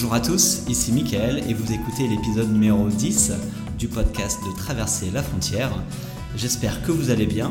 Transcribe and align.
Bonjour 0.00 0.14
à 0.14 0.20
tous, 0.20 0.62
ici 0.68 0.92
Michael 0.92 1.42
et 1.50 1.54
vous 1.54 1.72
écoutez 1.72 2.06
l'épisode 2.06 2.52
numéro 2.52 2.86
10 2.86 3.32
du 3.80 3.88
podcast 3.88 4.38
de 4.46 4.56
Traverser 4.56 5.10
la 5.10 5.24
frontière. 5.24 5.72
J'espère 6.36 6.82
que 6.84 6.92
vous 6.92 7.10
allez 7.10 7.26
bien. 7.26 7.50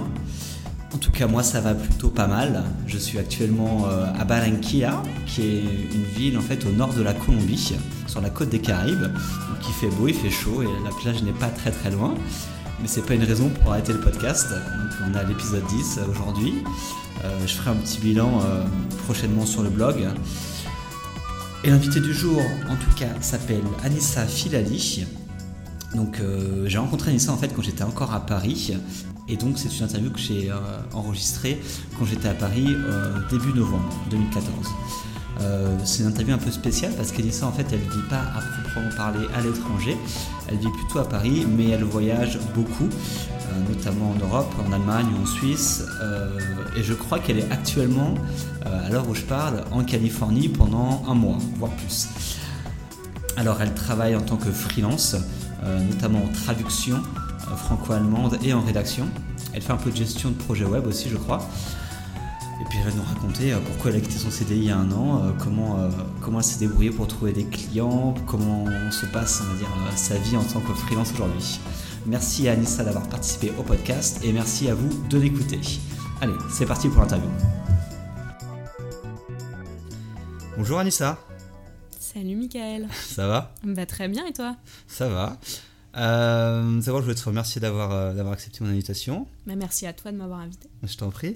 En 0.95 0.97
tout 0.97 1.11
cas, 1.11 1.27
moi 1.27 1.43
ça 1.43 1.59
va 1.59 1.75
plutôt 1.75 2.07
pas 2.07 2.25
mal. 2.25 2.63
Je 2.85 2.97
suis 2.97 3.19
actuellement 3.19 3.89
euh, 3.89 4.05
à 4.17 4.23
Barranquilla, 4.23 5.03
qui 5.25 5.41
est 5.41 5.59
une 5.93 6.05
ville 6.15 6.37
en 6.37 6.41
fait 6.41 6.65
au 6.65 6.71
nord 6.71 6.93
de 6.93 7.01
la 7.01 7.13
Colombie, 7.13 7.73
sur 8.07 8.21
la 8.21 8.29
côte 8.29 8.47
des 8.47 8.59
Caraïbes. 8.59 9.01
Donc 9.01 9.67
il 9.67 9.73
fait 9.73 9.93
beau, 9.97 10.07
il 10.07 10.13
fait 10.13 10.29
chaud 10.29 10.61
et 10.61 10.69
la 10.85 10.91
plage 11.01 11.21
n'est 11.23 11.33
pas 11.33 11.49
très 11.49 11.71
très 11.71 11.91
loin. 11.91 12.15
Mais 12.81 12.87
c'est 12.87 13.05
pas 13.05 13.15
une 13.15 13.25
raison 13.25 13.49
pour 13.49 13.73
arrêter 13.73 13.91
le 13.91 13.99
podcast. 13.99 14.47
Donc 14.51 15.11
on 15.11 15.15
a 15.15 15.23
l'épisode 15.23 15.65
10 15.67 15.99
aujourd'hui. 16.09 16.63
Euh, 17.25 17.45
je 17.45 17.53
ferai 17.55 17.71
un 17.71 17.75
petit 17.75 17.99
bilan 17.99 18.39
euh, 18.39 18.63
prochainement 19.03 19.45
sur 19.45 19.63
le 19.63 19.69
blog. 19.69 19.95
Et 21.63 21.69
l'invité 21.69 21.99
du 21.99 22.13
jour, 22.13 22.39
en 22.69 22.75
tout 22.75 22.95
cas, 22.95 23.09
s'appelle 23.19 23.63
Anissa 23.83 24.25
Filali. 24.25 25.05
Donc 25.95 26.19
euh, 26.19 26.67
j'ai 26.67 26.77
rencontré 26.77 27.11
Anissa 27.11 27.31
en 27.31 27.37
fait 27.37 27.53
quand 27.53 27.61
j'étais 27.61 27.83
encore 27.83 28.13
à 28.13 28.25
Paris. 28.25 28.77
Et 29.27 29.35
donc 29.35 29.57
c'est 29.57 29.75
une 29.77 29.85
interview 29.85 30.11
que 30.11 30.19
j'ai 30.19 30.51
euh, 30.51 30.55
enregistrée 30.93 31.59
quand 31.97 32.05
j'étais 32.05 32.29
à 32.29 32.33
Paris 32.33 32.67
euh, 32.69 33.19
début 33.29 33.53
novembre 33.53 33.89
2014. 34.09 34.47
Euh, 35.41 35.77
c'est 35.83 36.03
une 36.03 36.09
interview 36.09 36.33
un 36.33 36.39
peu 36.39 36.51
spéciale 36.51 36.93
parce 36.95 37.11
qu'Anissa 37.11 37.45
en 37.45 37.51
fait 37.51 37.65
elle 37.71 37.85
ne 37.85 37.91
vit 37.91 38.07
pas 38.09 38.21
à 38.21 38.41
proprement 38.41 38.89
parler 38.95 39.27
à 39.35 39.41
l'étranger, 39.41 39.97
elle 40.47 40.57
vit 40.57 40.69
plutôt 40.69 40.99
à 40.99 41.07
Paris 41.07 41.45
mais 41.47 41.69
elle 41.69 41.83
voyage 41.83 42.39
beaucoup, 42.55 42.85
euh, 42.87 43.69
notamment 43.69 44.11
en 44.11 44.15
Europe, 44.15 44.51
en 44.67 44.71
Allemagne 44.71 45.07
en 45.21 45.25
Suisse 45.25 45.83
euh, 46.01 46.37
et 46.75 46.83
je 46.83 46.93
crois 46.93 47.19
qu'elle 47.19 47.39
est 47.39 47.51
actuellement, 47.51 48.15
à 48.65 48.89
l'heure 48.89 49.07
où 49.07 49.15
je 49.15 49.21
parle, 49.21 49.63
en 49.71 49.83
Californie 49.83 50.49
pendant 50.49 51.03
un 51.07 51.13
mois, 51.13 51.37
voire 51.57 51.71
plus. 51.71 52.09
Alors 53.35 53.61
elle 53.61 53.73
travaille 53.73 54.15
en 54.15 54.21
tant 54.21 54.35
que 54.35 54.51
freelance, 54.51 55.15
notamment 55.63 56.23
en 56.23 56.27
traduction 56.27 56.97
franco-allemande 57.55 58.37
et 58.43 58.53
en 58.53 58.61
rédaction. 58.61 59.07
Elle 59.53 59.61
fait 59.61 59.73
un 59.73 59.77
peu 59.77 59.89
de 59.89 59.95
gestion 59.95 60.29
de 60.29 60.35
projet 60.35 60.65
web 60.65 60.85
aussi 60.85 61.09
je 61.09 61.17
crois. 61.17 61.47
Et 62.59 62.63
puis 62.65 62.79
elle 62.79 62.89
va 62.89 62.95
nous 62.95 63.03
raconter 63.03 63.53
euh, 63.53 63.59
pourquoi 63.59 63.91
elle 63.91 63.97
a 63.97 63.99
quitté 63.99 64.17
son 64.17 64.31
CDI 64.31 64.57
il 64.57 64.63
y 64.65 64.71
a 64.71 64.77
un 64.77 64.91
an, 64.91 65.23
euh, 65.23 65.31
comment, 65.37 65.79
euh, 65.79 65.89
comment 66.21 66.39
elle 66.39 66.43
s'est 66.43 66.59
débrouillée 66.59 66.89
pour 66.89 67.07
trouver 67.07 67.31
des 67.31 67.45
clients, 67.45 68.15
comment 68.25 68.65
se 68.91 69.05
passe 69.05 69.41
on 69.41 69.53
va 69.53 69.57
dire, 69.57 69.67
sa 69.95 70.17
vie 70.17 70.35
en 70.37 70.43
tant 70.43 70.59
que 70.61 70.73
freelance 70.73 71.11
aujourd'hui. 71.13 71.59
Merci 72.07 72.47
à 72.49 72.53
Anissa 72.53 72.83
d'avoir 72.83 73.07
participé 73.07 73.51
au 73.59 73.63
podcast 73.63 74.21
et 74.23 74.31
merci 74.31 74.69
à 74.69 74.75
vous 74.75 74.89
de 75.07 75.17
l'écouter. 75.19 75.59
Allez, 76.21 76.33
c'est 76.49 76.65
parti 76.65 76.89
pour 76.89 77.01
l'interview. 77.01 77.29
Bonjour 80.57 80.79
Anissa, 80.79 81.19
Salut 81.99 82.35
Michael. 82.35 82.87
ça 82.91 83.27
va? 83.27 83.53
Bah 83.63 83.85
très 83.85 84.07
bien 84.07 84.25
et 84.25 84.33
toi? 84.33 84.55
Ça 84.87 85.07
va. 85.07 85.37
Euh, 85.97 86.79
D'abord, 86.81 86.99
je 86.99 87.05
voulais 87.05 87.15
te 87.15 87.23
remercier 87.25 87.59
d'avoir 87.59 87.91
euh, 87.91 88.13
d'avoir 88.13 88.33
accepté 88.33 88.63
mon 88.63 88.69
invitation. 88.69 89.27
bah, 89.47 89.55
Merci 89.55 89.87
à 89.87 89.93
toi 89.93 90.11
de 90.11 90.17
m'avoir 90.17 90.39
invité. 90.39 90.69
Je 90.83 90.95
t'en 90.95 91.09
prie. 91.09 91.33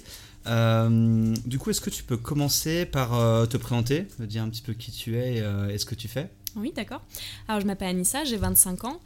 Euh, 0.47 1.33
du 1.45 1.57
coup, 1.57 1.71
est-ce 1.71 1.81
que 1.81 1.89
tu 1.89 2.03
peux 2.03 2.17
commencer 2.17 2.85
par 2.85 3.13
euh, 3.15 3.45
te 3.47 3.57
présenter, 3.57 4.07
me 4.19 4.27
dire 4.27 4.43
un 4.43 4.49
petit 4.49 4.61
peu 4.61 4.73
qui 4.73 4.91
tu 4.91 5.17
es 5.17 5.37
et, 5.37 5.73
et 5.73 5.77
ce 5.77 5.85
que 5.85 5.95
tu 5.95 6.07
fais? 6.07 6.29
Oui 6.55 6.73
d'accord. 6.75 7.01
Alors 7.47 7.61
je 7.61 7.65
m'appelle 7.65 7.87
Anissa, 7.89 8.23
j'ai 8.25 8.35
25 8.37 8.83
ans 8.83 8.99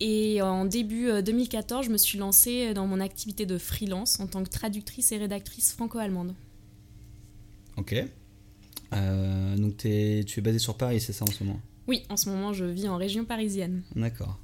et 0.00 0.40
en 0.42 0.64
début 0.64 1.08
euh, 1.08 1.20
2014 1.22 1.84
je 1.86 1.90
me 1.90 1.98
suis 1.98 2.16
lancée 2.18 2.72
dans 2.72 2.86
mon 2.86 3.00
activité 3.00 3.44
de 3.46 3.58
freelance 3.58 4.18
en 4.18 4.26
tant 4.26 4.42
que 4.42 4.48
traductrice 4.48 5.12
et 5.12 5.18
rédactrice 5.18 5.72
franco-allemande. 5.72 6.34
Ok. 7.76 7.94
Donc, 8.92 9.76
tu 9.76 9.88
es 9.88 10.40
basé 10.40 10.58
sur 10.58 10.76
Paris, 10.78 11.00
c'est 11.02 11.12
ça 11.12 11.24
en 11.24 11.30
ce 11.30 11.44
moment? 11.44 11.60
Oui, 11.86 12.02
en 12.08 12.16
ce 12.16 12.30
moment 12.30 12.54
je 12.54 12.64
vis 12.64 12.88
en 12.88 12.96
région 12.96 13.24
parisienne. 13.26 13.82
D'accord. 13.94 14.38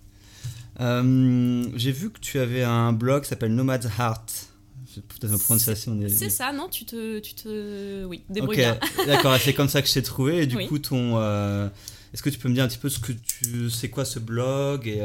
Euh, 0.81 1.65
J'ai 1.77 1.93
vu 1.93 2.11
que 2.11 2.19
tu 2.21 2.39
avais 2.39 2.63
un 2.63 2.93
blog 2.93 3.23
qui 3.23 3.29
s'appelle 3.29 3.55
Nomad's 3.55 3.87
Heart. 3.99 4.49
Peut-être 4.95 5.31
ma 5.33 5.39
prononciation 5.39 5.99
est- 6.03 6.09
C'est 6.11 6.29
ça, 6.29 6.53
non 6.53 6.69
Tu 6.71 6.85
te... 6.85 7.19
Tu 7.21 7.35
te... 7.35 8.05
Oui, 8.05 8.25
débrouille 8.29 8.57
bien. 8.59 8.79
d'accord, 9.07 9.37
c'est 9.41 9.55
comme 9.55 9.69
ça 9.69 9.81
que 9.81 9.89
je 9.89 9.95
t'ai 9.95 10.03
trouvé. 10.03 10.43
Et 10.43 10.47
du 10.47 10.57
Oui. 10.57 10.67
coup, 10.69 10.79
ton, 10.79 11.19
euh, 11.19 11.69
est-ce 12.13 12.23
que 12.23 12.29
tu 12.31 12.39
peux 12.39 12.49
me 12.51 12.55
dire 12.55 12.65
un 12.65 12.69
petit 12.69 12.79
peu 12.79 12.89
ce 12.91 12.99
que 12.99 13.13
tu, 13.13 13.71
c'est 13.71 13.89
quoi 13.89 14.05
ce 14.05 14.19
blog 14.19 14.87
et, 14.87 14.99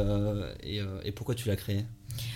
et, 0.63 0.81
euh, 0.81 0.99
et 1.05 1.11
pourquoi 1.13 1.35
tu 1.35 1.47
l'as 1.47 1.55
créé? 1.55 1.85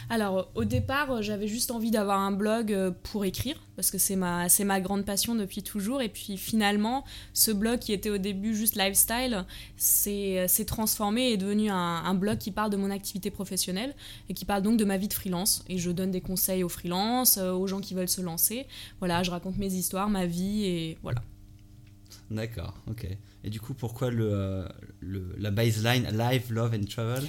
Alors, 0.10 0.52
au 0.56 0.66
départ, 0.66 1.12
euh, 1.12 1.22
j'avais 1.22 1.48
juste 1.48 1.72
envie 1.72 1.92
d'avoir 1.92 2.20
un 2.20 2.32
blog 2.32 2.74
euh, 2.74 2.92
pour 3.04 3.26
écrire, 3.26 3.56
parce 3.76 3.92
que 3.92 3.98
c'est 3.98 4.16
ma, 4.16 4.50
c'est 4.50 4.64
ma 4.64 4.82
grande 4.82 5.06
passion 5.06 5.36
depuis 5.36 5.64
toujours. 5.64 6.02
Et 6.02 6.10
puis 6.10 6.38
finalement, 6.38 7.06
ce 7.34 7.52
blog 7.52 7.80
qui 7.80 7.94
était 7.94 8.10
au 8.10 8.18
début 8.18 8.56
juste 8.56 8.76
lifestyle, 8.76 9.46
s'est 9.78 10.40
euh, 10.40 10.48
s'est 10.48 10.66
transformé 10.66 11.30
et 11.30 11.34
est 11.34 11.38
devenu 11.38 11.70
un, 11.70 11.76
un 11.76 12.14
blog 12.14 12.38
qui 12.38 12.52
parle 12.52 12.70
de 12.72 12.78
mon 12.78 12.92
activité 12.92 13.32
professionnelle 13.32 13.96
et 14.30 14.34
qui 14.34 14.46
parle 14.46 14.62
donc 14.62 14.78
de 14.78 14.86
ma 14.86 14.98
vie 14.98 15.08
de 15.08 15.14
freelance. 15.14 15.64
Et 15.68 15.78
je 15.78 15.92
donne 15.92 16.12
des 16.12 16.22
conseils 16.22 16.64
aux 16.64 16.70
freelances, 16.70 17.38
aux 17.38 17.68
gens 17.68 17.80
qui 17.80 17.94
veulent 17.94 18.10
se 18.10 18.22
lancer. 18.22 18.68
Voilà, 19.00 19.24
je 19.24 19.32
raconte 19.32 19.58
mes 19.58 19.74
histoires, 19.74 20.10
ma 20.10 20.26
vie, 20.26 20.66
et 20.66 20.98
voilà. 21.02 21.22
D'accord, 22.30 22.76
ok. 22.90 23.08
Et 23.44 23.50
du 23.50 23.60
coup, 23.60 23.74
pourquoi 23.74 24.10
le, 24.10 24.66
le, 25.00 25.36
la 25.38 25.52
baseline 25.52 26.08
Live, 26.12 26.52
Love 26.54 26.74
and 26.74 26.86
Travel? 26.86 27.28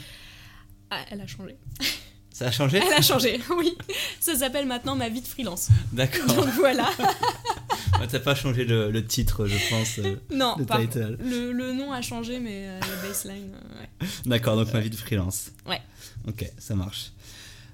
Ah, 0.90 1.04
elle 1.10 1.20
a 1.20 1.26
changé. 1.26 1.56
Ça 2.32 2.46
a 2.46 2.50
changé 2.50 2.80
Elle 2.84 2.92
a 2.94 3.02
changé, 3.02 3.40
oui. 3.58 3.76
Ça 4.20 4.34
s'appelle 4.34 4.66
maintenant 4.66 4.96
ma 4.96 5.08
vie 5.08 5.20
de 5.20 5.26
freelance. 5.26 5.68
D'accord. 5.92 6.26
Donc 6.34 6.48
voilà. 6.58 6.88
T'as 8.10 8.18
pas 8.18 8.34
changé 8.34 8.64
le, 8.64 8.90
le 8.90 9.04
titre, 9.06 9.46
je 9.46 9.56
pense. 9.70 9.98
euh. 10.00 10.16
Non, 10.34 10.56
Le 10.58 10.66
title. 10.66 11.18
le, 11.20 11.52
le 11.52 11.72
nom 11.72 11.92
a 11.92 12.02
changé, 12.02 12.40
mais 12.40 12.66
euh, 12.68 12.80
la 12.80 13.08
baseline, 13.08 13.52
euh, 13.54 13.80
ouais. 14.04 14.08
D'accord, 14.26 14.56
donc 14.56 14.72
ma 14.72 14.80
vie 14.80 14.90
de 14.90 14.96
freelance. 14.96 15.50
Ouais. 15.66 15.80
Ok, 16.26 16.44
ça 16.58 16.74
marche. 16.74 17.12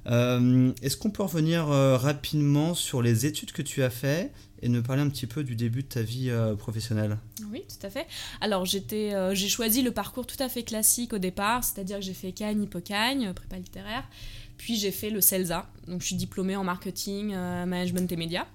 Euh, 0.08 0.72
Est-ce 0.82 0.96
qu'on 0.96 1.10
peut 1.10 1.22
revenir 1.22 1.70
euh, 1.70 1.96
rapidement 1.96 2.74
sur 2.74 3.02
les 3.02 3.26
études 3.26 3.52
que 3.52 3.62
tu 3.62 3.82
as 3.82 3.90
fait 3.90 4.32
et 4.62 4.68
nous 4.68 4.82
parler 4.82 5.02
un 5.02 5.08
petit 5.08 5.26
peu 5.26 5.44
du 5.44 5.54
début 5.54 5.82
de 5.82 5.88
ta 5.88 6.02
vie 6.02 6.30
euh, 6.30 6.56
professionnelle? 6.56 7.18
Oui, 7.50 7.62
tout 7.68 7.86
à 7.86 7.90
fait. 7.90 8.06
Alors, 8.40 8.64
j'ai 8.64 9.48
choisi 9.48 9.82
le 9.82 9.90
parcours 9.90 10.26
tout 10.26 10.42
à 10.42 10.48
fait 10.48 10.62
classique 10.62 11.12
au 11.12 11.18
départ, 11.18 11.62
c'est-à-dire 11.62 11.98
que 11.98 12.04
j'ai 12.04 12.14
fait 12.14 12.32
Cagne, 12.32 12.62
Hippocagne, 12.62 13.32
prépa 13.34 13.56
littéraire, 13.56 14.08
puis 14.56 14.76
j'ai 14.76 14.90
fait 14.90 15.10
le 15.10 15.20
CELSA, 15.20 15.70
donc 15.86 16.00
je 16.00 16.06
suis 16.06 16.16
diplômée 16.16 16.56
en 16.56 16.64
marketing, 16.64 17.34
management 17.34 18.10
et 18.10 18.16
médias, 18.16 18.46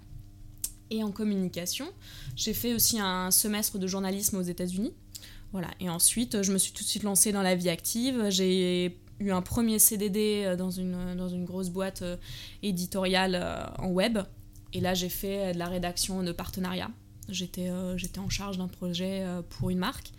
et 0.89 1.03
en 1.03 1.11
communication. 1.11 1.85
J'ai 2.35 2.53
fait 2.53 2.73
aussi 2.73 2.99
un 2.99 3.31
semestre 3.31 3.77
de 3.77 3.87
journalisme 3.87 4.37
aux 4.37 4.41
États-Unis. 4.41 4.93
Voilà, 5.53 5.69
et 5.79 5.87
ensuite, 5.87 6.41
je 6.41 6.51
me 6.51 6.57
suis 6.57 6.73
tout 6.73 6.83
de 6.83 6.89
suite 6.89 7.03
lancée 7.03 7.31
dans 7.31 7.43
la 7.43 7.53
vie 7.55 7.69
active. 7.69 8.25
J'ai 8.29 8.97
eu 9.19 9.31
un 9.31 9.41
premier 9.41 9.79
CDD 9.79 10.43
euh, 10.45 10.55
dans 10.55 10.71
une, 10.71 11.15
dans 11.15 11.29
une 11.29 11.45
grosse 11.45 11.69
boîte 11.69 12.01
euh, 12.01 12.17
éditoriale 12.61 13.35
euh, 13.35 13.65
en 13.79 13.87
web. 13.87 14.19
Et 14.73 14.81
là, 14.81 14.93
j'ai 14.93 15.09
fait 15.09 15.49
euh, 15.49 15.53
de 15.53 15.59
la 15.59 15.67
rédaction 15.67 16.23
de 16.23 16.31
partenariat. 16.31 16.89
J'étais 17.29 17.69
euh, 17.69 17.97
en 18.17 18.29
charge 18.29 18.57
d'un 18.57 18.67
projet 18.67 19.21
euh, 19.21 19.41
pour 19.41 19.69
une 19.69 19.77
marque 19.77 20.11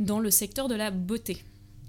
dans 0.00 0.20
le 0.20 0.30
secteur 0.30 0.68
de 0.68 0.74
la 0.74 0.90
beauté. 0.90 1.42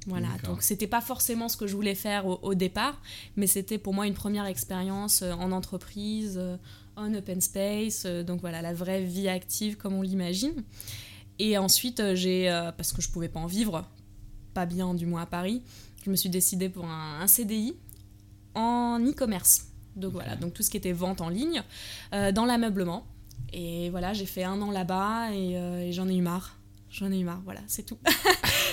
Voilà, 0.05 0.27
donc 0.43 0.63
c'était 0.63 0.87
pas 0.87 0.99
forcément 0.99 1.47
ce 1.47 1.55
que 1.55 1.65
je 1.65 1.75
voulais 1.75 1.95
faire 1.95 2.25
au, 2.25 2.37
au 2.41 2.55
départ, 2.55 3.01
mais 3.37 3.47
c'était 3.47 3.77
pour 3.77 3.93
moi 3.93 4.05
une 4.05 4.13
première 4.13 4.45
expérience 4.45 5.21
euh, 5.21 5.31
en 5.31 5.53
entreprise, 5.53 6.35
euh, 6.37 6.57
en 6.97 7.13
open 7.13 7.39
space, 7.39 8.03
euh, 8.05 8.21
donc 8.21 8.41
voilà, 8.41 8.61
la 8.61 8.73
vraie 8.73 9.01
vie 9.01 9.29
active 9.29 9.77
comme 9.77 9.93
on 9.93 10.01
l'imagine. 10.01 10.63
Et 11.39 11.57
ensuite, 11.57 12.01
euh, 12.01 12.15
j'ai, 12.15 12.49
euh, 12.49 12.73
parce 12.73 12.91
que 12.91 13.01
je 13.01 13.09
pouvais 13.09 13.29
pas 13.29 13.39
en 13.39 13.47
vivre, 13.47 13.85
pas 14.53 14.65
bien 14.65 14.93
du 14.93 15.05
moins 15.05 15.21
à 15.21 15.25
Paris, 15.25 15.61
je 16.03 16.09
me 16.09 16.15
suis 16.15 16.29
décidée 16.29 16.69
pour 16.69 16.85
un, 16.85 17.21
un 17.21 17.27
CDI 17.27 17.75
en 18.55 18.99
e-commerce. 19.05 19.67
Donc 19.95 20.11
voilà, 20.13 20.35
donc 20.35 20.53
tout 20.53 20.63
ce 20.63 20.69
qui 20.71 20.77
était 20.77 20.91
vente 20.91 21.21
en 21.21 21.29
ligne, 21.29 21.61
euh, 22.13 22.31
dans 22.31 22.45
l'ameublement. 22.45 23.05
Et 23.51 23.89
voilà, 23.91 24.13
j'ai 24.13 24.25
fait 24.25 24.43
un 24.43 24.59
an 24.61 24.71
là-bas 24.71 25.31
et, 25.33 25.55
euh, 25.57 25.81
et 25.87 25.91
j'en 25.91 26.07
ai 26.09 26.15
eu 26.15 26.21
marre. 26.21 26.57
J'en 26.89 27.11
ai 27.11 27.19
eu 27.19 27.23
marre, 27.23 27.41
voilà, 27.43 27.61
c'est 27.67 27.83
tout. 27.85 27.97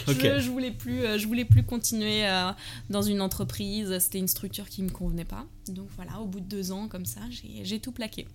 Je, 0.08 0.40
je 0.40 0.50
voulais 0.50 0.70
plus, 0.72 1.04
euh, 1.04 1.18
je 1.18 1.26
voulais 1.26 1.44
plus 1.44 1.62
continuer 1.62 2.26
euh, 2.26 2.50
dans 2.88 3.02
une 3.02 3.20
entreprise. 3.20 3.96
C'était 3.98 4.18
une 4.18 4.28
structure 4.28 4.68
qui 4.68 4.82
me 4.82 4.88
convenait 4.88 5.24
pas. 5.26 5.46
Donc 5.68 5.88
voilà, 5.94 6.18
au 6.20 6.26
bout 6.26 6.40
de 6.40 6.46
deux 6.46 6.72
ans 6.72 6.88
comme 6.88 7.04
ça, 7.04 7.20
j'ai 7.30 7.78
tout 7.80 7.92
plaqué. 7.92 8.26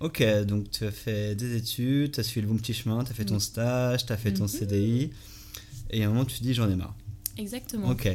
Ok, 0.00 0.22
donc 0.44 0.70
tu 0.70 0.84
as 0.84 0.90
fait 0.90 1.34
des 1.36 1.56
études, 1.56 2.12
tu 2.12 2.20
as 2.20 2.22
suivi 2.24 2.46
le 2.46 2.52
bon 2.52 2.58
petit 2.58 2.74
chemin, 2.74 3.04
tu 3.04 3.12
as 3.12 3.14
fait 3.14 3.24
ton 3.24 3.36
Oui. 3.36 3.40
stage, 3.40 4.04
tu 4.04 4.12
as 4.12 4.16
fait 4.16 4.32
ton 4.34 4.44
Mhm. 4.44 4.48
CDI, 4.48 5.10
et 5.90 6.02
à 6.02 6.06
un 6.06 6.10
moment 6.10 6.24
tu 6.24 6.38
te 6.38 6.42
dis 6.42 6.52
j'en 6.52 6.68
ai 6.68 6.74
marre. 6.74 6.94
Exactement. 7.38 7.88
Ok. 7.90 8.08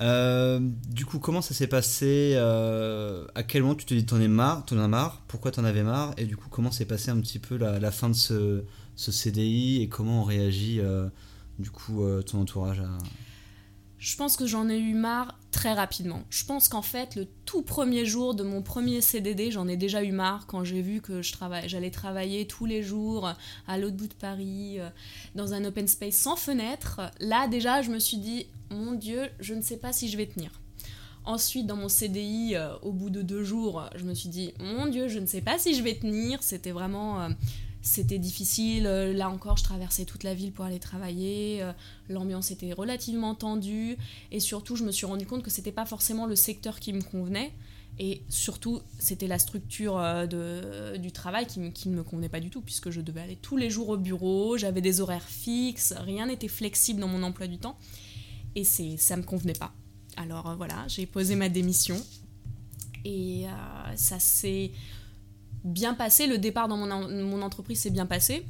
Euh, 0.00 0.60
du 0.88 1.06
coup, 1.06 1.18
comment 1.18 1.40
ça 1.40 1.54
s'est 1.54 1.66
passé 1.66 2.32
euh, 2.34 3.26
À 3.34 3.42
quel 3.42 3.62
moment 3.62 3.74
tu 3.74 3.86
te 3.86 3.94
dis 3.94 4.04
t'en 4.04 4.20
es 4.20 4.28
marre 4.28 4.64
T'en 4.64 4.78
as 4.78 4.88
marre 4.88 5.22
Pourquoi 5.28 5.50
t'en 5.50 5.64
avais 5.64 5.82
marre 5.82 6.14
Et 6.16 6.24
du 6.24 6.36
coup, 6.36 6.48
comment 6.50 6.70
s'est 6.70 6.84
passé 6.84 7.10
un 7.10 7.20
petit 7.20 7.38
peu 7.38 7.56
la, 7.56 7.90
fin 7.90 8.08
de 8.08 8.14
ce, 8.14 8.64
ce, 8.96 9.12
CDI 9.12 9.82
et 9.82 9.88
comment 9.88 10.22
on 10.22 10.24
réagit 10.24 10.80
euh, 10.80 11.08
du 11.58 11.70
coup 11.70 12.04
ton 12.26 12.40
entourage. 12.40 12.82
Je 14.06 14.14
pense 14.14 14.36
que 14.36 14.46
j'en 14.46 14.68
ai 14.68 14.78
eu 14.78 14.94
marre 14.94 15.36
très 15.50 15.72
rapidement. 15.72 16.22
Je 16.30 16.44
pense 16.44 16.68
qu'en 16.68 16.80
fait, 16.80 17.16
le 17.16 17.26
tout 17.44 17.62
premier 17.62 18.06
jour 18.06 18.36
de 18.36 18.44
mon 18.44 18.62
premier 18.62 19.00
CDD, 19.00 19.50
j'en 19.50 19.66
ai 19.66 19.76
déjà 19.76 20.04
eu 20.04 20.12
marre 20.12 20.46
quand 20.46 20.62
j'ai 20.62 20.80
vu 20.80 21.00
que 21.00 21.22
je 21.22 21.34
j'allais 21.66 21.90
travailler 21.90 22.46
tous 22.46 22.66
les 22.66 22.84
jours 22.84 23.32
à 23.66 23.78
l'autre 23.78 23.96
bout 23.96 24.06
de 24.06 24.14
Paris, 24.14 24.78
dans 25.34 25.54
un 25.54 25.64
open 25.64 25.88
space 25.88 26.14
sans 26.14 26.36
fenêtre. 26.36 27.00
Là, 27.18 27.48
déjà, 27.48 27.82
je 27.82 27.90
me 27.90 27.98
suis 27.98 28.18
dit, 28.18 28.46
mon 28.70 28.92
Dieu, 28.92 29.28
je 29.40 29.54
ne 29.54 29.60
sais 29.60 29.76
pas 29.76 29.92
si 29.92 30.08
je 30.08 30.16
vais 30.16 30.26
tenir. 30.26 30.52
Ensuite, 31.24 31.66
dans 31.66 31.74
mon 31.74 31.88
CDI, 31.88 32.54
euh, 32.54 32.76
au 32.82 32.92
bout 32.92 33.10
de 33.10 33.22
deux 33.22 33.42
jours, 33.42 33.90
je 33.96 34.04
me 34.04 34.14
suis 34.14 34.28
dit, 34.28 34.54
mon 34.60 34.86
Dieu, 34.86 35.08
je 35.08 35.18
ne 35.18 35.26
sais 35.26 35.40
pas 35.40 35.58
si 35.58 35.74
je 35.74 35.82
vais 35.82 35.94
tenir. 35.94 36.40
C'était 36.44 36.70
vraiment, 36.70 37.22
euh, 37.22 37.28
c'était 37.86 38.18
difficile. 38.18 38.84
Là 38.84 39.30
encore, 39.30 39.56
je 39.56 39.64
traversais 39.64 40.04
toute 40.04 40.24
la 40.24 40.34
ville 40.34 40.52
pour 40.52 40.64
aller 40.64 40.78
travailler. 40.78 41.62
Euh, 41.62 41.72
l'ambiance 42.08 42.50
était 42.50 42.72
relativement 42.72 43.34
tendue. 43.34 43.96
Et 44.32 44.40
surtout, 44.40 44.76
je 44.76 44.84
me 44.84 44.92
suis 44.92 45.06
rendu 45.06 45.26
compte 45.26 45.42
que 45.42 45.50
c'était 45.50 45.72
pas 45.72 45.86
forcément 45.86 46.26
le 46.26 46.36
secteur 46.36 46.80
qui 46.80 46.92
me 46.92 47.02
convenait. 47.02 47.52
Et 47.98 48.22
surtout, 48.28 48.80
c'était 48.98 49.26
la 49.26 49.38
structure 49.38 49.96
de, 50.28 50.98
du 50.98 51.12
travail 51.12 51.46
qui, 51.46 51.72
qui, 51.72 51.88
ne 51.88 51.96
me 51.96 52.02
convenait 52.02 52.28
pas 52.28 52.40
du 52.40 52.50
tout, 52.50 52.60
puisque 52.60 52.90
je 52.90 53.00
devais 53.00 53.22
aller 53.22 53.36
tous 53.36 53.56
les 53.56 53.70
jours 53.70 53.88
au 53.88 53.96
bureau, 53.96 54.58
j'avais 54.58 54.82
des 54.82 55.00
horaires 55.00 55.26
fixes, 55.26 55.94
rien 55.96 56.26
n'était 56.26 56.48
flexible 56.48 57.00
dans 57.00 57.08
mon 57.08 57.22
emploi 57.22 57.46
du 57.46 57.56
temps 57.56 57.78
et 58.56 58.64
ça 58.64 59.16
me 59.16 59.22
convenait 59.22 59.52
pas. 59.52 59.72
Alors 60.16 60.48
euh, 60.48 60.54
voilà, 60.56 60.86
j'ai 60.88 61.06
posé 61.06 61.36
ma 61.36 61.48
démission 61.48 62.02
et 63.04 63.46
euh, 63.46 63.96
ça 63.96 64.18
s'est 64.18 64.72
bien 65.66 65.94
passé. 65.94 66.26
Le 66.26 66.38
départ 66.38 66.68
dans 66.68 66.76
mon, 66.76 67.42
entreprise 67.42 67.80
s'est 67.80 67.90
bien 67.90 68.06
passé. 68.06 68.46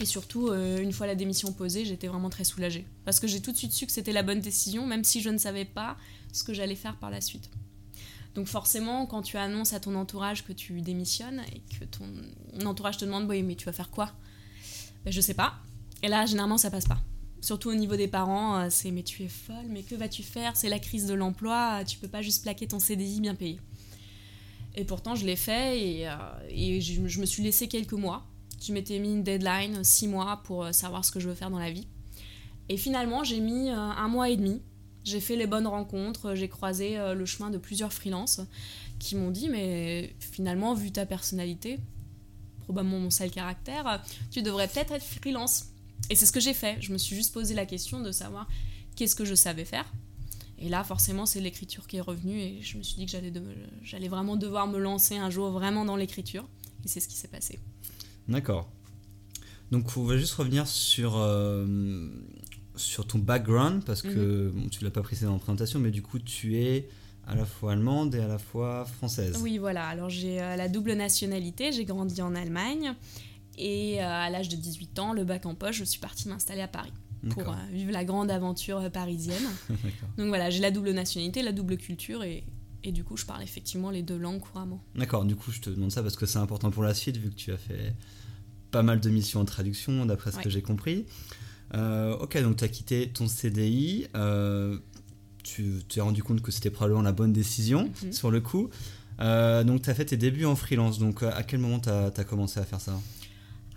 Et 0.00 0.04
surtout, 0.04 0.48
euh, 0.48 0.78
une 0.78 0.92
fois 0.92 1.06
la 1.06 1.14
démission 1.14 1.52
posée, 1.52 1.84
j'étais 1.84 2.06
vraiment 2.06 2.30
très 2.30 2.44
soulagée. 2.44 2.86
Parce 3.04 3.18
que 3.18 3.26
j'ai 3.26 3.40
tout 3.40 3.50
de 3.50 3.56
suite 3.56 3.72
su 3.72 3.86
que 3.86 3.92
c'était 3.92 4.12
la 4.12 4.22
bonne 4.22 4.40
décision, 4.40 4.86
même 4.86 5.02
si 5.02 5.20
je 5.20 5.30
ne 5.30 5.38
savais 5.38 5.64
pas 5.64 5.96
ce 6.32 6.44
que 6.44 6.52
j'allais 6.52 6.76
faire 6.76 6.96
par 6.96 7.10
la 7.10 7.20
suite. 7.20 7.50
Donc 8.34 8.46
forcément, 8.46 9.06
quand 9.06 9.22
tu 9.22 9.36
annonces 9.36 9.72
à 9.72 9.80
ton 9.80 9.96
entourage 9.96 10.44
que 10.44 10.52
tu 10.52 10.80
démissionnes 10.80 11.42
et 11.52 11.62
que 11.78 11.84
ton 11.84 12.04
entourage 12.64 12.98
te 12.98 13.04
demande, 13.04 13.28
oui, 13.28 13.42
mais 13.42 13.56
tu 13.56 13.64
vas 13.64 13.72
faire 13.72 13.90
quoi? 13.90 14.12
Ben, 15.04 15.10
Je 15.10 15.20
sais 15.20 15.34
pas. 15.34 15.54
Et 16.02 16.08
là, 16.08 16.26
généralement, 16.26 16.58
ça 16.58 16.70
passe 16.70 16.86
pas. 16.86 17.00
Surtout 17.40 17.70
au 17.70 17.74
niveau 17.74 17.96
des 17.96 18.08
parents, 18.08 18.58
euh, 18.58 18.66
c'est 18.70 18.90
mais 18.90 19.02
tu 19.02 19.22
es 19.22 19.28
folle, 19.28 19.66
mais 19.68 19.82
que 19.82 19.94
vas-tu 19.94 20.22
faire? 20.22 20.56
C'est 20.56 20.68
la 20.68 20.78
crise 20.78 21.06
de 21.06 21.14
l'emploi, 21.14 21.84
tu 21.84 21.98
peux 21.98 22.08
pas 22.08 22.22
juste 22.22 22.42
plaquer 22.42 22.66
ton 22.66 22.78
CDI 22.78 23.20
bien 23.20 23.34
payé. 23.34 23.60
Et 24.78 24.84
pourtant, 24.84 25.16
je 25.16 25.26
l'ai 25.26 25.34
fait 25.34 25.80
et, 25.80 26.08
euh, 26.08 26.80
je, 26.80 27.20
me 27.20 27.26
suis 27.26 27.42
laissé 27.42 27.66
quelques 27.66 27.94
mois. 27.94 28.24
Je 28.62 28.72
m'étais 28.72 29.00
mis 29.00 29.12
une 29.12 29.24
deadline, 29.24 29.82
six 29.82 30.06
mois, 30.06 30.40
pour 30.44 30.64
euh, 30.64 30.72
savoir 30.72 31.04
ce 31.04 31.10
que 31.10 31.18
je 31.18 31.28
veux 31.28 31.34
faire 31.34 31.50
dans 31.50 31.58
la 31.58 31.72
vie. 31.72 31.88
Et 32.68 32.76
finalement, 32.76 33.24
j'ai 33.24 33.40
mis 33.40 33.70
un 33.70 34.06
mois 34.08 34.28
et 34.28 34.36
demi. 34.36 34.62
J'ai 35.02 35.20
fait 35.20 35.34
les 35.34 35.46
bonnes 35.46 35.66
rencontres, 35.66 36.34
j'ai 36.34 36.48
croisé 36.48 36.98
le 37.14 37.24
chemin 37.24 37.48
de 37.48 37.56
plusieurs 37.56 37.94
freelances 37.94 38.42
qui 38.98 39.16
m'ont 39.16 39.30
dit 39.30 39.48
Mais 39.48 40.14
finalement, 40.20 40.74
vu 40.74 40.92
ta 40.92 41.06
personnalité, 41.06 41.80
probablement 42.64 42.98
mon 42.98 43.08
sale 43.08 43.30
caractère, 43.30 44.04
tu 44.30 44.42
devrais 44.42 44.68
peut-être 44.68 44.92
être 44.92 45.02
freelance. 45.02 45.68
Et 46.10 46.14
c'est 46.14 46.26
ce 46.26 46.32
que 46.32 46.40
j'ai 46.40 46.52
fait. 46.52 46.76
Je 46.82 46.92
me 46.92 46.98
suis 46.98 47.16
juste 47.16 47.32
posé 47.32 47.54
la 47.54 47.64
question 47.64 48.00
de 48.00 48.12
savoir 48.12 48.46
qu'est-ce 48.96 49.16
que 49.16 49.24
je 49.24 49.34
savais 49.34 49.64
faire. 49.64 49.90
Et 50.60 50.68
là, 50.68 50.82
forcément, 50.84 51.26
c'est 51.26 51.40
l'écriture 51.40 51.86
qui 51.86 51.96
est 51.98 52.00
revenue 52.00 52.38
et 52.38 52.62
je 52.62 52.78
me 52.78 52.82
suis 52.82 52.96
dit 52.96 53.06
que 53.06 53.12
j'allais, 53.12 53.32
j'allais 53.82 54.08
vraiment 54.08 54.36
devoir 54.36 54.66
me 54.66 54.78
lancer 54.78 55.16
un 55.16 55.30
jour 55.30 55.50
vraiment 55.50 55.84
dans 55.84 55.96
l'écriture. 55.96 56.48
Et 56.84 56.88
c'est 56.88 57.00
ce 57.00 57.08
qui 57.08 57.16
s'est 57.16 57.28
passé. 57.28 57.58
D'accord. 58.28 58.68
Donc, 59.70 59.96
on 59.96 60.04
va 60.04 60.16
juste 60.16 60.34
revenir 60.34 60.66
sur, 60.66 61.16
euh, 61.16 62.08
sur 62.76 63.06
ton 63.06 63.18
background 63.18 63.84
parce 63.84 64.02
que 64.02 64.52
mhm. 64.54 64.70
tu 64.70 64.80
ne 64.80 64.84
l'as 64.84 64.90
pas 64.90 65.02
précisé 65.02 65.26
dans 65.26 65.34
la 65.34 65.38
présentation, 65.38 65.78
mais 65.78 65.90
du 65.90 66.02
coup, 66.02 66.18
tu 66.18 66.56
es 66.56 66.88
à 67.26 67.34
la 67.34 67.44
fois 67.44 67.72
allemande 67.72 68.14
et 68.14 68.20
à 68.20 68.28
la 68.28 68.38
fois 68.38 68.84
française. 68.84 69.38
Oui, 69.42 69.58
voilà. 69.58 69.86
Alors, 69.86 70.08
j'ai 70.08 70.40
euh, 70.40 70.56
la 70.56 70.68
double 70.68 70.94
nationalité. 70.94 71.72
J'ai 71.72 71.84
grandi 71.84 72.20
en 72.22 72.34
Allemagne 72.34 72.94
et 73.58 74.00
euh, 74.00 74.06
à 74.06 74.30
l'âge 74.30 74.48
de 74.48 74.56
18 74.56 74.98
ans, 74.98 75.12
le 75.12 75.24
bac 75.24 75.44
en 75.44 75.54
poche, 75.54 75.76
je 75.76 75.84
suis 75.84 76.00
partie 76.00 76.28
m'installer 76.28 76.62
à 76.62 76.68
Paris 76.68 76.92
pour 77.30 77.48
euh, 77.48 77.54
vivre 77.72 77.92
la 77.92 78.04
grande 78.04 78.30
aventure 78.30 78.78
euh, 78.78 78.90
parisienne. 78.90 79.42
Donc 80.18 80.28
voilà, 80.28 80.50
j'ai 80.50 80.60
la 80.60 80.70
double 80.70 80.90
nationalité, 80.90 81.42
la 81.42 81.52
double 81.52 81.76
culture 81.76 82.22
et, 82.22 82.44
et, 82.84 82.92
du 82.92 83.04
coup, 83.04 83.16
je 83.16 83.26
parle 83.26 83.42
effectivement 83.42 83.90
les 83.90 84.02
deux 84.02 84.18
langues 84.18 84.40
couramment. 84.40 84.82
D'accord, 84.94 85.24
du 85.24 85.36
coup, 85.36 85.50
je 85.50 85.60
te 85.60 85.70
demande 85.70 85.90
ça 85.90 86.02
parce 86.02 86.16
que 86.16 86.26
c'est 86.26 86.38
important 86.38 86.70
pour 86.70 86.82
la 86.82 86.94
suite 86.94 87.16
vu 87.16 87.30
que 87.30 87.34
tu 87.34 87.52
as 87.52 87.56
fait 87.56 87.94
pas 88.70 88.82
mal 88.82 89.00
de 89.00 89.10
missions 89.10 89.40
en 89.40 89.44
traduction 89.44 90.04
d'après 90.06 90.30
ce 90.30 90.38
que 90.38 90.50
j'ai 90.50 90.62
compris. 90.62 91.06
ok, 91.74 92.42
donc 92.42 92.56
tu 92.56 92.64
as 92.64 92.68
quitté 92.68 93.08
ton 93.08 93.26
CDI, 93.26 94.06
tu 95.42 95.82
t'es 95.88 96.00
rendu 96.00 96.22
compte 96.22 96.42
que 96.42 96.52
c'était 96.52 96.70
probablement 96.70 97.02
la 97.02 97.12
bonne 97.12 97.32
décision 97.32 97.90
mhm. 98.02 98.12
sur 98.12 98.30
le 98.30 98.40
coup. 98.40 98.68
donc 99.18 99.82
tu 99.82 99.90
as 99.90 99.94
fait 99.94 100.04
tes 100.04 100.18
débuts 100.18 100.44
en 100.44 100.54
freelance, 100.54 100.98
donc 100.98 101.22
à 101.22 101.42
quel 101.42 101.60
moment 101.60 101.80
tu 101.80 101.88
as, 101.88 102.12
as 102.14 102.24
commencé 102.24 102.60
à 102.60 102.64
faire 102.64 102.80
ça? 102.80 103.00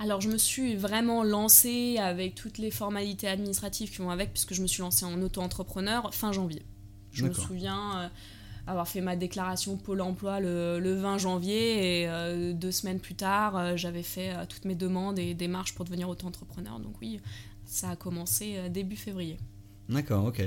Alors 0.02 0.20
je 0.20 0.30
me 0.30 0.38
suis 0.38 0.76
vraiment 0.76 1.24
lancée 1.24 1.98
avec 2.00 2.34
toutes 2.34 2.58
les 2.58 2.72
formalités 2.72 3.28
administratives 3.28 3.92
qui 3.92 3.98
vont 3.98 4.10
avec, 4.10 4.32
puisque 4.34 4.54
je 4.54 4.62
me 4.64 4.68
suis 4.68 4.82
lancée 4.82 5.06
en 5.06 5.22
auto-entrepreneur 5.22 6.14
fin 6.14 6.32
janvier. 6.32 6.64
Je 7.12 7.26
me 7.26 7.34
souviens 7.34 8.00
euh, 8.00 8.08
avoir 8.66 8.88
fait 8.88 9.02
ma 9.02 9.16
déclaration 9.16 9.78
Pôle 9.78 10.02
Emploi 10.02 10.40
le, 10.40 10.96
20 10.96 11.18
janvier 11.20 12.02
et 12.02 12.08
euh, 12.08 12.54
deux 12.54 12.72
semaines 12.72 13.00
plus 13.00 13.14
tard, 13.14 13.56
euh, 13.56 13.74
j'avais 13.76 14.02
fait 14.02 14.34
toutes 14.48 14.66
mes 14.66 14.76
demandes 14.76 15.20
et 15.20 15.36
démarches 15.36 15.76
pour 15.76 15.86
devenir 15.86 16.10
auto-entrepreneur. 16.10 16.80
Donc 16.80 16.96
oui, 17.02 17.20
ça 17.66 17.92
a 17.92 17.96
commencé 17.96 18.58
début 18.70 18.96
février. 18.96 19.38
D'accord, 19.88 20.26
ok. 20.26 20.42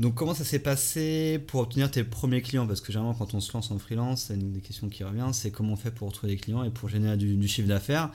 Donc 0.00 0.14
comment 0.14 0.34
ça 0.34 0.42
s'est 0.42 0.58
passé 0.58 1.38
pour 1.46 1.60
obtenir 1.60 1.88
tes 1.92 2.02
premiers 2.02 2.42
clients? 2.42 2.66
Parce 2.66 2.80
que 2.80 2.90
généralement 2.90 3.14
quand 3.14 3.34
on 3.34 3.40
se 3.40 3.52
lance 3.52 3.70
en 3.70 3.78
freelance, 3.78 4.24
c'est 4.24 4.34
une 4.34 4.50
des 4.50 4.60
questions 4.60 4.88
qui 4.88 5.04
revient, 5.04 5.28
c'est 5.32 5.52
comment 5.52 5.74
on 5.74 5.76
fait 5.76 5.92
pour 5.92 6.10
trouver 6.10 6.32
des 6.32 6.40
clients 6.40 6.64
et 6.64 6.70
pour 6.70 6.88
générer 6.88 7.16
du 7.16 7.46
chiffre 7.46 7.68
d'affaires 7.68 8.10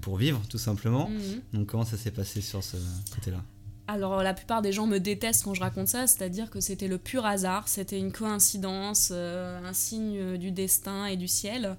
pour 0.00 0.16
vivre 0.16 0.40
tout 0.48 0.58
simplement. 0.58 1.08
Mhm. 1.08 1.40
Donc 1.52 1.66
comment 1.66 1.84
ça 1.84 1.96
s'est 1.96 2.10
passé 2.10 2.40
sur 2.40 2.62
ce 2.62 2.76
côté-là? 3.14 3.42
Alors 3.90 4.22
la 4.22 4.34
plupart 4.34 4.60
des 4.60 4.70
gens 4.70 4.86
me 4.86 4.98
détestent 4.98 5.44
quand 5.44 5.54
je 5.54 5.62
raconte 5.62 5.88
ça, 5.88 6.06
c'est-à-dire 6.06 6.50
que 6.50 6.60
c'était 6.60 6.88
le 6.88 6.98
pur 6.98 7.24
hasard, 7.24 7.68
c'était 7.68 7.98
une 7.98 8.12
coïncidence, 8.12 9.08
euh, 9.12 9.66
un 9.66 9.72
signe 9.72 10.36
du 10.36 10.50
destin 10.50 11.06
et 11.06 11.16
du 11.16 11.26
ciel. 11.26 11.76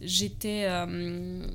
J'étais... 0.00 0.64
Euh, 0.66 1.46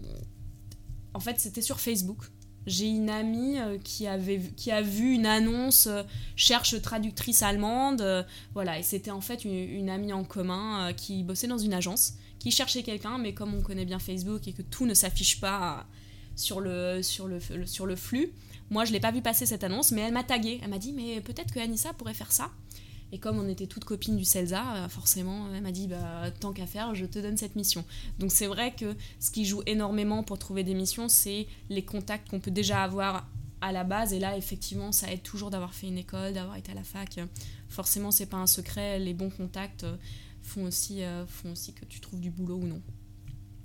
en 1.13 1.19
fait 1.19 1.41
c'était 1.41 1.61
sur 1.61 1.81
Facebook. 1.81 2.19
J'ai 2.65 2.87
une 2.87 3.09
amie 3.09 3.59
euh, 3.59 3.77
qui, 3.83 4.07
avait, 4.07 4.39
qui 4.55 4.71
a 4.71 4.81
vu 4.81 5.13
une 5.13 5.25
annonce 5.25 5.89
cherche 6.37 6.81
traductrice 6.81 7.41
allemande, 7.43 8.25
voilà, 8.53 8.79
et 8.79 8.83
c'était 8.83 9.11
en 9.11 9.21
fait 9.21 9.43
une, 9.43 9.51
une, 9.51 9.89
amie 9.89 10.13
en 10.13 10.23
commun 10.23 10.93
qui 10.93 11.23
bossait 11.23 11.47
dans 11.47 11.57
une 11.57 11.73
agence, 11.73 12.13
qui 12.47 12.55
cherchait 12.55 12.83
quelqu'un, 12.83 13.17
mais 13.17 13.33
comme 13.33 13.53
on 13.53 13.61
connaît 13.61 13.83
bien 13.83 13.99
Facebook 13.99 14.47
et 14.47 14.53
que 14.53 14.61
tout 14.61 14.85
ne 14.85 14.93
s'affiche 14.93 15.41
pas 15.41 15.85
sur 16.37 16.61
le, 16.61 17.01
flux. 17.97 18.31
Moi, 18.69 18.85
je 18.85 18.93
l'ai 18.93 19.01
pas 19.01 19.11
vu 19.11 19.21
passer 19.21 19.45
cette 19.45 19.65
annonce, 19.65 19.91
mais 19.91 19.99
elle 19.99 20.13
m'a 20.13 20.23
tagué. 20.23 20.61
Elle 20.63 20.69
m'a 20.69 20.77
dit, 20.77 20.93
mais 20.93 21.19
peut-être 21.19 21.53
que 21.53 21.59
Anissa 21.59 21.91
pourrait 21.91 22.13
faire 22.13 22.31
ça. 22.31 22.49
Et 23.11 23.17
comme 23.17 23.37
on 23.37 23.49
était 23.49 23.67
toutes 23.67 23.83
copines 23.83 24.15
du 24.15 24.23
CELSA, 24.23 24.75
euh, 24.75 24.87
forcément, 24.87 25.47
elle 25.53 25.61
m'a 25.61 25.73
dit, 25.73 25.87
bah, 25.87 26.31
tant 26.39 26.53
qu'à 26.53 26.67
faire, 26.67 26.95
je 26.95 27.05
te 27.05 27.19
donne 27.19 27.35
cette 27.35 27.57
mission. 27.57 27.83
Donc 28.19 28.31
c'est 28.31 28.47
vrai 28.47 28.73
que 28.73 28.95
ce 29.19 29.29
qui 29.29 29.43
joue 29.43 29.61
énormément 29.65 30.23
pour 30.23 30.39
trouver 30.39 30.63
des 30.63 30.73
missions, 30.73 31.09
c'est 31.09 31.47
les 31.69 31.83
contacts 31.83 32.29
qu'on 32.29 32.39
peut 32.39 32.51
déjà 32.51 32.81
avoir 32.81 33.27
à 33.59 33.73
la 33.73 33.83
base. 33.83 34.13
Et 34.13 34.19
là, 34.19 34.37
effectivement, 34.37 34.93
ça 34.93 35.11
aide 35.11 35.21
toujours 35.21 35.51
d'avoir 35.51 35.73
fait 35.73 35.87
une 35.87 35.97
école, 35.97 36.31
d'avoir 36.31 36.55
été 36.55 36.71
à 36.71 36.75
la 36.75 36.83
fac. 36.83 37.19
Forcément, 37.67 38.11
c'est 38.11 38.25
pas 38.25 38.37
un 38.37 38.47
secret. 38.47 38.99
Les 38.99 39.13
bons 39.13 39.31
contacts 39.31 39.85
font 40.47 40.65
aussi, 40.65 41.03
euh, 41.03 41.25
font 41.27 41.51
aussi 41.51 41.73
que 41.73 41.85
tu 41.85 41.99
trouves 41.99 42.19
du 42.19 42.31
boulot 42.31 42.57
ou 42.57 42.67
non. 42.67 42.81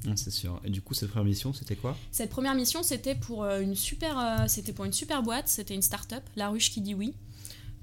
Ah, 0.08 0.16
c'est 0.16 0.30
sûr. 0.30 0.60
Et 0.64 0.70
du 0.70 0.82
coup, 0.82 0.94
cette 0.94 1.10
première 1.10 1.26
mission, 1.26 1.52
c'était 1.52 1.76
quoi? 1.76 1.96
Cette 2.10 2.30
première 2.30 2.54
mission, 2.54 2.82
c'était 2.82 3.14
pour 3.14 3.44
euh, 3.44 3.60
une 3.60 3.74
super, 3.74 4.18
euh, 4.18 4.44
c'était 4.48 4.72
pour 4.72 4.84
une 4.84 4.92
super 4.92 5.22
boîte. 5.22 5.48
C'était 5.48 5.74
une 5.74 5.82
start-up, 5.82 6.22
La 6.36 6.48
Ruche 6.48 6.70
qui 6.70 6.80
dit 6.80 6.94
oui. 6.94 7.14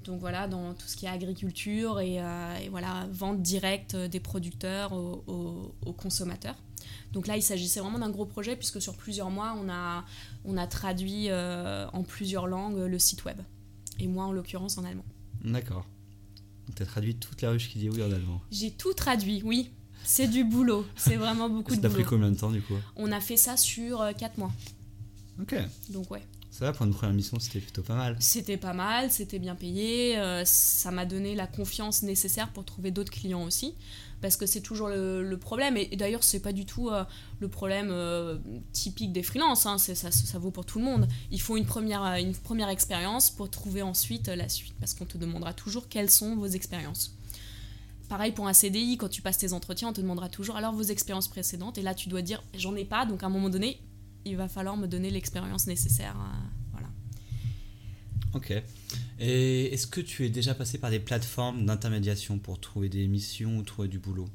Donc 0.04 0.20
voilà, 0.20 0.48
dans 0.48 0.74
tout 0.74 0.86
ce 0.86 0.96
qui 0.96 1.06
est 1.06 1.10
agriculture 1.10 2.00
et, 2.00 2.20
euh, 2.20 2.54
voilà, 2.70 3.06
vente 3.12 3.42
directe 3.42 3.96
des 3.96 4.20
producteurs 4.20 4.92
aux, 4.92 5.92
consommateurs. 5.96 6.56
Donc 7.12 7.26
là, 7.26 7.36
il 7.36 7.42
s'agissait 7.42 7.80
vraiment 7.80 7.98
d'un 7.98 8.08
gros 8.08 8.24
projet 8.24 8.56
puisque 8.56 8.80
sur 8.80 8.96
plusieurs 8.96 9.30
mois, 9.30 9.54
on 9.62 9.68
a, 9.68 10.04
on 10.44 10.56
a 10.56 10.66
traduit 10.66 11.30
en 11.30 12.02
plusieurs 12.02 12.46
langues 12.46 12.78
le 12.78 12.98
site 12.98 13.24
web. 13.26 13.38
Et 13.98 14.06
moi, 14.06 14.24
en 14.24 14.32
l'occurrence, 14.32 14.78
en 14.78 14.84
allemand. 14.84 15.04
D'accord. 15.44 15.86
Tu 16.74 16.82
as 16.82 16.86
traduit 16.86 17.14
toute 17.14 17.42
la 17.42 17.50
ruche 17.50 17.68
qui 17.68 17.78
dit 17.78 17.88
oui 17.88 18.02
en 18.02 18.10
allemand 18.10 18.40
J'ai 18.50 18.70
tout 18.70 18.92
traduit, 18.94 19.42
oui. 19.44 19.70
C'est 20.02 20.28
du 20.28 20.44
boulot, 20.44 20.86
c'est 20.96 21.16
vraiment 21.16 21.48
beaucoup 21.48 21.74
de 21.74 21.76
boulot. 21.76 21.82
Ça 21.82 21.88
t'a 21.88 21.94
pris 21.94 22.04
combien 22.04 22.30
de 22.30 22.36
temps 22.36 22.50
du 22.50 22.62
coup 22.62 22.74
On 22.96 23.12
a 23.12 23.20
fait 23.20 23.36
ça 23.36 23.56
sur 23.56 23.98
4 24.18 24.22
euh, 24.22 24.26
mois. 24.38 24.52
Ok. 25.40 25.54
Donc 25.90 26.10
ouais. 26.10 26.22
Ça 26.50 26.64
va, 26.64 26.72
pour 26.72 26.84
une 26.84 26.92
première 26.92 27.14
mission, 27.14 27.38
c'était 27.38 27.60
plutôt 27.60 27.82
pas 27.82 27.94
mal. 27.94 28.16
C'était 28.18 28.56
pas 28.56 28.72
mal, 28.72 29.10
c'était 29.10 29.38
bien 29.38 29.54
payé. 29.54 30.18
euh, 30.18 30.44
ça 30.44 30.90
m'a 30.90 31.06
donné 31.06 31.34
la 31.34 31.46
confiance 31.46 32.02
nécessaire 32.02 32.48
pour 32.48 32.64
trouver 32.64 32.90
d'autres 32.90 33.12
clients 33.12 33.44
aussi. 33.44 33.74
Parce 34.20 34.36
que 34.36 34.46
c'est 34.46 34.60
toujours 34.60 34.88
le, 34.88 35.36
problème. 35.38 35.76
Et, 35.76 35.88
et 35.92 35.96
d'ailleurs, 35.96 36.22
c'est 36.22 36.40
pas 36.40 36.52
du 36.52 36.66
tout 36.66 36.90
euh, 36.90 37.04
le 37.38 37.48
problème 37.48 37.88
euh, 37.90 38.38
typique 38.72 39.12
des 39.12 39.22
freelances. 39.22 39.66
hein, 39.66 39.78
ça, 39.78 40.38
vaut 40.38 40.50
pour 40.50 40.66
tout 40.66 40.78
le 40.78 40.84
monde. 40.84 41.08
Il 41.30 41.40
faut 41.40 41.56
une 41.56 41.64
première, 41.64 42.04
euh, 42.04 42.16
une 42.16 42.34
première 42.34 42.68
expérience 42.68 43.30
pour 43.30 43.50
trouver 43.50 43.82
ensuite 43.82 44.28
la 44.28 44.48
suite. 44.48 44.74
Parce 44.78 44.94
qu'on 44.94 45.06
te 45.06 45.16
demandera 45.16 45.54
toujours 45.54 45.88
quelles 45.88 46.10
sont 46.10 46.36
vos 46.36 46.46
expériences. 46.46 47.16
Pareil 48.08 48.32
pour 48.32 48.48
un 48.48 48.52
CDI, 48.52 48.96
quand 48.96 49.08
tu 49.08 49.22
passes 49.22 49.38
tes 49.38 49.52
entretiens, 49.52 49.88
on 49.88 49.92
te 49.92 50.00
demandera 50.00 50.28
toujours 50.28 50.56
alors 50.56 50.74
vos 50.74 50.82
expériences 50.82 51.28
précédentes. 51.28 51.78
Et 51.78 51.82
là, 51.82 51.94
tu 51.94 52.08
dois 52.08 52.22
dire 52.22 52.42
j'en 52.54 52.74
ai 52.74 52.84
pas, 52.84 53.06
donc 53.06 53.22
à 53.22 53.26
un 53.26 53.30
moment 53.30 53.48
donné, 53.48 53.80
il 54.24 54.36
va 54.36 54.48
falloir 54.48 54.76
me 54.76 54.86
donner 54.86 55.10
l'expérience 55.10 55.66
nécessaire. 55.66 56.16
Ok. 58.34 58.52
Et 59.18 59.74
est-ce 59.74 59.86
que 59.86 60.00
tu 60.00 60.24
es 60.24 60.30
déjà 60.30 60.54
passé 60.54 60.78
par 60.78 60.90
des 60.90 61.00
plateformes 61.00 61.66
d'intermédiation 61.66 62.38
pour 62.38 62.60
trouver 62.60 62.88
des 62.88 63.06
missions 63.06 63.58
ou 63.58 63.62
trouver 63.62 63.88
du 63.88 63.98
boulot? 63.98 64.28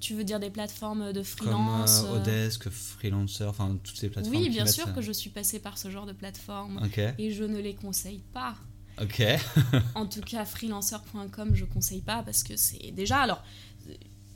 Tu 0.00 0.14
veux 0.14 0.24
dire 0.24 0.40
des 0.40 0.50
plateformes 0.50 1.12
de 1.12 1.20
Comme 1.20 1.24
freelance 1.24 2.04
euh, 2.04 2.14
euh, 2.14 2.20
Odesk, 2.20 2.68
Freelancer, 2.68 3.44
enfin 3.48 3.78
toutes 3.82 3.96
ces 3.96 4.10
plateformes 4.10 4.36
Oui, 4.36 4.50
bien 4.50 4.66
sûr 4.66 4.88
euh, 4.88 4.92
que 4.92 5.00
je 5.00 5.12
suis 5.12 5.30
passée 5.30 5.60
par 5.60 5.78
ce 5.78 5.90
genre 5.90 6.04
de 6.04 6.12
plateforme. 6.12 6.78
Ok, 6.84 6.98
Et 7.18 7.30
je 7.30 7.44
ne 7.44 7.58
les 7.58 7.74
conseille 7.74 8.22
pas. 8.32 8.54
ok. 9.00 9.22
En 9.94 10.06
tout 10.06 10.20
cas, 10.20 10.44
freelancer.com, 10.44 11.52
je 11.54 11.64
conseille 11.64 12.02
pas 12.02 12.22
parce 12.22 12.42
que 12.42 12.56
c'est 12.56 12.90
déjà. 12.90 13.20
Alors, 13.20 13.42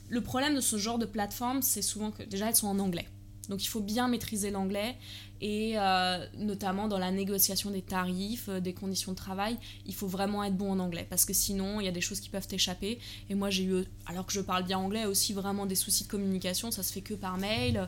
le 0.07 0.21
problème 0.21 0.55
de 0.55 0.61
ce 0.61 0.77
genre 0.77 0.97
de 0.97 1.05
plateforme, 1.05 1.61
c'est 1.61 1.83
souvent 1.83 2.11
que 2.11 2.23
déjà 2.23 2.49
elles 2.49 2.55
sont 2.55 2.67
en 2.67 2.79
anglais. 2.79 3.07
Donc 3.49 3.63
il 3.63 3.67
faut 3.67 3.81
bien 3.81 4.07
maîtriser 4.07 4.51
l'anglais 4.51 4.95
et 5.41 5.73
euh, 5.77 6.25
notamment 6.37 6.87
dans 6.87 6.97
la 6.97 7.11
négociation 7.11 7.71
des 7.71 7.81
tarifs, 7.81 8.49
euh, 8.49 8.59
des 8.59 8.73
conditions 8.73 9.13
de 9.13 9.17
travail, 9.17 9.57
il 9.85 9.95
faut 9.95 10.07
vraiment 10.07 10.43
être 10.43 10.55
bon 10.55 10.71
en 10.71 10.79
anglais 10.79 11.07
parce 11.09 11.25
que 11.25 11.33
sinon 11.33 11.79
il 11.79 11.85
y 11.85 11.87
a 11.87 11.91
des 11.91 12.01
choses 12.01 12.19
qui 12.19 12.29
peuvent 12.29 12.47
t'échapper. 12.47 12.99
Et 13.29 13.35
moi 13.35 13.49
j'ai 13.49 13.63
eu, 13.63 13.85
alors 14.05 14.25
que 14.25 14.33
je 14.33 14.41
parle 14.41 14.63
bien 14.63 14.77
anglais, 14.77 15.05
aussi 15.05 15.33
vraiment 15.33 15.65
des 15.65 15.75
soucis 15.75 16.03
de 16.03 16.09
communication, 16.09 16.71
ça 16.71 16.83
se 16.83 16.91
fait 16.91 17.01
que 17.01 17.13
par 17.13 17.37
mail. 17.37 17.87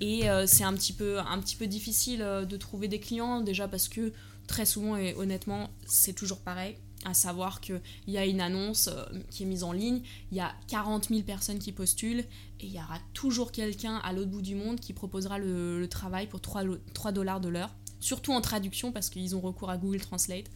Et 0.00 0.28
euh, 0.28 0.46
c'est 0.46 0.64
un 0.64 0.74
petit 0.74 0.92
peu 0.92 1.20
un 1.20 1.38
petit 1.38 1.56
peu 1.56 1.66
difficile 1.66 2.20
de 2.48 2.56
trouver 2.56 2.88
des 2.88 2.98
clients. 2.98 3.40
Déjà 3.40 3.68
parce 3.68 3.88
que 3.88 4.12
très 4.46 4.66
souvent 4.66 4.96
et 4.96 5.14
honnêtement 5.14 5.70
c'est 5.86 6.14
toujours 6.14 6.38
pareil. 6.38 6.76
À 7.06 7.14
savoir 7.14 7.62
qu'il 7.62 7.80
y 8.08 8.18
a 8.18 8.26
une 8.26 8.42
annonce 8.42 8.90
qui 9.30 9.44
est 9.44 9.46
mise 9.46 9.62
en 9.62 9.72
ligne, 9.72 10.02
il 10.32 10.36
y 10.36 10.40
a 10.40 10.52
40 10.68 11.08
000 11.08 11.22
personnes 11.22 11.58
qui 11.58 11.72
postulent 11.72 12.24
et 12.60 12.66
il 12.66 12.72
y 12.72 12.78
aura 12.78 12.98
toujours 13.14 13.52
quelqu'un 13.52 13.96
à 14.04 14.12
l'autre 14.12 14.30
bout 14.30 14.42
du 14.42 14.54
monde 14.54 14.80
qui 14.80 14.92
proposera 14.92 15.38
le, 15.38 15.86
travail 15.88 16.26
pour 16.26 16.40
3, 16.40 16.62
lo- 16.64 16.78
3 16.94 17.12
dollars 17.12 17.40
de 17.40 17.48
l'heure, 17.48 17.74
surtout 18.00 18.32
en 18.32 18.40
traduction 18.40 18.92
parce 18.92 19.08
qu'ils 19.08 19.34
ont 19.34 19.40
recours 19.40 19.70
à 19.70 19.78
Google 19.78 20.00
Translate. 20.00 20.50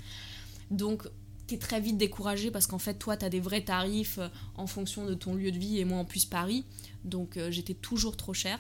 Donc 0.71 1.09
t'es 1.47 1.59
très 1.59 1.81
vite 1.81 1.99
découragé 1.99 2.51
parce 2.51 2.67
qu'en 2.67 2.79
fait 2.79 2.95
toi 2.95 3.17
t'as 3.17 3.29
des 3.29 3.41
vrais 3.41 3.63
tarifs 3.63 4.19
euh, 4.19 4.29
en 4.57 4.67
fonction 4.67 5.05
de 5.07 5.15
ton 5.15 5.35
lieu 5.35 5.51
de 5.53 5.59
vie 5.59 5.79
et 5.79 5.85
moi 5.85 5.99
en 5.99 6.05
plus 6.05 6.25
Paris, 6.25 6.65
donc 7.05 7.37
euh, 7.37 7.51
j'étais 7.51 7.75
toujours 7.75 8.17
trop 8.17 8.33
cher 8.33 8.59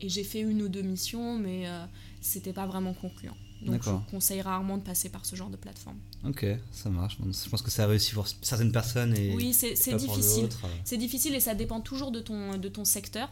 et 0.00 0.08
j'ai 0.08 0.24
fait 0.24 0.40
une 0.40 0.60
ou 0.62 0.68
deux 0.68 0.82
missions 0.82 1.38
mais 1.38 1.68
euh, 1.68 1.84
c'était 2.20 2.52
pas 2.52 2.66
vraiment 2.66 2.94
concluant. 2.94 3.36
Donc 3.62 3.82
je 3.82 3.90
conseille 4.10 4.42
rarement 4.42 4.76
de 4.76 4.82
passer 4.82 5.08
par 5.08 5.24
ce 5.26 5.34
genre 5.36 5.50
de 5.50 5.56
plateforme. 5.56 5.96
Ok, 6.24 6.44
ça 6.72 6.90
marche. 6.90 7.18
Bon, 7.20 7.30
je 7.32 7.48
pense 7.48 7.62
que 7.62 7.70
ça 7.70 7.84
a 7.84 7.86
réussi 7.86 8.12
pour 8.12 8.26
certaines 8.42 8.72
personnes 8.72 9.16
et 9.16 9.34
Oui, 9.34 9.52
c'est 9.54 9.72
difficile. 9.96 10.42
d'autres. 10.42 10.66
C'est 10.84 10.98
difficile 10.98 11.34
et 11.34 11.40
ça 11.40 11.54
dépend 11.54 11.80
toujours 11.80 12.10
de 12.10 12.20
ton, 12.20 12.58
de 12.58 12.68
ton 12.68 12.84
secteur. 12.84 13.28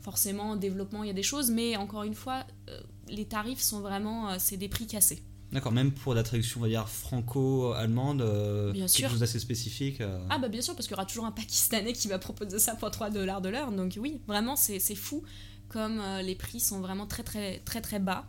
Forcément, 0.00 0.50
en 0.50 0.56
développement, 0.56 1.04
il 1.04 1.08
y 1.08 1.10
a 1.10 1.14
des 1.14 1.22
choses, 1.22 1.50
mais 1.50 1.76
encore 1.76 2.02
une 2.02 2.14
fois, 2.14 2.44
euh, 2.68 2.80
les 3.08 3.24
tarifs 3.24 3.60
sont 3.60 3.80
vraiment, 3.80 4.30
euh, 4.30 4.36
c'est 4.38 4.56
des 4.56 4.68
prix 4.68 4.86
cassés. 4.86 5.22
D'accord, 5.52 5.70
même 5.70 5.92
pour 5.92 6.12
la 6.14 6.24
traduction, 6.24 6.58
on 6.58 6.62
va 6.64 6.68
dire 6.68 6.88
franco-allemande, 6.88 8.20
euh, 8.22 8.72
quelque 8.72 8.88
sûr. 8.88 9.10
chose 9.10 9.20
d'assez 9.20 9.38
spécifique. 9.38 10.00
euh, 10.00 10.18
Ah 10.28 10.38
bah 10.38 10.48
bien 10.48 10.60
sûr, 10.60 10.74
parce 10.74 10.86
qu'il 10.88 10.94
y 10.96 10.98
aura 10.98 11.06
toujours 11.06 11.24
un 11.24 11.30
Pakistanais 11.32 11.92
qui 11.92 12.08
va 12.08 12.18
proposer 12.18 12.58
ça 12.58 12.74
pour 12.74 12.90
3 12.90 13.10
dollars 13.10 13.40
de 13.40 13.48
l'heure. 13.48 13.70
Donc 13.72 13.96
oui, 14.00 14.20
vraiment, 14.26 14.56
c'est 14.56 14.80
c'est 14.80 14.94
fou 14.96 15.22
comme 15.68 16.00
euh, 16.00 16.22
les 16.22 16.34
prix 16.34 16.58
sont 16.60 16.80
vraiment 16.80 17.06
très 17.06 17.22
très 17.22 17.60
très 17.60 17.80
très 17.80 17.98
bas. 18.00 18.26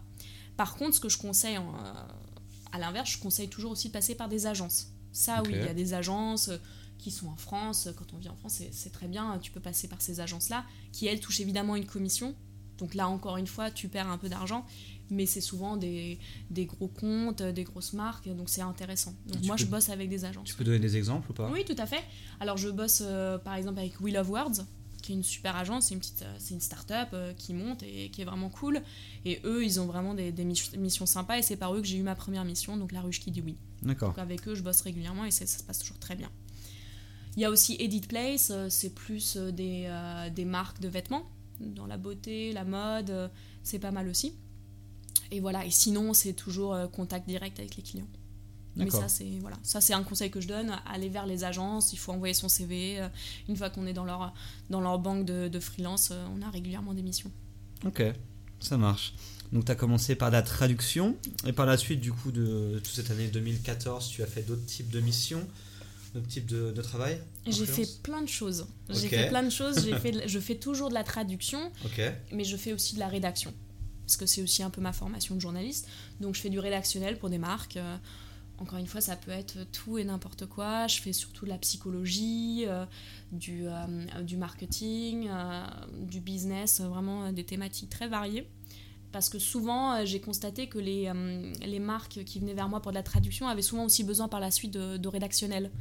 Par 0.57 0.75
contre, 0.75 0.95
ce 0.95 0.99
que 0.99 1.09
je 1.09 1.17
conseille, 1.17 1.57
en, 1.57 1.69
euh, 1.75 1.93
à 2.71 2.79
l'inverse, 2.79 3.11
je 3.11 3.19
conseille 3.19 3.47
toujours 3.49 3.71
aussi 3.71 3.87
de 3.89 3.93
passer 3.93 4.15
par 4.15 4.27
des 4.27 4.45
agences. 4.47 4.87
Ça 5.11 5.41
Ok. 5.41 5.47
oui, 5.47 5.53
il 5.55 5.63
y 5.65 5.67
a 5.69 5.73
des 5.73 5.93
agences 5.93 6.49
euh, 6.49 6.57
qui 6.97 7.11
sont 7.11 7.27
en 7.27 7.37
France. 7.37 7.89
Quand 7.95 8.13
on 8.13 8.17
vit 8.17 8.29
en 8.29 8.35
France, 8.35 8.55
c'est- 8.55 8.73
c'est 8.73 8.89
très 8.91 9.07
bien, 9.07 9.37
tu 9.39 9.51
peux 9.51 9.59
passer 9.59 9.87
par 9.87 10.01
ces 10.01 10.19
agences-là, 10.19 10.65
qui 10.91 11.05
elles 11.07 11.19
touchent 11.19 11.39
évidemment 11.39 11.75
une 11.75 11.85
commission. 11.85 12.35
Donc 12.79 12.93
là, 12.93 13.07
encore 13.07 13.37
une 13.37 13.47
fois, 13.47 13.71
tu 13.71 13.87
perds 13.87 14.09
un 14.09 14.17
peu 14.19 14.29
d'argent, 14.29 14.63
mais 15.09 15.25
c'est 15.25 15.41
souvent 15.41 15.77
des, 15.77 16.19
des 16.51 16.65
gros 16.67 16.87
comptes, 16.87 17.41
des 17.41 17.63
grosses 17.63 17.93
marques, 17.93 18.27
donc 18.29 18.49
c'est 18.49 18.61
intéressant. 18.61 19.15
Donc 19.25 19.41
Tu 19.41 19.47
moi, 19.47 19.55
peux- 19.55 19.61
je 19.63 19.67
bosse 19.67 19.89
avec 19.89 20.09
des 20.09 20.25
agences. 20.25 20.47
Tu 20.47 20.53
peux 20.53 20.63
donner 20.63 20.77
des 20.79 20.95
exemples 20.97 21.31
ou 21.31 21.33
pas? 21.33 21.49
Oui, 21.51 21.65
tout 21.65 21.75
à 21.79 21.87
fait. 21.87 22.03
Alors, 22.39 22.57
je 22.57 22.69
bosse 22.69 23.01
euh, 23.03 23.37
par 23.39 23.55
exemple 23.55 23.79
avec 23.79 23.99
Will 24.01 24.15
of 24.17 24.29
Words, 24.29 24.65
qui 25.07 25.13
est 25.13 25.15
une 25.15 25.23
super 25.23 25.55
agence, 25.55 25.85
c'est 25.85 25.93
une 25.93 26.01
petite, 26.01 26.23
euh, 26.23 26.35
c'est 26.37 26.53
une 26.53 26.59
start-up 26.59 27.07
euh, 27.13 27.33
qui 27.33 27.53
monte 27.53 27.81
et 27.83 28.09
qui 28.09 28.21
est 28.21 28.25
vraiment 28.25 28.49
cool. 28.49 28.81
Et 29.23 29.39
eux, 29.45 29.63
ils 29.63 29.79
ont 29.79 29.85
vraiment 29.85 30.13
des, 30.13 30.33
des 30.33 30.43
mis- 30.43 30.61
missions 30.77 31.05
sympas 31.05 31.37
et 31.37 31.41
c'est 31.41 31.55
par 31.55 31.73
eux 31.73 31.79
que 31.79 31.87
j'ai 31.87 31.97
eu 31.97 32.03
ma 32.03 32.13
première 32.13 32.43
mission, 32.43 32.75
donc 32.75 32.91
la 32.91 32.99
ruche 32.99 33.21
qui 33.21 33.31
dit 33.31 33.41
oui. 33.41 33.55
D'accord. 33.81 34.09
Donc 34.09 34.17
avec 34.19 34.45
eux, 34.49 34.53
je 34.53 34.61
bosse 34.61 34.81
régulièrement 34.81 35.23
et 35.23 35.31
ça 35.31 35.47
se 35.47 35.63
passe 35.63 35.79
toujours 35.79 35.97
très 35.99 36.15
bien. 36.15 36.29
Il 37.37 37.41
y 37.41 37.45
a 37.45 37.49
aussi 37.49 37.77
Edit 37.79 38.01
Place, 38.01 38.49
euh, 38.51 38.67
c'est 38.69 38.89
plus 38.89 39.37
des, 39.37 39.85
euh, 39.87 40.29
des 40.29 40.43
marques 40.43 40.81
de 40.81 40.89
vêtements, 40.89 41.23
dans 41.61 41.85
la 41.85 41.95
beauté, 41.97 42.51
la 42.51 42.65
mode, 42.65 43.31
c'est 43.63 43.79
pas 43.79 43.91
mal 43.91 44.09
aussi. 44.09 44.33
Et 45.31 45.39
voilà, 45.39 45.65
et 45.65 45.71
sinon, 45.71 46.13
c'est 46.13 46.33
toujours 46.33 46.75
contact 46.91 47.27
direct 47.27 47.59
avec 47.59 47.75
les 47.77 47.83
clients. 47.83 48.07
Mais 48.85 48.89
ça, 49.01 49.07
c'est 49.09 49.39
voilà, 49.41 49.57
ça 49.63 49.81
c'est 49.81 49.93
un 49.93 50.03
conseil 50.03 50.29
que 50.31 50.39
je 50.41 50.47
donne. 50.47 50.71
Aller 50.85 51.09
vers 51.09 51.25
les 51.25 51.43
agences, 51.43 51.93
il 51.93 51.97
faut 51.97 52.11
envoyer 52.11 52.33
son 52.33 52.49
CV. 52.49 52.99
euh, 52.99 53.09
Une 53.49 53.55
fois 53.55 53.69
qu'on 53.69 53.85
est 53.87 53.93
dans 53.93 54.05
leur, 54.05 54.33
dans 54.69 54.81
leur 54.81 54.99
banque 54.99 55.25
de, 55.25 55.47
de 55.47 55.59
freelance, 55.59 56.09
euh, 56.11 56.25
on 56.37 56.41
a 56.41 56.49
régulièrement 56.49 56.93
des 56.93 57.01
missions. 57.03 57.31
Ok, 57.85 58.03
ça 58.59 58.77
marche. 58.77 59.13
Donc 59.53 59.65
tu 59.65 59.71
as 59.71 59.75
commencé 59.75 60.15
par 60.15 60.29
la 60.29 60.41
traduction 60.41 61.15
et 61.45 61.53
par 61.53 61.65
la 61.65 61.77
suite 61.77 62.01
du 62.01 62.11
coup 62.11 62.31
de 62.31 62.79
toute 62.83 62.93
cette 62.93 63.11
année 63.11 63.27
2014, 63.27 64.09
tu 64.09 64.21
as 64.23 64.27
fait 64.27 64.41
d'autres 64.41 64.65
types 64.65 64.89
de 64.89 64.99
missions, 64.99 65.47
d'autres 66.13 66.27
types 66.27 66.45
de, 66.47 66.71
de 66.71 66.81
travail 66.81 67.21
J'ai 67.45 67.65
fait 67.65 68.01
plein 68.03 68.21
de 68.21 68.27
choses. 68.27 68.67
J'ai 68.89 69.07
fait 69.09 69.29
plein 69.29 69.43
de 69.43 69.49
choses. 69.49 69.85
J'ai 69.85 69.95
fait, 69.97 70.11
de- 70.11 70.23
je 70.27 70.39
fais 70.39 70.55
toujours 70.55 70.89
de 70.89 70.93
la 70.95 71.03
traduction. 71.03 71.71
Mais 72.33 72.43
je 72.43 72.57
fais 72.57 72.73
aussi 72.73 72.95
de 72.95 72.99
la 72.99 73.07
rédaction. 73.07 73.53
Parce 74.05 74.17
que 74.17 74.25
c'est 74.25 74.41
aussi 74.41 74.63
un 74.63 74.69
peu 74.69 74.81
ma 74.81 74.91
formation 74.93 75.35
de 75.35 75.41
journaliste. 75.41 75.87
Donc 76.21 76.35
je 76.35 76.41
fais 76.41 76.49
du 76.49 76.59
rédactionnel 76.59 77.17
pour 77.17 77.29
des 77.29 77.37
marques. 77.37 77.77
euh, 77.77 77.97
encore 78.59 78.79
une 78.79 78.87
fois, 78.87 79.01
ça 79.01 79.15
peut 79.15 79.31
être 79.31 79.57
tout 79.71 79.97
et 79.97 80.03
n'importe 80.03 80.47
quoi. 80.47 80.87
Je 80.87 80.99
fais 80.99 81.13
surtout 81.13 81.45
de 81.45 81.49
la 81.49 81.57
psychologie, 81.59 82.63
euh, 82.65 82.85
du, 83.31 83.67
euh, 83.67 84.21
du 84.23 84.35
marketing, 84.35 85.27
euh, 85.29 85.63
du 86.01 86.19
business, 86.19 86.81
vraiment 86.81 87.31
des 87.31 87.43
thématiques 87.43 87.89
très 87.89 88.07
variées. 88.07 88.47
Parce 89.11 89.29
que 89.29 89.39
souvent, 89.39 90.05
j'ai 90.05 90.19
constaté 90.19 90.67
que 90.67 90.79
les, 90.79 91.11
les 91.65 91.79
marques 91.79 92.23
qui 92.25 92.39
venaient 92.39 92.53
vers 92.53 92.67
moi 92.67 92.81
pour 92.81 92.91
de 92.91 92.97
la 92.97 93.03
traduction 93.03 93.47
avaient 93.47 93.61
souvent 93.61 93.85
aussi 93.85 94.03
besoin 94.03 94.27
par 94.27 94.39
la 94.39 94.51
suite 94.51 94.71
de, 94.71 94.97
de 94.97 95.07
rédactionnel. 95.07 95.71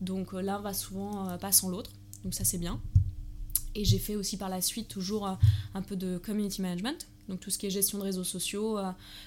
Donc 0.00 0.32
l'un 0.32 0.60
va 0.60 0.72
souvent 0.72 1.36
pas 1.38 1.50
sans 1.50 1.70
l'autre. 1.70 1.90
Donc 2.22 2.34
ça, 2.34 2.44
c'est 2.44 2.56
bien. 2.56 2.80
Et 3.74 3.84
j'ai 3.84 3.98
fait 3.98 4.14
aussi 4.14 4.36
par 4.36 4.48
la 4.48 4.60
suite 4.60 4.88
toujours 4.88 5.26
un 5.74 5.82
peu 5.82 5.96
de 5.96 6.18
community 6.18 6.62
management, 6.62 7.08
donc 7.28 7.40
tout 7.40 7.50
ce 7.50 7.58
qui 7.58 7.66
est 7.66 7.70
gestion 7.70 7.98
de 7.98 8.04
réseaux 8.04 8.24
sociaux. 8.24 8.78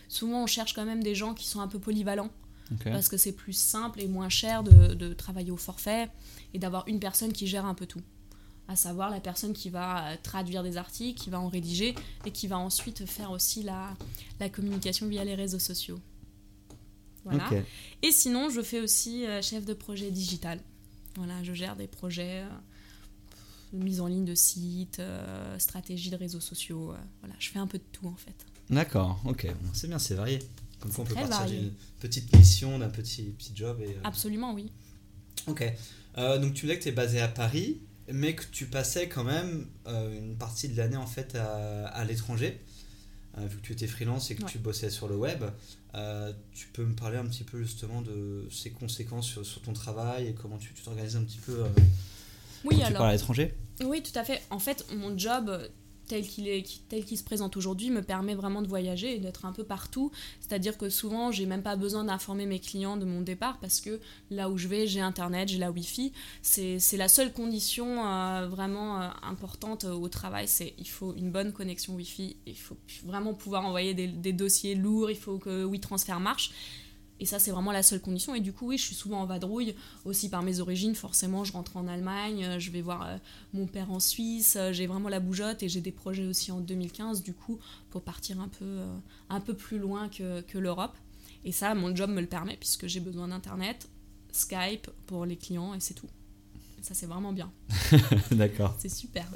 souvent, 0.07 0.43
on 0.43 0.47
cherche 0.47 0.73
quand 0.73 0.85
même 0.85 1.03
des 1.03 1.13
gens 1.13 1.33
qui 1.33 1.45
sont 1.45 1.59
un 1.59 1.67
peu 1.67 1.77
polyvalents 1.77 2.31
parce 2.83 3.07
que 3.09 3.17
c'est 3.17 3.31
plus 3.33 3.53
simple 3.53 3.99
et 4.01 4.07
moins 4.07 4.29
cher 4.29 4.63
de, 4.63 4.93
de 4.93 5.13
travailler 5.13 5.51
au 5.51 5.57
forfait 5.57 6.09
et 6.53 6.59
d'avoir 6.59 6.87
une 6.87 6.99
personne 6.99 7.33
qui 7.33 7.47
gère 7.47 7.65
un 7.65 7.73
peu 7.73 7.85
tout. 7.85 8.01
À 8.67 8.75
savoir 8.75 9.09
la 9.09 9.19
personne 9.19 9.53
qui 9.53 9.69
va 9.69 10.07
euh, 10.11 10.15
traduire 10.23 10.63
des 10.63 10.77
articles, 10.77 11.19
qui 11.21 11.29
va 11.29 11.39
en 11.39 11.49
rédiger 11.49 11.93
et 12.25 12.31
qui 12.31 12.47
va 12.47 12.57
ensuite 12.57 13.05
faire 13.05 13.31
aussi 13.31 13.63
la, 13.63 13.95
la 14.39 14.49
communication 14.49 15.07
via 15.07 15.23
les 15.25 15.35
réseaux 15.35 15.59
sociaux. 15.59 15.99
Voilà. 17.25 17.49
Et 18.01 18.11
sinon, 18.11 18.49
je 18.49 18.61
fais 18.61 18.79
aussi 18.79 19.25
euh, 19.25 19.41
chef 19.41 19.65
de 19.65 19.73
projet 19.73 20.09
digital. 20.11 20.59
Voilà, 21.15 21.43
je 21.43 21.53
gère 21.53 21.75
des 21.75 21.87
projets, 21.87 22.43
euh, 22.43 23.77
de 23.77 23.83
mise 23.83 23.99
en 24.01 24.07
ligne 24.07 24.25
de 24.25 24.35
sites, 24.35 24.99
euh, 24.99 25.59
stratégie 25.59 26.09
de 26.09 26.15
réseaux 26.15 26.39
sociaux. 26.39 26.91
euh, 26.93 26.97
voilà, 27.19 27.35
je 27.39 27.49
fais 27.49 27.59
un 27.59 27.67
peu 27.67 27.77
de 27.77 27.83
tout 27.91 28.07
en 28.07 28.15
fait. 28.15 28.45
D'accord, 28.69 29.19
ok, 29.25 29.47
Bon, 29.61 29.69
c'est 29.73 29.87
bien, 29.87 29.99
c'est 29.99 30.15
varié. 30.15 30.39
Comme 30.81 30.91
quoi 30.91 31.03
on 31.03 31.07
peut 31.07 31.13
partir 31.15 31.45
d'une 31.45 31.71
petite 31.99 32.35
mission, 32.35 32.79
d'un 32.79 32.89
petit, 32.89 33.23
petit 33.37 33.51
job. 33.55 33.79
Et, 33.81 33.89
euh, 33.89 33.99
Absolument, 34.03 34.53
oui. 34.53 34.71
Ok. 35.47 35.63
Euh, 36.17 36.37
donc 36.39 36.53
tu 36.53 36.65
me 36.65 36.71
disais 36.71 36.77
que 36.79 36.83
tu 36.83 36.89
es 36.89 36.91
basé 36.91 37.21
à 37.21 37.27
Paris, 37.27 37.79
mais 38.11 38.35
que 38.35 38.43
tu 38.51 38.65
passais 38.65 39.07
quand 39.07 39.23
même 39.23 39.67
euh, 39.87 40.13
une 40.17 40.35
partie 40.35 40.67
de 40.67 40.75
l'année 40.77 40.97
en 40.97 41.05
fait 41.07 41.35
à, 41.35 41.87
à 41.87 42.03
l'étranger, 42.03 42.59
euh, 43.37 43.45
vu 43.47 43.57
que 43.57 43.61
tu 43.61 43.73
étais 43.73 43.87
freelance 43.87 44.29
et 44.31 44.35
que 44.35 44.43
Ouais. 44.43 44.49
tu 44.51 44.57
bossais 44.59 44.89
sur 44.89 45.07
le 45.07 45.15
web. 45.15 45.43
Euh, 45.95 46.33
tu 46.53 46.67
peux 46.67 46.83
me 46.85 46.95
parler 46.95 47.17
un 47.17 47.25
petit 47.25 47.43
peu 47.43 47.61
justement 47.61 48.01
de 48.01 48.47
ces 48.51 48.71
conséquences 48.71 49.27
sur, 49.27 49.45
sur 49.45 49.61
ton 49.61 49.73
travail 49.73 50.27
et 50.27 50.33
comment 50.33 50.57
tu 50.57 50.73
t'organises 50.73 51.15
un 51.15 51.23
petit 51.23 51.37
peu 51.39 51.63
euh, 51.63 51.67
Oui, 52.65 52.77
quand 52.79 52.87
tu 52.87 52.93
pars 52.93 53.03
à 53.03 53.13
l'étranger? 53.13 53.53
Oui, 53.83 54.01
tout 54.03 54.17
à 54.17 54.23
fait. 54.23 54.41
En 54.49 54.59
fait, 54.59 54.85
mon 54.95 55.17
job, 55.17 55.69
tel 56.07 56.27
qu'il 56.27 56.47
est 56.47 56.65
tel 56.89 57.05
qu'il 57.05 57.17
se 57.17 57.23
présente 57.23 57.57
aujourd'hui 57.57 57.89
me 57.89 58.01
permet 58.01 58.35
vraiment 58.35 58.61
de 58.61 58.67
voyager 58.67 59.15
et 59.15 59.19
d'être 59.19 59.45
un 59.45 59.53
peu 59.53 59.63
partout. 59.63 60.11
C'est 60.39 60.53
à 60.53 60.59
dire 60.59 60.77
que 60.77 60.89
souvent 60.89 61.31
j'ai 61.31 61.45
même 61.45 61.63
pas 61.63 61.75
besoin 61.75 62.03
d'informer 62.03 62.45
mes 62.45 62.59
clients 62.59 62.97
de 62.97 63.05
mon 63.05 63.21
départ 63.21 63.59
parce 63.59 63.81
que 63.81 63.99
là 64.29 64.49
où 64.49 64.57
je 64.57 64.67
vais 64.67 64.87
j'ai 64.87 65.01
internet 65.01 65.49
j'ai 65.49 65.57
la 65.57 65.71
wifi. 65.71 66.13
C'est 66.41 66.79
la 66.97 67.07
seule 67.07 67.31
condition 67.31 68.05
euh, 68.05 68.47
vraiment 68.47 69.01
euh, 69.01 69.09
importante 69.23 69.85
au 69.85 70.07
travail 70.09 70.47
c'est 70.47 70.73
il 70.77 70.87
faut 70.87 71.13
une 71.15 71.31
bonne 71.31 71.53
connexion 71.53 71.95
wifi. 71.95 72.37
Il 72.45 72.57
faut 72.57 72.77
vraiment 73.05 73.33
pouvoir 73.33 73.65
envoyer 73.65 73.93
des, 73.93 74.07
des 74.07 74.33
dossiers 74.33 74.75
lourds 74.75 75.09
il 75.09 75.17
faut 75.17 75.37
que 75.37 75.63
WeTransfer 75.63 76.19
marche 76.19 76.51
et 77.21 77.25
ça, 77.25 77.37
c'est 77.37 77.51
vraiment 77.51 77.71
la 77.71 77.83
seule 77.83 78.01
condition. 78.01 78.33
Et 78.33 78.39
du 78.39 78.51
coup, 78.51 78.67
oui, 78.67 78.79
je 78.79 78.83
suis 78.83 78.95
souvent 78.95 79.21
en 79.21 79.27
vadrouille, 79.27 79.75
aussi 80.05 80.27
par 80.27 80.41
mes 80.41 80.59
origines. 80.59 80.95
Forcément, 80.95 81.43
je 81.43 81.53
rentre 81.53 81.77
en 81.77 81.87
Allemagne, 81.87 82.43
euh, 82.43 82.59
je 82.59 82.71
vais 82.71 82.81
voir 82.81 83.03
euh, 83.03 83.17
mon 83.53 83.67
père 83.67 83.91
en 83.91 83.99
Suisse. 83.99 84.55
Euh, 84.59 84.73
j'ai 84.73 84.87
vraiment 84.87 85.07
la 85.07 85.19
bougeotte 85.19 85.61
et 85.61 85.69
j'ai 85.69 85.81
des 85.81 85.91
projets 85.91 86.25
aussi 86.25 86.51
en 86.51 86.59
2015, 86.59 87.21
du 87.21 87.35
coup, 87.35 87.59
pour 87.91 88.01
partir 88.01 88.41
un 88.41 88.47
peu, 88.47 88.79
un 89.29 89.39
peu 89.39 89.53
plus 89.53 89.77
loin 89.77 90.09
que, 90.09 90.41
que 90.41 90.57
l'Europe. 90.57 90.97
Et 91.45 91.51
ça, 91.51 91.75
mon 91.75 91.95
job 91.95 92.09
me 92.09 92.21
le 92.21 92.27
permet, 92.27 92.57
puisque 92.57 92.87
j'ai 92.87 92.99
besoin 92.99 93.27
d'Internet, 93.27 93.87
Skype 94.31 94.89
pour 95.05 95.27
les 95.27 95.35
clients, 95.35 95.75
et 95.75 95.79
c'est 95.79 95.93
tout. 95.93 96.09
Ça, 96.81 96.95
c'est 96.95 97.05
vraiment 97.05 97.33
bien. 97.33 97.51
D'accord. 98.31 98.75
C'est 98.79 98.89
super. 98.89 99.27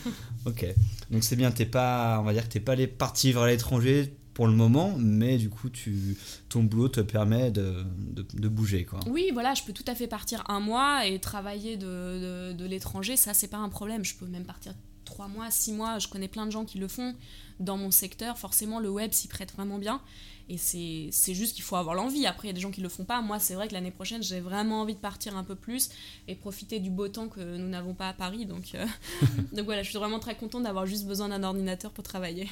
ok. 0.46 0.64
Donc, 1.10 1.22
c'est 1.22 1.36
bien, 1.36 1.50
t'es 1.50 1.66
pas, 1.66 2.18
on 2.20 2.22
va 2.22 2.32
dire 2.32 2.48
que 2.48 2.54
t'es 2.54 2.60
pas 2.60 2.72
allé 2.72 2.86
partir 2.86 3.38
à 3.42 3.48
l'étranger 3.48 4.16
pour 4.34 4.48
le 4.48 4.52
moment, 4.52 4.94
mais 4.98 5.38
du 5.38 5.48
coup, 5.48 5.70
tu, 5.70 6.16
ton 6.48 6.64
boulot 6.64 6.88
te 6.88 7.00
permet 7.00 7.52
de, 7.52 7.86
de, 8.12 8.48
bouger. 8.48 8.84
Quoi. 8.84 8.98
Oui, 9.06 9.30
voilà, 9.32 9.54
je 9.54 9.62
peux 9.62 9.72
tout 9.72 9.84
à 9.86 9.94
fait 9.94 10.08
partir 10.08 10.42
un 10.48 10.58
mois 10.58 11.06
et 11.06 11.20
travailler 11.20 11.76
de, 11.76 12.52
de, 12.52 12.64
l'étranger, 12.66 13.16
ça, 13.16 13.32
c'est 13.32 13.48
pas 13.48 13.58
un 13.58 13.68
problème. 13.68 14.04
Je 14.04 14.16
peux 14.16 14.26
même 14.26 14.44
partir 14.44 14.74
trois 15.04 15.28
mois, 15.28 15.50
six 15.52 15.72
mois. 15.72 16.00
Je 16.00 16.08
connais 16.08 16.28
plein 16.28 16.46
de 16.46 16.50
gens 16.50 16.64
qui 16.64 16.78
le 16.78 16.88
font 16.88 17.14
dans 17.60 17.76
mon 17.76 17.92
secteur. 17.92 18.36
Forcément, 18.36 18.80
le 18.80 18.90
web 18.90 19.12
s'y 19.12 19.28
prête 19.28 19.52
vraiment 19.52 19.78
bien. 19.78 20.00
Et 20.48 20.58
c'est 20.58 21.34
juste 21.34 21.54
qu'il 21.54 21.64
faut 21.64 21.76
avoir 21.76 21.94
l'envie. 21.94 22.26
Après, 22.26 22.48
il 22.48 22.50
y 22.50 22.52
a 22.52 22.54
des 22.54 22.60
gens 22.60 22.70
qui 22.70 22.82
le 22.82 22.88
font 22.88 23.04
pas. 23.04 23.22
Moi, 23.22 23.38
c'est 23.38 23.54
vrai 23.54 23.66
que 23.68 23.72
l'année 23.72 23.90
prochaine, 23.90 24.22
j'ai 24.22 24.40
vraiment 24.40 24.82
envie 24.82 24.94
de 24.94 25.00
partir 25.00 25.36
un 25.36 25.44
peu 25.44 25.54
plus 25.54 25.88
et 26.28 26.34
profiter 26.34 26.80
du 26.80 26.90
beau 26.90 27.08
temps 27.08 27.28
que 27.28 27.56
nous 27.56 27.68
n'avons 27.68 27.94
pas 27.94 28.10
à 28.10 28.12
Paris. 28.12 28.44
Donc, 28.44 28.74
euh, 28.74 28.86
donc 29.52 29.64
voilà, 29.64 29.82
je 29.82 29.90
suis 29.90 29.98
vraiment 29.98 30.18
très 30.18 30.36
contente 30.36 30.64
d'avoir 30.64 30.86
juste 30.86 31.06
besoin 31.06 31.28
d'un 31.28 31.42
ordinateur 31.42 31.90
pour 31.92 32.04
travailler. 32.04 32.48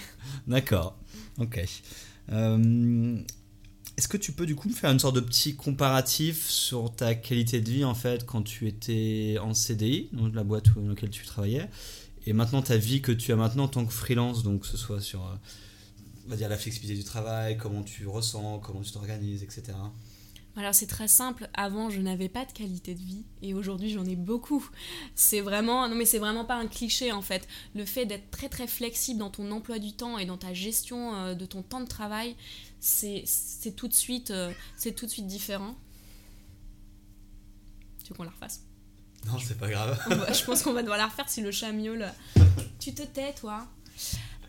D'accord. 0.47 0.97
Ok. 1.39 1.63
Euh, 2.31 3.19
est-ce 3.99 4.09
que 4.09 4.17
tu 4.17 4.33
peux 4.33 4.47
du 4.47 4.57
coup 4.57 4.69
me 4.69 4.75
faire 4.75 4.91
une 4.91 4.99
sorte 4.99 5.17
de 5.17 5.21
petit 5.21 5.55
comparatif 5.55 6.49
sur 6.49 6.95
ta 6.95 7.15
qualité 7.15 7.61
de 7.61 7.71
vie 7.71 7.85
en 7.85 7.95
fait 7.95 8.25
quand 8.25 8.43
tu 8.43 8.67
étais 8.67 9.37
en 9.43 9.53
CDI, 9.53 10.09
donc 10.13 10.35
la 10.35 10.45
boîte 10.45 10.75
dans 10.75 10.89
laquelle 10.89 11.11
tu 11.11 11.27
travaillais, 11.27 11.69
et 12.27 12.33
maintenant 12.33 12.63
ta 12.63 12.77
vie 12.77 13.03
que 13.03 13.13
tu 13.13 13.33
as 13.33 13.37
maintenant 13.37 13.65
en 13.65 13.69
tant 13.69 13.85
que 13.85 13.93
freelance, 13.93 14.43
donc 14.43 14.63
que 14.63 14.67
ce 14.67 14.77
soit 14.77 15.01
sur 15.01 15.27
euh, 15.27 15.35
on 16.26 16.31
va 16.31 16.37
dire 16.37 16.49
la 16.49 16.59
flexibilité 16.59 16.99
du 16.99 17.05
travail, 17.05 17.57
comment 17.57 17.83
tu 17.83 18.07
ressens, 18.07 18.61
comment 18.61 18.81
tu 18.81 18.93
t'organises, 18.93 19.43
etc. 19.43 19.73
Alors 20.55 20.75
c'est 20.75 20.87
très 20.87 21.09
simple, 21.09 21.49
avant 21.55 21.88
je 21.88 22.00
n'avais 22.00 22.29
pas 22.29 22.45
de 22.45 22.52
qualité 22.52 22.95
de 22.95 23.00
vie 23.00 23.25
et 23.41 23.55
aujourd'hui 23.55 23.91
j'en 23.91 24.05
ai 24.05 24.17
beaucoup. 24.17 24.69
C'est 25.14 25.41
vraiment 25.41 25.88
non 25.88 25.95
mais 25.95 26.05
c'est 26.05 26.19
vraiment 26.19 26.45
pas 26.45 26.57
un 26.57 26.67
cliché 26.67 27.11
en 27.11 27.23
fait. 27.23 27.49
Le 27.75 27.87
fait 27.87 28.05
d'être 28.05 28.31
très 28.31 28.50
très 28.50 28.67
flexible 28.67 29.19
dans 29.19 29.31
ton 29.31 29.50
emploi 29.50 29.79
du 29.79 29.95
temps 29.95 30.19
et 30.19 30.26
dans 30.26 30.37
ta 30.37 30.52
gestion 30.52 31.14
euh, 31.14 31.35
de 31.35 31.47
ton 31.47 31.62
temps 31.62 31.81
de 31.81 31.87
travail, 31.88 32.37
c'est 32.81 33.25
tout 33.76 33.88
de 33.88 33.95
suite 33.95 34.31
euh, 34.31 34.52
c'est 34.76 34.93
tout 34.93 35.07
de 35.07 35.11
suite 35.11 35.26
différent. 35.26 35.75
Tu 38.05 38.11
veux 38.11 38.17
qu'on 38.17 38.25
la 38.25 38.31
refasse? 38.31 38.62
Non, 39.26 39.38
c'est 39.38 39.57
pas 39.57 39.71
grave. 39.71 39.99
je 40.35 40.45
pense 40.45 40.62
qu'on 40.62 40.73
va 40.73 40.83
devoir 40.83 40.99
la 40.99 41.07
refaire 41.07 41.29
si 41.31 41.41
le 41.41 41.50
chat 41.50 41.73
miaule. 41.73 42.12
tu 42.79 42.93
te 42.93 43.02
tais 43.02 43.33
toi? 43.33 43.67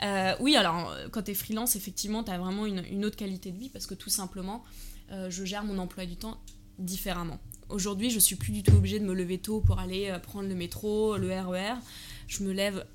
Euh, 0.01 0.33
oui, 0.39 0.55
alors 0.55 0.91
euh, 0.91 1.07
quand 1.09 1.23
tu 1.23 1.31
es 1.31 1.33
freelance, 1.33 1.75
effectivement, 1.75 2.23
tu 2.23 2.31
as 2.31 2.37
vraiment 2.37 2.65
une, 2.65 3.05
autre 3.05 3.15
qualité 3.15 3.51
de 3.51 3.57
vie 3.57 3.69
parce 3.69 3.85
que 3.85 3.93
tout 3.93 4.09
simplement, 4.09 4.63
euh, 5.11 5.29
je 5.29 5.45
gère 5.45 5.63
mon 5.63 5.77
emploi 5.77 6.05
du 6.05 6.15
temps 6.15 6.37
différemment. 6.79 7.39
Aujourd'hui, 7.69 8.09
je 8.09 8.19
suis 8.19 8.35
plus 8.35 8.51
du 8.51 8.63
tout 8.63 8.73
obligée 8.73 8.99
de 8.99 9.05
me 9.05 9.13
lever 9.13 9.37
tôt 9.37 9.61
pour 9.61 9.79
aller 9.79 10.15
prendre 10.23 10.49
le 10.49 10.55
métro, 10.55 11.17
le 11.17 11.29
RER. 11.29 11.73
E 11.73 11.81
je 12.27 12.43
me 12.43 12.51
lève 12.51 12.85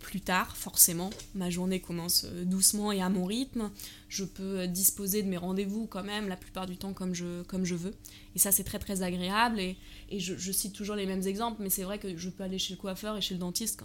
plus 0.00 0.20
tard, 0.20 0.56
forcément. 0.56 1.10
Ma 1.34 1.50
journée 1.50 1.80
commence 1.80 2.26
doucement 2.26 2.92
et 2.92 3.00
à 3.00 3.08
mon 3.08 3.24
rythme. 3.24 3.70
Je 4.08 4.24
peux 4.24 4.66
disposer 4.66 5.22
de 5.22 5.28
mes 5.28 5.36
rendez-vous 5.36 5.86
quand 5.86 6.04
même, 6.04 6.28
la 6.28 6.36
plupart 6.36 6.66
du 6.66 6.76
temps 6.76 6.92
comme 6.92 7.14
je, 7.14 7.42
comme 7.44 7.64
je 7.64 7.74
veux. 7.74 7.94
Et 8.34 8.38
ça, 8.38 8.52
c'est 8.52 8.64
très 8.64 8.78
très 8.78 9.02
agréable. 9.02 9.60
Et, 9.60 9.76
je, 10.16 10.34
je, 10.36 10.52
cite 10.52 10.74
toujours 10.74 10.96
les 10.96 11.06
mêmes 11.06 11.26
exemples, 11.26 11.62
mais 11.62 11.70
c'est 11.70 11.84
vrai 11.84 11.98
que 11.98 12.16
je 12.16 12.28
peux 12.28 12.44
aller 12.44 12.58
chez 12.58 12.74
le 12.74 12.78
coiffeur 12.78 13.16
et 13.16 13.20
chez 13.20 13.34
le 13.34 13.40
dentiste 13.40 13.78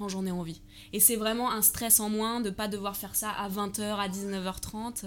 quand 0.00 0.08
j'en 0.08 0.24
ai 0.24 0.30
envie. 0.30 0.62
Et 0.94 0.98
c'est 0.98 1.16
vraiment 1.16 1.52
un 1.52 1.60
stress 1.60 2.00
en 2.00 2.08
moins 2.08 2.40
de 2.40 2.48
pas 2.48 2.68
devoir 2.68 2.96
faire 2.96 3.14
ça 3.14 3.28
à 3.30 3.50
20h, 3.50 3.82
à 3.82 4.08
19h30. 4.08 5.04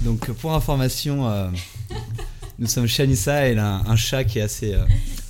Donc 0.00 0.30
pour 0.32 0.54
information, 0.54 1.28
euh, 1.28 1.50
nous 2.58 2.66
sommes 2.66 2.86
Shanissa 2.86 3.46
et 3.46 3.52
elle 3.52 3.58
a 3.58 3.82
un, 3.86 3.96
chat 3.96 4.24
qui 4.24 4.38
est 4.38 4.42
assez... 4.42 4.74
Euh, 4.74 4.86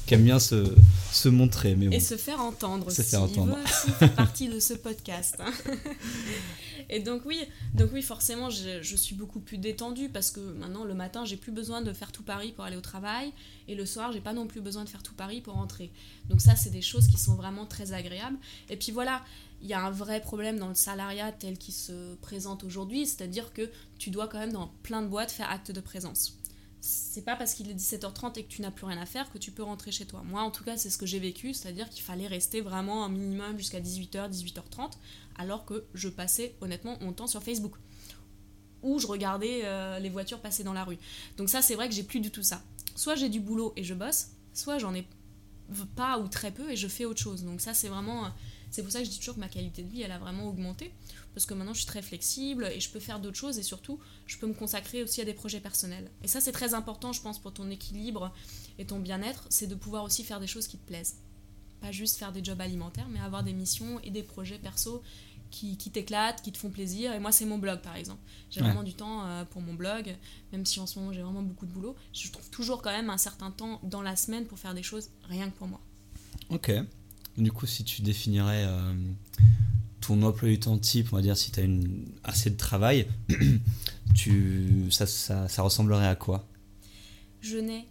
qui 0.06 0.14
aime 0.14 0.24
bien 0.24 0.38
se, 0.38 0.74
se 1.12 1.28
montrer. 1.28 1.74
Mais 1.74 1.94
Et 1.94 2.00
se 2.00 2.16
faire 2.16 2.40
entendre. 2.40 2.90
Se 2.90 3.02
faire 3.02 3.24
entendre. 3.24 3.58
Il 3.86 4.06
veut 4.06 4.14
partie 4.14 4.48
de 4.48 4.58
ce 4.58 4.72
podcast. 4.72 5.36
Et 6.90 7.00
donc 7.00 7.22
oui, 7.26 7.40
donc 7.74 7.90
oui 7.92 8.02
forcément, 8.02 8.50
je, 8.50 8.82
je, 8.82 8.96
suis 8.96 9.14
beaucoup 9.14 9.40
plus 9.40 9.58
détendue 9.58 10.08
parce 10.08 10.30
que 10.30 10.40
maintenant, 10.40 10.84
le 10.84 10.94
matin, 10.94 11.24
j'ai 11.24 11.36
plus 11.36 11.52
besoin 11.52 11.82
de 11.82 11.92
faire 11.92 12.12
tout 12.12 12.22
Paris 12.22 12.52
pour 12.52 12.64
aller 12.64 12.76
au 12.76 12.80
travail. 12.80 13.32
Et 13.66 13.74
le 13.74 13.84
soir, 13.84 14.12
j'ai 14.12 14.20
pas 14.20 14.32
non 14.32 14.46
plus 14.46 14.60
besoin 14.60 14.84
de 14.84 14.88
faire 14.88 15.02
tout 15.02 15.14
Paris 15.14 15.40
pour 15.40 15.54
rentrer. 15.54 15.90
Donc 16.28 16.40
ça, 16.40 16.56
c'est 16.56 16.70
des 16.70 16.82
choses 16.82 17.08
qui 17.08 17.18
sont 17.18 17.34
vraiment 17.34 17.66
très 17.66 17.92
agréables. 17.92 18.38
Et 18.70 18.76
puis 18.76 18.92
voilà, 18.92 19.22
il 19.60 19.68
y 19.68 19.74
a 19.74 19.84
un 19.84 19.90
vrai 19.90 20.20
problème 20.20 20.58
dans 20.58 20.68
le 20.68 20.74
salariat 20.74 21.32
tel 21.32 21.58
qu'il 21.58 21.74
se 21.74 22.14
présente 22.16 22.64
aujourd'hui, 22.64 23.06
c'est-à-dire 23.06 23.52
que 23.52 23.70
tu 23.98 24.10
dois 24.10 24.28
quand 24.28 24.38
même 24.38 24.52
dans 24.52 24.68
plein 24.82 25.02
de 25.02 25.08
boîtes 25.08 25.32
faire 25.32 25.50
acte 25.50 25.72
de 25.72 25.80
présence 25.80 26.37
c'est 26.80 27.24
pas 27.24 27.36
parce 27.36 27.54
qu'il 27.54 27.70
est 27.70 27.74
17h30 27.74 28.38
et 28.38 28.44
que 28.44 28.48
tu 28.48 28.62
n'as 28.62 28.70
plus 28.70 28.86
rien 28.86 28.98
à 28.98 29.06
faire 29.06 29.30
que 29.32 29.38
tu 29.38 29.50
peux 29.50 29.62
rentrer 29.62 29.90
chez 29.90 30.06
toi. 30.06 30.22
Moi, 30.24 30.42
en 30.42 30.50
tout 30.50 30.64
cas, 30.64 30.76
c'est 30.76 30.90
ce 30.90 30.98
que 30.98 31.06
j'ai 31.06 31.18
vécu, 31.18 31.52
c'est-à-dire 31.52 31.88
qu'il 31.88 32.02
fallait 32.02 32.26
rester 32.26 32.60
vraiment 32.60 33.04
un 33.04 33.08
minimum 33.08 33.58
jusqu'à 33.58 33.80
18h, 33.80 34.30
18h30, 34.30 34.92
alors 35.36 35.64
que 35.64 35.84
je 35.94 36.08
passais 36.08 36.54
honnêtement 36.60 36.96
mon 37.00 37.12
temps 37.12 37.26
sur 37.26 37.42
Facebook 37.42 37.74
ou 38.82 38.98
je 38.98 39.06
regardais 39.06 39.62
euh, 39.64 39.98
les 39.98 40.08
voitures 40.08 40.40
passer 40.40 40.62
dans 40.62 40.72
la 40.72 40.84
rue. 40.84 40.98
Donc 41.36 41.48
ça, 41.48 41.62
c'est 41.62 41.74
vrai 41.74 41.88
que 41.88 41.94
j'ai 41.94 42.04
plus 42.04 42.20
du 42.20 42.30
tout 42.30 42.42
ça. 42.42 42.62
Soit 42.94 43.16
j'ai 43.16 43.28
du 43.28 43.40
boulot 43.40 43.72
et 43.76 43.84
je 43.84 43.94
bosse, 43.94 44.28
soit 44.52 44.78
j'en 44.78 44.94
ai 44.94 45.06
pas 45.96 46.18
ou 46.18 46.28
très 46.28 46.50
peu 46.50 46.70
et 46.70 46.76
je 46.76 46.88
fais 46.88 47.04
autre 47.04 47.20
chose. 47.20 47.44
Donc 47.44 47.60
ça, 47.60 47.74
c'est 47.74 47.88
vraiment 47.88 48.32
c'est 48.70 48.82
pour 48.82 48.92
ça 48.92 49.00
que 49.00 49.04
je 49.04 49.10
dis 49.10 49.18
toujours 49.18 49.34
que 49.34 49.40
ma 49.40 49.48
qualité 49.48 49.82
de 49.82 49.88
vie, 49.88 50.02
elle 50.02 50.12
a 50.12 50.18
vraiment 50.18 50.46
augmenté, 50.46 50.92
parce 51.34 51.46
que 51.46 51.54
maintenant 51.54 51.74
je 51.74 51.78
suis 51.78 51.86
très 51.86 52.02
flexible 52.02 52.70
et 52.72 52.80
je 52.80 52.90
peux 52.90 53.00
faire 53.00 53.20
d'autres 53.20 53.36
choses 53.36 53.58
et 53.58 53.62
surtout, 53.62 53.98
je 54.26 54.36
peux 54.38 54.46
me 54.46 54.54
consacrer 54.54 55.02
aussi 55.02 55.20
à 55.20 55.24
des 55.24 55.34
projets 55.34 55.60
personnels. 55.60 56.10
Et 56.22 56.28
ça, 56.28 56.40
c'est 56.40 56.52
très 56.52 56.74
important, 56.74 57.12
je 57.12 57.22
pense, 57.22 57.38
pour 57.38 57.52
ton 57.52 57.70
équilibre 57.70 58.32
et 58.78 58.86
ton 58.86 58.98
bien-être, 58.98 59.46
c'est 59.50 59.66
de 59.66 59.74
pouvoir 59.74 60.04
aussi 60.04 60.24
faire 60.24 60.40
des 60.40 60.46
choses 60.46 60.66
qui 60.66 60.78
te 60.78 60.86
plaisent. 60.86 61.16
Pas 61.80 61.92
juste 61.92 62.16
faire 62.16 62.32
des 62.32 62.42
jobs 62.42 62.60
alimentaires, 62.60 63.08
mais 63.08 63.20
avoir 63.20 63.44
des 63.44 63.52
missions 63.52 64.00
et 64.00 64.10
des 64.10 64.24
projets 64.24 64.58
perso 64.58 65.02
qui, 65.50 65.76
qui 65.76 65.90
t'éclatent, 65.90 66.42
qui 66.42 66.52
te 66.52 66.58
font 66.58 66.70
plaisir. 66.70 67.12
Et 67.12 67.20
moi, 67.20 67.32
c'est 67.32 67.44
mon 67.44 67.58
blog, 67.58 67.80
par 67.80 67.96
exemple. 67.96 68.20
J'ai 68.50 68.60
vraiment 68.60 68.82
du 68.82 68.94
temps 68.94 69.24
euh, 69.24 69.44
pour 69.44 69.62
mon 69.62 69.74
blog, 69.74 70.16
même 70.52 70.66
si 70.66 70.80
en 70.80 70.86
ce 70.86 70.98
moment 70.98 71.12
j'ai 71.12 71.22
vraiment 71.22 71.42
beaucoup 71.42 71.66
de 71.66 71.72
boulot. 71.72 71.94
Je 72.12 72.30
trouve 72.30 72.48
toujours 72.50 72.82
quand 72.82 72.90
même 72.90 73.10
un 73.10 73.18
certain 73.18 73.50
temps 73.50 73.80
dans 73.82 74.02
la 74.02 74.16
semaine 74.16 74.44
pour 74.46 74.58
faire 74.58 74.74
des 74.74 74.82
choses 74.82 75.10
rien 75.24 75.48
que 75.50 75.56
pour 75.56 75.68
moi. 75.68 75.80
Ok. 76.50 76.72
Du 77.38 77.52
coup, 77.52 77.66
si 77.66 77.84
tu 77.84 78.02
définirais 78.02 78.64
euh, 78.66 78.92
ton 80.00 80.22
emploi 80.22 80.48
du 80.48 80.58
temps 80.58 80.76
type, 80.76 81.12
on 81.12 81.16
va 81.16 81.22
dire 81.22 81.36
si 81.36 81.52
tu 81.52 81.60
as 81.60 81.62
une, 81.62 82.04
assez 82.24 82.50
de 82.50 82.56
travail, 82.56 83.06
tu, 84.14 84.90
ça, 84.90 85.06
ça, 85.06 85.48
ça 85.48 85.62
ressemblerait 85.62 86.08
à 86.08 86.16
quoi? 86.16 86.48
Je 87.40 87.58
n'ai 87.58 87.86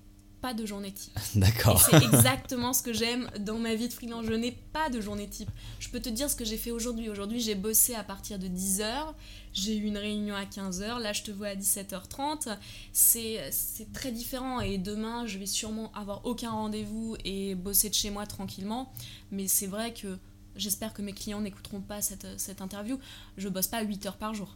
pas 0.48 0.54
de 0.54 0.66
journée 0.66 0.94
type. 0.94 1.20
D'accord. 1.36 1.82
C'est 1.82 1.98
exactement 1.98 2.72
ce 2.72 2.82
que 2.82 2.94
j'aime 2.94 3.30
dans 3.40 3.58
ma 3.58 3.76
vie 3.76 3.90
de 3.90 3.94
freelance. 3.94 4.26
Je 4.26 4.34
n'ai 4.34 4.54
pas 4.54 4.90
de 4.90 5.02
journée 5.02 5.28
type. 5.28 5.50
Je 5.78 5.90
peux 5.90 6.00
te 6.00 6.08
dire 6.08 6.30
ce 6.30 6.38
que 6.38 6.46
j'ai 6.46 6.56
fait 6.56 6.72
aujourd'hui. 6.72 7.10
Aujourd'hui, 7.10 7.42
j'ai 7.42 7.54
bossé 7.54 7.96
à 7.96 8.04
partir 8.06 8.40
de 8.40 8.48
10h. 8.48 9.14
J'ai 9.52 9.76
eu 9.76 9.84
une 9.84 9.98
réunion 9.98 10.36
à 10.36 10.46
15h. 10.46 11.02
Là, 11.02 11.12
je 11.12 11.24
te 11.24 11.32
vois 11.32 11.48
à 11.48 11.56
17h30. 11.56 12.58
C'est 12.94 13.52
très 13.92 14.14
différent. 14.14 14.62
Et 14.62 14.78
demain, 14.78 15.26
je 15.26 15.38
vais 15.38 15.48
sûrement 15.48 15.92
avoir 15.92 16.26
aucun 16.26 16.52
rendez-vous 16.52 17.18
et 17.26 17.54
bosser 17.54 17.90
de 17.90 17.96
chez 17.96 18.10
moi 18.10 18.26
tranquillement. 18.26 18.94
Mais 19.32 19.48
c'est 19.50 19.68
vrai 19.68 19.94
que 19.94 20.18
j'espère 20.56 20.94
que 20.94 21.02
mes 21.02 21.12
clients 21.12 21.42
n'écouteront 21.42 21.82
pas 21.82 22.02
cette, 22.02 22.28
cette 22.38 22.62
interview. 22.62 22.98
Je 23.36 23.50
bosse 23.50 23.68
pas 23.68 23.82
8 23.82 24.06
heures 24.06 24.18
par 24.18 24.34
jour 24.34 24.56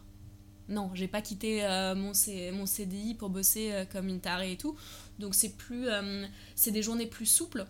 non, 0.68 0.90
j'ai 0.94 1.08
pas 1.08 1.20
quitté 1.20 1.64
euh, 1.64 1.94
mon, 1.94 2.12
mon, 2.52 2.66
CDI 2.66 3.14
pour 3.14 3.30
bosser 3.30 3.72
euh, 3.72 3.84
comme 3.84 4.08
une 4.08 4.20
tarée 4.20 4.52
et 4.52 4.56
tout. 4.56 4.76
Donc 5.18 5.34
c'est 5.34 5.50
plus, 5.50 5.88
euh, 5.88 6.26
c'est 6.54 6.70
des 6.70 6.82
journées 6.82 7.06
plus 7.06 7.26
souples, 7.26 7.66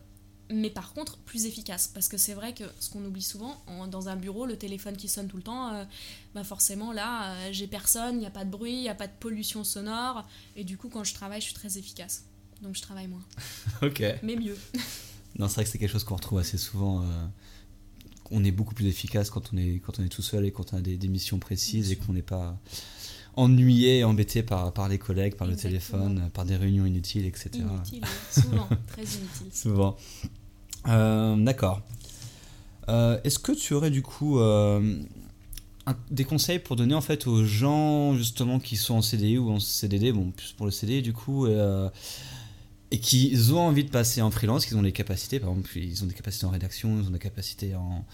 mais 0.50 0.70
par 0.70 0.92
contre 0.92 1.18
plus 1.18 1.46
efficaces. 1.46 1.88
Parce 1.88 2.08
que 2.08 2.16
c'est 2.16 2.34
vrai 2.34 2.54
que 2.54 2.64
ce 2.80 2.90
qu'on 2.90 3.04
oublie 3.04 3.22
souvent, 3.22 3.62
dans 3.90 4.08
un 4.08 4.16
bureau, 4.16 4.46
le 4.46 4.56
téléphone 4.56 4.96
qui 4.96 5.08
sonne 5.08 5.28
tout 5.28 5.36
le 5.36 5.42
temps, 5.42 5.86
bah 6.34 6.44
forcément 6.44 6.92
là, 6.92 7.34
j'ai 7.52 7.66
personne, 7.66 8.16
il 8.16 8.20
n'y 8.20 8.26
a 8.26 8.30
pas 8.30 8.44
de 8.44 8.50
bruit, 8.50 8.74
il 8.74 8.82
n'y 8.82 8.88
a 8.88 8.94
pas 8.94 9.06
de 9.06 9.12
pollution 9.18 9.64
sonore. 9.64 10.26
Et 10.56 10.64
du 10.64 10.76
coup, 10.76 10.88
quand 10.88 11.04
je 11.04 11.14
travaille, 11.14 11.40
je 11.40 11.46
suis 11.46 11.54
très 11.54 11.78
efficace. 11.78 12.24
Donc 12.62 12.76
je 12.76 12.82
travaille 12.82 13.08
moins. 13.08 13.24
ok. 13.82 14.02
Mais 14.22 14.36
mieux. 14.36 14.56
Non, 15.38 15.48
c'est 15.48 15.54
vrai 15.54 15.64
que 15.64 15.70
c'est 15.70 15.78
quelque 15.78 15.90
chose 15.90 16.04
qu'on 16.04 16.16
retrouve 16.16 16.40
assez 16.40 16.58
souvent. 16.58 17.02
on 18.30 18.44
est 18.44 18.50
beaucoup 18.50 18.74
plus 18.74 18.86
efficace 18.86 19.30
quand 19.30 19.54
on 19.54 19.56
est, 19.56 19.80
quand 19.82 19.98
on 19.98 20.04
est 20.04 20.10
tout 20.10 20.20
seul 20.20 20.44
et 20.44 20.52
quand 20.52 20.74
on 20.74 20.76
a 20.76 20.82
des, 20.82 20.98
des 20.98 21.08
missions 21.08 21.38
précises 21.38 21.90
et 21.90 21.96
qu'on 21.96 22.12
n'est 22.12 22.20
pas 22.20 22.60
ennuyé 23.34 23.98
et 23.98 24.04
embêté 24.04 24.42
par, 24.42 24.72
par 24.72 24.88
les 24.88 24.98
collègues, 24.98 25.36
par 25.36 25.46
le 25.46 25.56
téléphone, 25.56 26.30
par 26.34 26.44
des 26.44 26.56
réunions 26.56 26.86
inutiles, 26.86 27.26
etc. 27.26 27.50
Souvent, 28.30 28.68
très 28.86 29.02
inutiles. 29.02 29.52
souvent. 29.52 29.96
D'accord. 30.84 31.82
Est-ce 32.88 33.38
que 33.38 33.52
tu 33.52 33.74
aurais 33.74 33.90
du 33.90 34.02
coup 34.02 34.38
des 36.10 36.24
conseils 36.24 36.58
pour 36.58 36.76
donner 36.76 36.94
en 36.94 37.00
fait 37.00 37.26
aux 37.26 37.44
gens 37.44 38.14
justement 38.14 38.60
qui 38.60 38.76
sont 38.76 38.94
en 38.94 39.02
CDI 39.02 39.38
ou 39.38 39.50
en 39.50 39.58
CDD, 39.60 40.12
bon 40.12 40.30
plus 40.30 40.52
pour 40.52 40.66
le 40.66 40.72
CDI 40.72 41.02
du 41.02 41.12
coup, 41.12 41.46
euh, 41.46 41.88
et 42.90 42.98
qui 42.98 43.36
ont 43.50 43.58
envie 43.58 43.84
de 43.84 43.90
passer 43.90 44.22
en 44.22 44.30
freelance, 44.30 44.66
qui 44.66 44.74
ont 44.74 44.82
les 44.82 44.92
capacités, 44.92 45.40
par 45.40 45.50
exemple 45.50 45.76
ils 45.76 46.02
ont 46.04 46.06
des 46.06 46.14
capacités 46.14 46.46
en 46.46 46.50
rédaction, 46.50 47.00
ils 47.00 47.08
ont 47.08 47.12
des 47.12 47.18
capacités 47.18 47.74
en, 47.74 48.04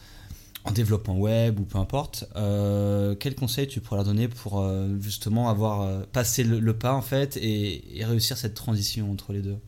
en 0.64 0.72
développement 0.72 1.16
web 1.16 1.60
ou 1.60 1.64
peu 1.64 1.78
importe, 1.78 2.24
euh, 2.36 3.14
quels 3.14 3.34
conseils 3.34 3.68
tu 3.68 3.80
pourrais 3.80 3.98
leur 3.98 4.04
donner 4.04 4.28
pour 4.28 4.60
euh, 4.60 4.98
justement 5.00 5.48
avoir 5.48 6.06
passé 6.08 6.44
le, 6.44 6.76
pas 6.76 6.92
en 6.94 7.02
fait 7.02 7.36
et, 7.36 8.04
réussir 8.04 8.36
cette 8.36 8.54
transition 8.54 9.10
entre 9.10 9.32
les 9.32 9.40
deux? 9.40 9.58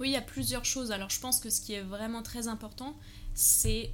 Oui, 0.00 0.08
il 0.08 0.12
y 0.12 0.16
a 0.16 0.22
plusieurs 0.22 0.64
choses. 0.64 0.92
Alors 0.92 1.10
je 1.10 1.20
pense 1.20 1.40
que 1.40 1.50
ce 1.50 1.60
qui 1.60 1.74
est 1.74 1.82
vraiment 1.82 2.22
très 2.22 2.48
important, 2.48 2.96
c'est 3.34 3.90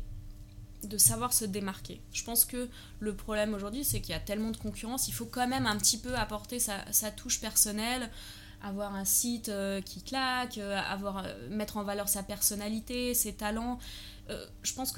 de 0.87 0.98
savoir 0.98 1.32
se 1.32 1.44
démarquer. 1.44 2.00
Je 2.12 2.24
pense 2.24 2.44
que 2.44 2.68
le 3.00 3.14
problème 3.14 3.54
aujourd'hui, 3.54 3.84
c'est 3.84 4.00
qu'il 4.00 4.12
y 4.12 4.16
a 4.16 4.20
tellement 4.20 4.50
de 4.50 4.56
concurrence, 4.56 5.08
il 5.08 5.12
faut 5.12 5.26
quand 5.26 5.48
même 5.48 5.66
un 5.66 5.76
petit 5.76 5.98
peu 5.98 6.14
apporter 6.14 6.58
sa, 6.58 7.10
touche 7.10 7.40
personnelle, 7.40 8.10
avoir 8.62 8.94
un 8.94 9.04
site 9.04 9.48
euh, 9.48 9.80
qui 9.80 10.02
claque, 10.02 10.58
euh, 10.58 10.78
avoir, 10.88 11.24
euh, 11.24 11.48
mettre 11.50 11.76
en 11.76 11.84
valeur 11.84 12.08
sa 12.08 12.22
personnalité, 12.22 13.14
ses 13.14 13.34
talents. 13.34 13.78
je 14.62 14.72
pense 14.72 14.92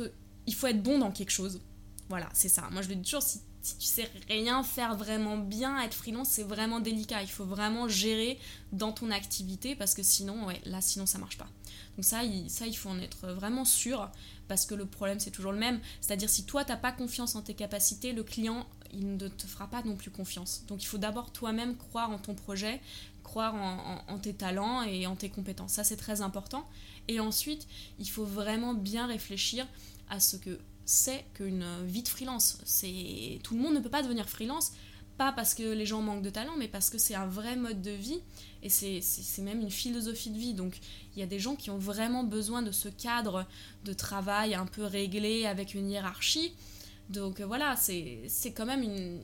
qu'il 0.47 0.55
faut 0.55 0.67
être 0.67 0.83
bon 0.83 0.99
dans 0.99 1.11
quelque 1.11 1.31
chose. 1.31 1.61
Voilà, 2.09 2.29
c'est 2.33 2.49
ça. 2.49 2.69
Moi, 2.71 2.83
je 2.83 2.89
le 2.89 2.95
dis 2.97 3.03
toujours, 3.03 3.23
si, 3.23 3.41
tu 3.79 3.87
sais 3.87 4.09
rien 4.29 4.63
faire 4.63 4.97
vraiment 4.97 5.37
bien, 5.37 5.81
être 5.83 5.95
freelance, 5.95 6.29
c'est 6.29 6.45
vraiment 6.45 6.81
délicat. 6.81 7.23
Il 7.23 7.31
faut 7.31 7.45
vraiment 7.45 7.89
gérer 7.89 8.39
dans 8.73 8.93
ton 8.93 9.11
activité 9.11 9.75
parce 9.75 9.93
que 9.95 10.03
sinon, 10.05 10.47
ouais, 10.47 10.61
là, 10.65 10.81
sinon, 10.81 11.07
ça 11.07 11.19
marche 11.19 11.37
pas. 11.37 11.49
Donc 11.97 12.05
ça, 12.05 12.23
il, 12.23 12.49
ça, 12.49 12.67
il 12.67 12.77
faut 12.77 12.91
en 12.91 12.99
être 13.01 13.27
vraiment 13.29 13.65
sûr 13.65 14.11
parce 14.49 14.67
que 14.67 14.75
le 14.75 14.87
problème 14.87 15.21
c'est 15.21 15.31
toujours 15.31 15.53
le 15.53 15.59
même. 15.59 15.81
C'est-à-dire 16.01 16.31
si 16.31 16.45
toi 16.45 16.65
t'as 16.65 16.77
pas 16.77 16.93
confiance 16.93 17.35
en 17.35 17.43
tes 17.43 17.55
capacités, 17.55 18.13
le 18.13 18.23
client 18.23 18.67
il 18.93 19.17
ne 19.17 19.29
te 19.29 19.47
fera 19.47 19.67
pas 19.67 19.83
non 19.83 19.97
plus 19.97 20.11
confiance. 20.11 20.65
Donc 20.69 20.83
il 20.83 20.87
faut 20.87 20.99
d'abord 20.99 21.33
toi-même 21.33 21.77
croire 21.77 22.11
en 22.11 22.19
ton 22.19 22.35
projet, 22.35 22.81
croire 23.23 23.55
en, 24.09 24.19
tes 24.19 24.35
talents 24.35 24.83
et 24.83 25.07
en 25.07 25.17
tes 25.17 25.29
compétences. 25.29 25.73
Ça 25.73 25.85
c'est 25.85 25.97
très 25.97 26.21
important. 26.21 26.69
Et 27.09 27.21
ensuite 27.21 27.67
il 27.99 28.09
faut 28.09 28.25
vraiment 28.25 28.75
bien 28.75 29.07
réfléchir 29.07 29.67
à 30.09 30.21
ce 30.21 30.37
que 30.37 30.59
c'est 30.85 31.25
qu'une 31.35 31.67
vie 31.85 32.03
de 32.03 32.09
freelance. 32.09 32.59
C'est 32.65 33.41
tout 33.43 33.55
le 33.55 33.61
monde 33.61 33.75
ne 33.75 33.81
peut 33.81 33.91
pas 33.91 34.03
devenir 34.03 34.29
freelance 34.29 34.73
pas 35.17 35.33
parce 35.33 35.55
que 35.55 35.63
les 35.63 35.87
gens 35.87 36.03
manquent 36.03 36.23
de 36.23 36.31
talent, 36.31 36.55
mais 36.59 36.69
parce 36.69 36.91
que 36.91 36.99
c'est 36.99 37.15
un 37.15 37.27
vrai 37.27 37.57
mode 37.57 37.81
de 37.81 37.91
vie 37.91 38.21
et 38.63 38.69
c'est 38.69 39.43
même 39.43 39.61
une 39.61 39.71
philosophie 39.71 40.31
de 40.31 40.39
vie. 40.39 40.55
Donc 40.55 40.79
il 41.15 41.21
y 41.21 41.23
a 41.23 41.27
des 41.27 41.39
gens 41.39 41.57
qui 41.57 41.71
ont 41.71 41.79
vraiment 41.79 42.25
besoin 42.25 42.63
de 42.63 42.71
ce 42.71 42.89
cadre 42.89 43.47
de 43.85 43.93
travail 43.93 44.55
un 44.55 44.67
peu 44.67 44.85
réglé 44.85 45.47
avec 45.47 45.75
une 45.75 45.91
hiérarchie. 45.91 46.53
Donc 47.09 47.41
voilà, 47.41 47.77
c'est 47.77 48.29
quand 48.55 48.67
même 48.67 48.83
une, 48.83 49.21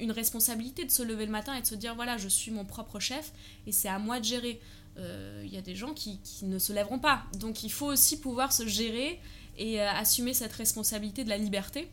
une, 0.00 0.10
responsabilité 0.10 0.84
de 0.84 0.90
se 0.90 1.02
lever 1.02 1.26
le 1.26 1.32
matin 1.32 1.54
et 1.54 1.62
de 1.62 1.66
se 1.66 1.76
dire 1.76 1.94
voilà, 1.94 2.18
je 2.18 2.28
suis 2.28 2.50
mon 2.50 2.64
propre 2.64 2.98
chef 2.98 3.32
et 3.66 3.72
c'est 3.72 3.88
à 3.88 3.98
moi 3.98 4.20
de 4.20 4.24
gérer. 4.24 4.60
Euh, 4.98 5.42
il 5.46 5.54
y 5.54 5.56
a 5.56 5.62
des 5.62 5.76
gens 5.76 5.94
qui, 5.94 6.18
qui, 6.18 6.44
ne 6.44 6.58
se 6.58 6.72
lèveront 6.72 6.98
pas. 6.98 7.22
Donc 7.38 7.62
il 7.62 7.70
faut 7.70 7.86
aussi 7.86 8.18
pouvoir 8.18 8.52
se 8.52 8.66
gérer 8.66 9.20
et 9.60 9.80
euh, 9.80 9.88
assumer 9.90 10.34
cette 10.34 10.54
responsabilité 10.54 11.22
de 11.22 11.28
la 11.28 11.38
liberté 11.38 11.88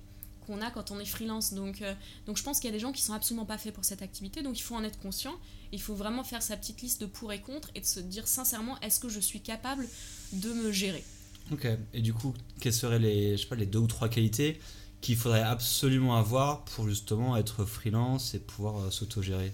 qu'on 0.47 0.61
a 0.61 0.71
quand 0.71 0.89
on 0.89 0.99
est 0.99 1.05
freelance. 1.05 1.53
Donc, 1.53 1.81
euh, 1.81 1.93
donc 2.25 2.37
je 2.37 2.43
pense 2.43 2.59
qu'il 2.59 2.69
y 2.69 2.73
a 2.73 2.73
des 2.73 2.79
gens 2.79 2.93
qui 2.93 3.01
sont 3.03 3.13
absolument 3.13 3.45
pas 3.45 3.57
faits 3.57 3.73
pour 3.73 3.85
cette 3.85 4.01
activité, 4.01 4.41
donc 4.41 4.57
il 4.57 4.63
faut 4.63 4.75
en 4.75 4.83
être 4.83 4.97
conscient. 4.97 5.35
Il 5.73 5.81
faut 5.81 5.93
vraiment 5.93 6.23
faire 6.23 6.41
sa 6.41 6.55
petite 6.55 6.81
liste 6.81 7.01
de 7.01 7.05
pour 7.05 7.31
et 7.33 7.41
contre 7.41 7.69
et 7.75 7.81
de 7.81 7.85
se 7.85 7.99
dire 7.99 8.27
sincèrement, 8.27 8.79
est-ce 8.79 9.01
que 9.01 9.09
je 9.09 9.19
suis 9.19 9.41
capable 9.41 9.85
de 10.31 10.53
me 10.53 10.71
gérer? 10.71 11.03
Ok, 11.51 11.67
et 11.93 12.01
du 12.01 12.13
coup, 12.13 12.33
quelles 12.61 12.73
seraient 12.73 12.99
les, 12.99 13.35
je 13.35 13.43
sais 13.43 13.47
pas, 13.47 13.55
les 13.55 13.65
deux 13.65 13.79
ou 13.79 13.87
trois 13.87 14.09
qualités 14.09 14.59
qu'il 15.01 15.17
faudrait 15.17 15.43
absolument 15.43 16.15
avoir 16.15 16.63
pour 16.63 16.87
justement 16.87 17.35
être 17.35 17.65
freelance 17.65 18.33
et 18.33 18.39
pouvoir 18.39 18.77
euh, 18.79 18.91
s'auto-gérer? 18.91 19.53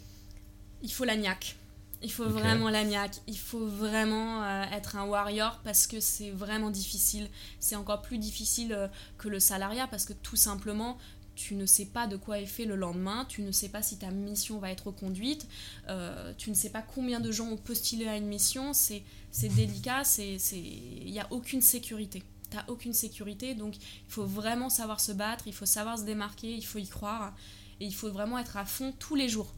Il 0.83 0.91
faut 0.91 1.03
la 1.03 1.15
niaque. 1.15 1.55
Il 2.03 2.11
faut 2.11 2.27
vraiment 2.27 2.69
la 2.69 2.83
niaque. 2.83 3.21
Il 3.27 3.37
faut 3.37 3.65
vraiment 3.65 4.43
euh, 4.43 4.63
être 4.73 4.97
un 4.97 5.05
warrior 5.05 5.61
parce 5.63 5.87
que 5.87 6.01
c'est 6.01 6.31
vraiment 6.31 6.69
difficile. 6.69 7.29
C'est 7.59 7.77
encore 7.77 8.01
plus 8.01 8.17
difficile 8.17 8.73
euh, 8.73 8.87
que 9.17 9.29
le 9.29 9.39
salariat 9.39 9.87
parce 9.87 10.03
que 10.03 10.11
tout 10.11 10.35
simplement, 10.35 10.97
tu 11.35 11.55
ne 11.55 11.65
sais 11.65 11.85
pas 11.85 12.05
de 12.05 12.17
quoi 12.17 12.39
est 12.39 12.45
fait 12.45 12.65
le 12.65 12.75
lendemain, 12.75 13.25
tu 13.29 13.41
ne 13.41 13.51
sais 13.53 13.69
pas 13.69 13.81
si 13.81 13.97
ta 13.97 14.11
mission 14.11 14.59
va 14.59 14.69
être 14.69 14.91
conduite, 14.91 15.47
euh, 15.87 16.33
tu 16.37 16.49
ne 16.49 16.55
sais 16.55 16.69
pas 16.69 16.81
combien 16.81 17.21
de 17.21 17.31
gens 17.31 17.47
ont 17.47 17.57
postulé 17.57 18.05
à 18.07 18.17
une 18.17 18.27
mission, 18.27 18.73
c'est 18.73 19.03
délicat, 19.41 20.03
il 20.19 21.11
n'y 21.11 21.19
a 21.19 21.27
aucune 21.31 21.61
sécurité. 21.61 22.21
Tu 22.51 22.57
n'as 22.57 22.65
aucune 22.67 22.93
sécurité, 22.93 23.55
donc 23.55 23.77
il 23.77 24.11
faut 24.11 24.25
vraiment 24.25 24.69
savoir 24.69 24.99
se 24.99 25.11
battre, 25.11 25.47
il 25.47 25.53
faut 25.53 25.65
savoir 25.65 25.97
se 25.97 26.03
démarquer, 26.03 26.53
il 26.53 26.65
faut 26.65 26.77
y 26.77 26.87
croire, 26.87 27.33
et 27.79 27.85
il 27.85 27.95
faut 27.95 28.11
vraiment 28.11 28.37
être 28.37 28.57
à 28.57 28.65
fond 28.65 28.93
tous 28.99 29.15
les 29.15 29.27
jours. 29.27 29.51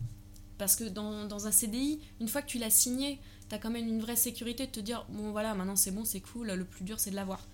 Parce 0.58 0.76
que 0.76 0.86
dans, 0.86 1.48
un 1.48 1.52
CDI, 1.52 2.00
une 2.22 2.28
fois 2.28 2.42
que 2.42 2.48
tu 2.48 2.58
l'as 2.58 2.70
signé, 2.70 3.20
tu 3.50 3.56
as 3.56 3.60
quand 3.60 3.70
même 3.70 3.88
une 3.88 4.00
vraie 4.00 4.16
sécurité 4.16 4.66
de 4.66 4.72
te 4.72 4.80
dire 4.80 5.06
bon 5.10 5.32
voilà, 5.32 5.54
maintenant 5.54 5.76
c'est 5.76 5.92
bon, 5.92 6.06
c'est 6.06 6.22
cool, 6.22 6.52
le 6.52 6.66
plus 6.66 6.84
dur 6.84 7.00
c'est 7.00 7.12
de 7.12 7.16
l'avoir. 7.16 7.46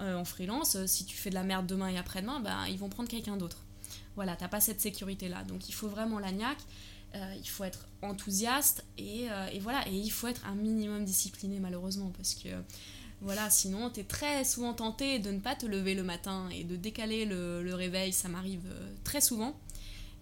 Euh, 0.00 0.14
en 0.14 0.24
freelance, 0.24 0.76
euh, 0.76 0.86
si 0.86 1.04
tu 1.04 1.16
fais 1.16 1.28
de 1.28 1.34
la 1.34 1.42
merde 1.42 1.66
demain 1.66 1.88
et 1.88 1.98
après-demain, 1.98 2.38
bah, 2.38 2.68
ils 2.68 2.78
vont 2.78 2.88
prendre 2.88 3.08
quelqu'un 3.08 3.36
d'autre. 3.36 3.64
Voilà, 4.14 4.36
t'as 4.36 4.46
pas 4.46 4.60
cette 4.60 4.80
sécurité-là. 4.80 5.42
Donc 5.44 5.68
il 5.68 5.72
faut 5.72 5.88
vraiment 5.88 6.20
la 6.20 6.28
euh, 6.28 7.34
il 7.36 7.48
faut 7.48 7.64
être 7.64 7.86
enthousiaste 8.02 8.84
et, 8.96 9.28
voilà, 9.60 9.86
et 9.88 9.94
il 9.94 10.10
faut 10.10 10.28
être 10.28 10.46
un 10.46 10.54
minimum 10.54 11.04
discipliné 11.04 11.58
malheureusement 11.58 12.12
parce 12.16 12.34
que 12.34 12.48
voilà, 13.22 13.50
sinon 13.50 13.90
tu 13.90 14.00
es 14.00 14.04
très 14.04 14.44
souvent 14.44 14.72
tenté 14.72 15.18
de 15.18 15.30
ne 15.32 15.40
pas 15.40 15.56
te 15.56 15.66
lever 15.66 15.94
le 15.94 16.04
matin 16.04 16.48
et 16.50 16.64
de 16.64 16.76
décaler 16.76 17.24
le 17.24 17.74
réveil, 17.74 18.12
ça 18.12 18.28
m'arrive 18.28 18.68
très 19.04 19.20
souvent. 19.20 19.58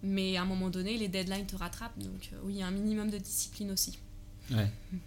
Mais 0.03 0.37
à 0.37 0.43
un 0.43 0.45
moment 0.45 0.69
donné, 0.69 0.97
les 0.97 1.07
deadlines 1.07 1.45
te 1.45 1.55
rattrapent. 1.55 1.97
Donc 1.99 2.29
euh, 2.33 2.37
oui, 2.43 2.53
il 2.55 2.59
y 2.59 2.61
a 2.61 2.67
un 2.67 2.71
minimum 2.71 3.09
de 3.09 3.17
discipline 3.17 3.71
aussi. 3.71 3.97
Ouais. 4.51 4.71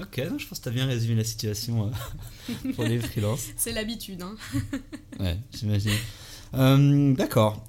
Ok, 0.00 0.22
je 0.38 0.46
pense 0.46 0.58
que 0.58 0.62
tu 0.62 0.68
as 0.68 0.72
bien 0.72 0.86
résumé 0.86 1.16
la 1.16 1.24
situation 1.24 1.88
euh, 1.88 2.70
pour 2.76 2.84
les 2.84 3.00
freelances. 3.00 3.48
C'est 3.56 3.72
l'habitude. 3.72 4.22
Hein. 4.22 4.36
ouais, 5.18 5.36
j'imagine. 5.52 5.90
Euh, 6.54 7.12
d'accord. 7.16 7.66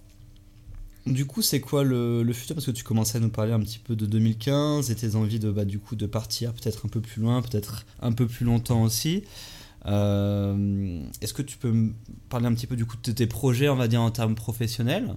Du 1.07 1.25
coup, 1.25 1.41
c'est 1.41 1.59
quoi 1.59 1.83
le, 1.83 2.21
le, 2.21 2.33
futur? 2.33 2.55
Parce 2.55 2.67
que 2.67 2.71
tu 2.71 2.83
commençais 2.83 3.17
à 3.17 3.19
nous 3.19 3.31
parler 3.31 3.51
un 3.51 3.59
petit 3.59 3.79
peu 3.79 3.95
de 3.95 4.05
2015 4.05 4.91
et 4.91 4.95
tes 4.95 5.15
envies 5.15 5.39
de, 5.39 5.49
bah, 5.49 5.65
du 5.65 5.79
coup, 5.79 5.95
de 5.95 6.05
partir 6.05 6.53
peut-être 6.53 6.85
un 6.85 6.89
peu 6.89 7.01
plus 7.01 7.19
loin, 7.19 7.41
peut-être 7.41 7.87
un 7.99 8.11
peu 8.11 8.27
plus 8.27 8.45
longtemps 8.45 8.83
aussi. 8.83 9.23
Est-ce 9.85 11.33
que 11.33 11.41
tu 11.41 11.57
peux 11.57 11.71
me 11.71 11.93
parler 12.29 12.45
un 12.45 12.53
petit 12.53 12.67
peu 12.67 12.75
du 12.75 12.85
coup 12.85 12.97
de 13.01 13.11
tes 13.11 13.25
projets, 13.25 13.69
on 13.69 13.75
va 13.75 13.87
dire, 13.87 14.03
en 14.03 14.11
termes 14.11 14.35
professionnels? 14.35 15.15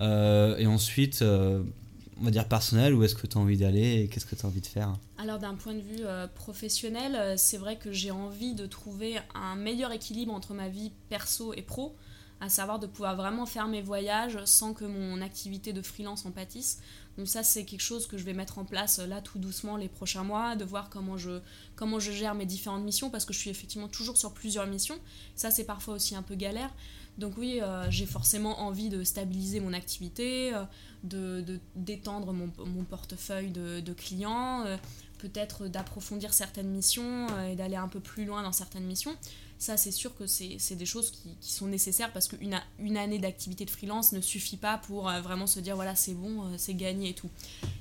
Euh, 0.00 0.56
et 0.56 0.66
ensuite, 0.66 1.22
euh, 1.22 1.62
on 2.20 2.24
va 2.24 2.30
dire 2.30 2.48
personnel, 2.48 2.94
où 2.94 3.02
est-ce 3.04 3.14
que 3.14 3.26
tu 3.26 3.36
as 3.36 3.40
envie 3.40 3.56
d'aller 3.56 4.02
et 4.02 4.08
qu'est-ce 4.08 4.26
que 4.26 4.34
tu 4.34 4.44
as 4.44 4.48
envie 4.48 4.60
de 4.60 4.66
faire 4.66 4.94
Alors 5.18 5.38
d'un 5.38 5.54
point 5.54 5.74
de 5.74 5.80
vue 5.80 6.04
euh, 6.04 6.26
professionnel, 6.26 7.38
c'est 7.38 7.58
vrai 7.58 7.76
que 7.76 7.92
j'ai 7.92 8.10
envie 8.10 8.54
de 8.54 8.66
trouver 8.66 9.18
un 9.34 9.56
meilleur 9.56 9.92
équilibre 9.92 10.32
entre 10.32 10.54
ma 10.54 10.68
vie 10.68 10.92
perso 11.08 11.54
et 11.54 11.62
pro, 11.62 11.96
à 12.40 12.48
savoir 12.48 12.78
de 12.78 12.86
pouvoir 12.86 13.16
vraiment 13.16 13.46
faire 13.46 13.68
mes 13.68 13.82
voyages 13.82 14.38
sans 14.44 14.74
que 14.74 14.84
mon 14.84 15.20
activité 15.20 15.72
de 15.72 15.82
freelance 15.82 16.26
en 16.26 16.30
pâtisse. 16.30 16.80
Donc 17.16 17.28
ça 17.28 17.42
c'est 17.42 17.64
quelque 17.64 17.82
chose 17.82 18.06
que 18.06 18.18
je 18.18 18.24
vais 18.24 18.32
mettre 18.32 18.58
en 18.58 18.64
place 18.64 18.98
là 18.98 19.20
tout 19.20 19.38
doucement 19.38 19.76
les 19.76 19.88
prochains 19.88 20.24
mois, 20.24 20.56
de 20.56 20.64
voir 20.64 20.90
comment 20.90 21.16
je, 21.16 21.40
comment 21.76 21.98
je 21.98 22.12
gère 22.12 22.34
mes 22.34 22.46
différentes 22.46 22.84
missions, 22.84 23.10
parce 23.10 23.24
que 23.24 23.32
je 23.32 23.38
suis 23.38 23.50
effectivement 23.50 23.88
toujours 23.88 24.16
sur 24.16 24.32
plusieurs 24.32 24.66
missions. 24.66 24.98
Ça 25.36 25.50
c'est 25.50 25.64
parfois 25.64 25.94
aussi 25.94 26.14
un 26.16 26.22
peu 26.22 26.34
galère. 26.34 26.70
Donc 27.18 27.34
oui, 27.38 27.60
euh, 27.62 27.88
j'ai 27.90 28.06
forcément 28.06 28.60
envie 28.60 28.88
de 28.88 29.04
stabiliser 29.04 29.60
mon 29.60 29.72
activité, 29.72 30.52
euh, 30.52 30.64
de 31.04 31.60
d'étendre 31.76 32.32
mon, 32.32 32.48
portefeuille 32.84 33.50
de, 33.50 33.92
clients, 33.92 34.64
euh, 34.64 34.76
peut-être 35.18 35.68
d'approfondir 35.68 36.32
certaines 36.32 36.68
missions 36.68 37.26
et 37.46 37.54
d'aller 37.54 37.76
un 37.76 37.88
peu 37.88 38.00
plus 38.00 38.24
loin 38.24 38.42
dans 38.42 38.52
certaines 38.52 38.84
missions. 38.84 39.16
Ça, 39.64 39.78
c'est 39.78 39.92
sûr 39.92 40.14
que 40.14 40.26
c'est 40.26 40.76
des 40.76 40.84
choses 40.84 41.10
qui, 41.10 41.50
sont 41.50 41.66
nécessaires 41.66 42.12
parce 42.12 42.28
qu'une 42.28 42.60
une 42.78 42.96
année 42.98 43.18
d'activité 43.18 43.64
de 43.64 43.70
freelance 43.70 44.12
ne 44.12 44.20
suffit 44.20 44.58
pas 44.58 44.76
pour 44.76 45.04
vraiment 45.22 45.46
se 45.46 45.58
dire 45.58 45.74
voilà, 45.74 45.94
c'est 45.94 46.12
bon, 46.12 46.52
c'est 46.58 46.74
gagné 46.74 47.08
et 47.08 47.14
tout. 47.14 47.30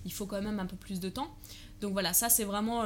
Il 0.05 0.13
faut 0.13 0.25
quand 0.25 0.41
même 0.41 0.61
un 0.61 0.65
peu 0.65 0.77
plus 0.77 1.01
de 1.01 1.09
temps. 1.09 1.27
Donc 1.81 1.91
voilà, 1.91 2.13
ça 2.13 2.29
c'est 2.29 2.45
vraiment 2.45 2.83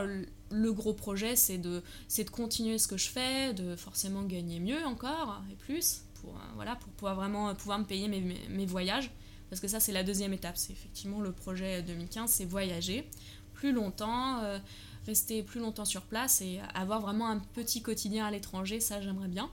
le 0.50 0.74
gros 0.74 0.94
projet, 0.94 1.36
c'est 1.36 1.60
de, 1.60 1.84
continuer 2.32 2.80
ce 2.80 2.88
que 2.88 2.98
je 2.98 3.10
fais, 3.10 3.54
de 3.54 3.76
forcément 3.76 4.24
gagner 4.24 4.60
mieux 4.60 4.84
encore 4.84 5.44
et 5.52 5.56
plus, 5.56 6.02
pour, 6.16 6.32
euh, 6.32 6.40
voilà, 6.56 6.76
pour 6.76 6.92
pouvoir 6.94 7.14
vraiment 7.14 7.54
pouvoir 7.54 7.78
me 7.78 7.86
payer 7.86 8.08
mes, 8.08 8.66
voyages. 8.66 9.12
Parce 9.52 9.62
que 9.62 9.68
ça, 9.68 9.80
c'est 9.80 9.92
la 9.92 10.04
deuxième 10.04 10.34
étape. 10.34 10.58
C'est 10.58 10.74
effectivement 10.74 11.22
le 11.22 11.34
projet 11.34 11.84
2015, 11.84 12.32
c'est 12.32 12.46
voyager 12.46 13.08
plus 13.54 13.72
longtemps, 13.72 14.44
euh, 14.44 14.58
rester 15.08 15.42
plus 15.42 15.60
longtemps 15.60 15.86
sur 15.86 16.04
place 16.04 16.42
et 16.42 16.60
avoir 16.76 17.02
vraiment 17.02 17.28
un 17.28 17.40
petit 17.40 17.82
quotidien 17.82 18.26
à 18.26 18.32
l'étranger, 18.32 18.80
ça 18.80 19.02
j'aimerais 19.02 19.28
bien. 19.28 19.50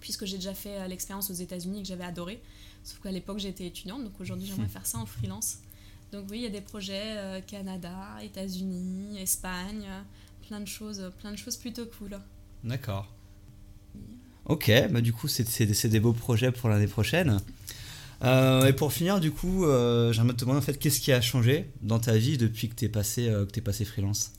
Puisque 0.00 0.24
j'ai 0.24 0.36
déjà 0.36 0.54
fait 0.54 0.88
l'expérience 0.88 1.30
aux 1.30 1.34
États-Unis 1.34 1.82
que 1.82 1.88
j'avais 1.88 2.04
adoré. 2.04 2.40
Sauf 2.84 3.00
qu'à 3.00 3.10
l'époque 3.10 3.38
j'étais 3.38 3.66
étudiante, 3.66 4.02
donc 4.02 4.18
aujourd'hui 4.18 4.46
j'aimerais 4.46 4.68
faire 4.72 4.86
ça 4.86 4.98
en 4.98 5.06
freelance. 5.06 5.58
Donc 6.12 6.26
oui, 6.30 6.38
il 6.38 6.42
y 6.42 6.46
a 6.46 6.50
des 6.50 6.62
projets 6.62 7.42
Canada, 7.46 7.94
États-Unis, 8.22 9.18
Espagne, 9.20 9.86
plein 10.48 10.60
de 10.60 10.66
choses, 10.66 11.12
plein 11.18 11.32
de 11.32 11.36
choses 11.36 11.56
plutôt 11.56 11.84
cool. 11.86 12.18
D'accord. 12.64 13.06
Ok, 14.46 14.72
bah 14.90 15.00
du 15.00 15.12
coup, 15.12 15.28
c'est 15.28 15.86
des 15.88 16.00
beaux 16.00 16.12
projets 16.12 16.50
pour 16.50 16.68
l'année 16.68 16.88
prochaine. 16.88 17.40
Euh, 18.22 18.66
et 18.66 18.72
pour 18.72 18.92
finir, 18.92 19.20
du 19.20 19.30
coup, 19.30 19.64
euh, 19.64 20.12
j'aimerais 20.12 20.34
te 20.34 20.40
demander 20.40 20.58
en 20.58 20.62
fait, 20.62 20.78
qu'est-ce 20.78 21.00
qui 21.00 21.12
a 21.12 21.20
changé 21.20 21.70
dans 21.82 21.98
ta 21.98 22.16
vie 22.16 22.36
depuis 22.36 22.68
que 22.68 22.74
tu 22.74 22.84
es, 22.84 22.88
passé, 22.88 23.28
euh, 23.28 23.46
es 23.54 23.60
passé 23.60 23.84
freelance? 23.84 24.32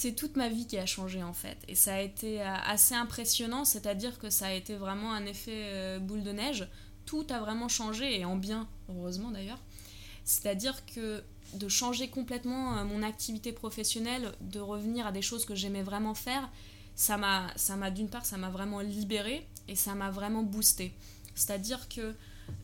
C'est 0.00 0.12
toute 0.12 0.36
ma 0.36 0.48
vie 0.48 0.64
qui 0.64 0.78
a 0.78 0.86
changé 0.86 1.24
en 1.24 1.32
fait. 1.32 1.58
Et 1.66 1.74
ça 1.74 1.94
a 1.94 2.00
été 2.00 2.40
assez 2.40 2.94
impressionnant, 2.94 3.64
c'est-à-dire 3.64 4.20
que 4.20 4.30
ça 4.30 4.46
a 4.46 4.52
été 4.52 4.76
vraiment 4.76 5.12
un 5.12 5.26
effet 5.26 5.98
boule 5.98 6.22
de 6.22 6.30
neige. 6.30 6.68
Tout 7.04 7.26
a 7.30 7.40
vraiment 7.40 7.66
changé, 7.66 8.20
et 8.20 8.24
en 8.24 8.36
bien, 8.36 8.68
heureusement 8.88 9.32
d'ailleurs. 9.32 9.58
C'est-à-dire 10.24 10.86
que 10.86 11.24
de 11.54 11.68
changer 11.68 12.06
complètement 12.10 12.84
mon 12.84 13.02
activité 13.02 13.50
professionnelle, 13.50 14.30
de 14.40 14.60
revenir 14.60 15.04
à 15.04 15.10
des 15.10 15.20
choses 15.20 15.44
que 15.44 15.56
j'aimais 15.56 15.82
vraiment 15.82 16.14
faire, 16.14 16.48
ça 16.94 17.16
m'a, 17.16 17.48
ça 17.56 17.74
m'a 17.74 17.90
d'une 17.90 18.08
part, 18.08 18.24
ça 18.24 18.36
m'a 18.36 18.50
vraiment 18.50 18.78
libéré 18.78 19.48
et 19.66 19.74
ça 19.74 19.96
m'a 19.96 20.12
vraiment 20.12 20.44
boosté. 20.44 20.92
C'est-à-dire 21.34 21.88
que 21.88 22.14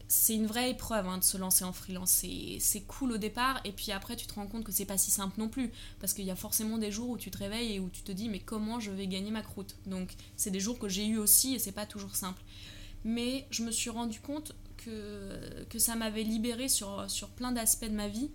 c'est 0.09 0.35
une 0.35 0.47
vraie 0.47 0.71
épreuve 0.71 1.09
hein, 1.09 1.19
de 1.19 1.25
se 1.25 1.37
lancer 1.37 1.65
en 1.65 1.73
freelance. 1.73 2.25
C'est 2.59 2.81
cool 2.83 3.13
au 3.13 3.17
départ, 3.17 3.61
et 3.65 3.73
puis 3.73 3.91
après, 3.93 4.17
tu 4.17 4.27
te 4.27 4.35
rends 4.35 4.47
compte 4.47 4.65
que 4.65 4.73
c'est 4.73 4.85
pas 4.85 4.99
si 4.99 5.11
simple 5.11 5.39
non 5.39 5.49
plus. 5.49 5.73
Parce 6.01 6.13
qu'il 6.13 6.25
y 6.25 6.31
a 6.31 6.37
forcément 6.37 6.79
des 6.79 6.91
jours 6.91 7.11
où 7.11 7.19
tu 7.19 7.31
te 7.31 7.39
réveilles 7.39 7.75
et 7.75 7.81
où 7.81 7.89
tu 7.89 8.03
te 8.03 8.13
dis, 8.13 8.29
mais 8.29 8.39
comment 8.39 8.81
je 8.81 8.91
vais 8.91 9.07
gagner 9.07 9.31
ma 9.31 9.43
croûte? 9.43 9.77
Donc, 9.87 10.15
c'est 10.37 10.51
des 10.51 10.61
jours 10.61 10.79
que 10.79 10.89
j'ai 10.89 11.07
eu 11.07 11.19
aussi, 11.19 11.55
et 11.55 11.59
c'est 11.59 11.73
pas 11.73 11.87
toujours 11.87 12.15
simple. 12.17 12.43
Mais 13.05 13.47
je 13.51 13.63
me 13.63 13.71
suis 13.71 13.91
rendu 13.91 14.21
compte 14.21 14.55
que, 14.77 15.65
que 15.69 15.79
ça 15.79 15.95
m'avait 15.95 16.23
libéré 16.23 16.69
sur, 16.69 17.05
sur 17.09 17.29
plein 17.29 17.53
d'aspects 17.53 17.87
de 17.87 17.91
ma 17.91 18.09
vie. 18.09 18.31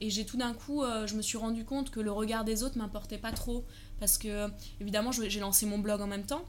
Et 0.00 0.10
j'ai 0.10 0.24
tout 0.24 0.36
d'un 0.36 0.54
coup, 0.54 0.82
euh, 0.82 1.06
je 1.06 1.16
me 1.16 1.22
suis 1.22 1.38
rendu 1.38 1.64
compte 1.64 1.90
que 1.90 2.00
le 2.00 2.12
regard 2.12 2.44
des 2.44 2.62
autres 2.62 2.78
m'importait 2.78 3.18
pas 3.18 3.32
trop. 3.32 3.64
Parce 3.98 4.16
que, 4.16 4.48
évidemment, 4.80 5.10
j'ai 5.10 5.40
lancé 5.40 5.66
mon 5.66 5.78
blog 5.78 6.00
en 6.00 6.06
même 6.06 6.24
temps. 6.24 6.44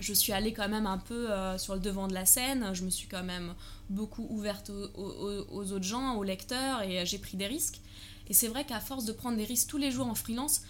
Je 0.00 0.12
suis 0.12 0.32
allée 0.32 0.52
quand 0.52 0.68
même 0.68 0.86
un 0.86 0.98
peu 0.98 1.30
euh, 1.30 1.58
sur 1.58 1.74
le 1.74 1.80
devant 1.80 2.08
de 2.08 2.14
la 2.14 2.26
scène. 2.26 2.70
Je 2.72 2.84
me 2.84 2.90
suis 2.90 3.08
quand 3.08 3.24
même 3.24 3.54
beaucoup 3.90 4.26
ouverte 4.30 4.70
aux, 4.70 5.72
autres 5.72 5.84
gens, 5.84 6.16
aux 6.16 6.24
lecteurs, 6.24 6.82
et 6.82 7.04
j'ai 7.06 7.18
pris 7.18 7.36
des 7.36 7.46
risques. 7.46 7.80
Et 8.28 8.34
c'est 8.34 8.48
vrai 8.48 8.64
qu'à 8.64 8.80
force 8.80 9.04
de 9.04 9.12
prendre 9.12 9.36
des 9.36 9.44
risques 9.44 9.68
tous 9.68 9.78
les 9.78 9.90
jours 9.90 10.06
en 10.06 10.14
freelance, 10.14 10.62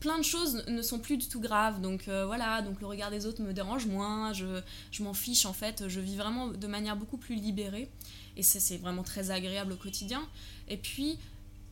plein 0.00 0.18
de 0.18 0.22
choses 0.22 0.64
ne 0.68 0.82
sont 0.82 0.98
plus 0.98 1.16
du 1.16 1.26
tout 1.26 1.40
graves. 1.40 1.80
Donc 1.80 2.08
euh, 2.08 2.24
voilà, 2.26 2.62
donc 2.62 2.80
le 2.80 2.86
regard 2.86 3.10
des 3.10 3.26
autres 3.26 3.42
me 3.42 3.52
dérange 3.52 3.86
moins, 3.86 4.32
je, 4.32 4.60
je 4.92 5.02
m'en 5.02 5.14
fiche 5.14 5.46
en 5.46 5.52
fait, 5.52 5.88
je 5.88 6.00
vis 6.00 6.16
vraiment 6.16 6.48
de 6.48 6.66
manière 6.66 6.96
beaucoup 6.96 7.16
plus 7.16 7.34
libérée. 7.34 7.90
Et 8.36 8.42
c'est 8.42 8.76
vraiment 8.76 9.02
très 9.02 9.32
agréable 9.32 9.72
au 9.72 9.76
quotidien. 9.76 10.22
Et 10.68 10.76
puis, 10.76 11.18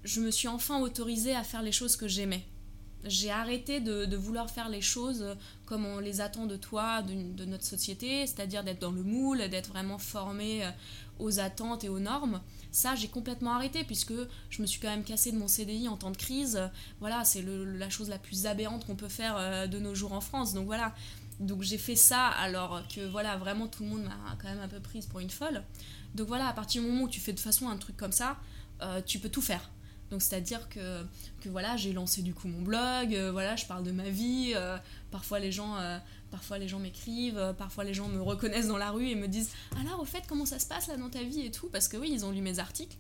je 0.03 0.21
me 0.21 0.31
suis 0.31 0.49
enfin 0.49 0.81
autorisée 0.81 1.35
à 1.35 1.45
faire 1.45 1.63
les 1.63 1.73
choses 1.73 1.97
que 1.97 2.09
j'aimais. 2.09 2.45
J'ai 3.05 3.31
arrêté 3.31 3.81
de, 3.81 4.17
vouloir 4.17 4.51
faire 4.51 4.69
les 4.69 4.81
choses 4.81 5.37
comme 5.67 5.85
on 5.85 5.99
les 5.99 6.21
attend 6.21 6.47
de 6.47 6.57
toi, 6.57 7.03
de, 7.03 7.45
notre 7.45 7.65
société, 7.65 8.27
c'est-à-dire 8.27 8.65
d'être 8.65 8.81
dans 8.81 8.93
le 8.93 9.03
moule, 9.03 9.49
d'être 9.49 9.71
vraiment 9.71 9.99
formé 9.99 10.65
euh, 10.65 10.71
aux 11.19 11.41
attentes 11.41 11.85
et 11.85 11.89
aux 11.89 11.99
normes. 11.99 12.41
Ça, 12.71 12.95
j'ai 12.95 13.09
complètement 13.09 13.53
arrêté 13.53 13.85
puisque 13.85 14.15
je 14.49 14.63
me 14.63 14.67
suis 14.67 14.81
quand 14.81 14.89
même 14.89 15.05
cassée 15.05 15.33
de 15.33 15.39
mon 15.39 15.49
CDI 15.49 15.89
en 15.89 15.97
temps 15.97 16.11
de 16.11 16.17
crise. 16.17 16.61
Voilà, 17.01 17.25
c'est 17.25 17.43
la 17.43 17.91
chose 17.91 18.09
la 18.09 18.19
plus 18.19 18.47
aberrante 18.47 18.87
qu'on 18.87 18.97
peut 18.97 19.09
faire 19.09 19.37
euh, 19.37 19.67
de 19.67 19.79
nos 19.79 19.95
jours 19.95 20.13
en 20.13 20.21
France. 20.21 20.55
Donc 20.55 20.67
voilà. 20.67 20.95
Donc 21.41 21.63
j'ai 21.63 21.79
fait 21.79 21.97
ça 21.97 22.29
alors 22.29 22.83
que 22.89 23.07
voilà, 23.07 23.37
vraiment 23.37 23.67
tout 23.67 23.83
le 23.83 23.91
monde 23.91 24.05
m'a 24.05 24.37
quand 24.41 24.49
même 24.49 24.61
un 24.61 24.69
peu 24.69 24.81
prise 24.81 25.07
pour 25.07 25.21
une 25.21 25.31
folle. 25.31 25.63
Donc 26.15 26.29
voilà, 26.29 26.49
à 26.49 26.53
partir 26.53 26.83
du 26.83 26.89
moment 26.89 27.05
où 27.05 27.09
tu 27.09 27.21
fais 27.21 27.33
de 27.33 27.41
façon 27.41 27.69
un 27.69 27.77
truc 27.77 27.97
comme 27.97 28.13
ça, 28.13 28.39
euh, 28.83 29.03
tu 29.05 29.19
peux 29.19 29.29
tout 29.29 29.43
faire. 29.43 29.69
Donc 30.11 30.23
c'est-à-dire 30.23 30.69
que, 30.69 31.03
que 31.41 31.49
voilà, 31.49 31.77
j'ai 31.77 31.93
lancé 31.93 32.23
du 32.23 32.33
coup 32.33 32.49
mon 32.49 32.63
blog, 32.63 33.15
euh, 33.15 33.33
voilà, 33.33 33.57
je 33.57 33.67
parle 33.67 33.83
de 33.83 33.91
ma 33.91 34.09
vie, 34.09 34.53
euh, 34.55 34.77
parfois 35.11 35.39
les 35.39 35.53
gens 35.53 35.77
parfois 36.31 36.59
les 36.59 36.69
gens 36.69 36.79
m'écrivent, 36.79 37.55
parfois 37.59 37.85
les 37.85 37.95
gens 37.95 38.09
me 38.09 38.21
reconnaissent 38.21 38.69
dans 38.69 38.79
la 38.79 38.91
rue 38.91 39.09
et 39.09 39.15
me 39.15 39.29
disent 39.29 39.51
"Alors 39.81 40.01
au 40.01 40.05
fait, 40.05 40.23
comment 40.29 40.47
ça 40.47 40.59
se 40.59 40.67
passe 40.67 40.87
là 40.89 40.97
dans 40.97 41.11
ta 41.11 41.23
vie 41.23 41.41
et 41.41 41.51
tout? 41.51 41.69
Parce 41.69 41.89
que 41.89 41.97
oui, 41.97 42.11
ils 42.13 42.25
ont 42.25 42.31
lu 42.31 42.41
mes 42.41 42.59
articles." 42.59 42.97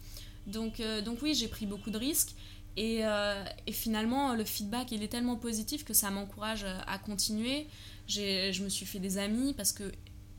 Donc 0.46 0.82
donc 1.04 1.18
oui, 1.22 1.34
j'ai 1.34 1.48
pris 1.48 1.66
beaucoup 1.66 1.90
de 1.90 1.98
risques 1.98 2.34
et, 2.76 3.02
et, 3.66 3.72
finalement 3.72 4.34
le 4.34 4.44
feedback, 4.44 4.92
il 4.92 5.02
est 5.02 5.08
tellement 5.08 5.36
positif 5.36 5.84
que 5.84 5.94
ça 5.94 6.10
m'encourage 6.10 6.64
à 6.86 6.98
continuer. 6.98 7.66
Je 8.08 8.62
me 8.62 8.68
suis 8.68 8.86
fait 8.86 9.00
des 9.00 9.18
amis 9.18 9.54
parce 9.54 9.72
que 9.72 9.90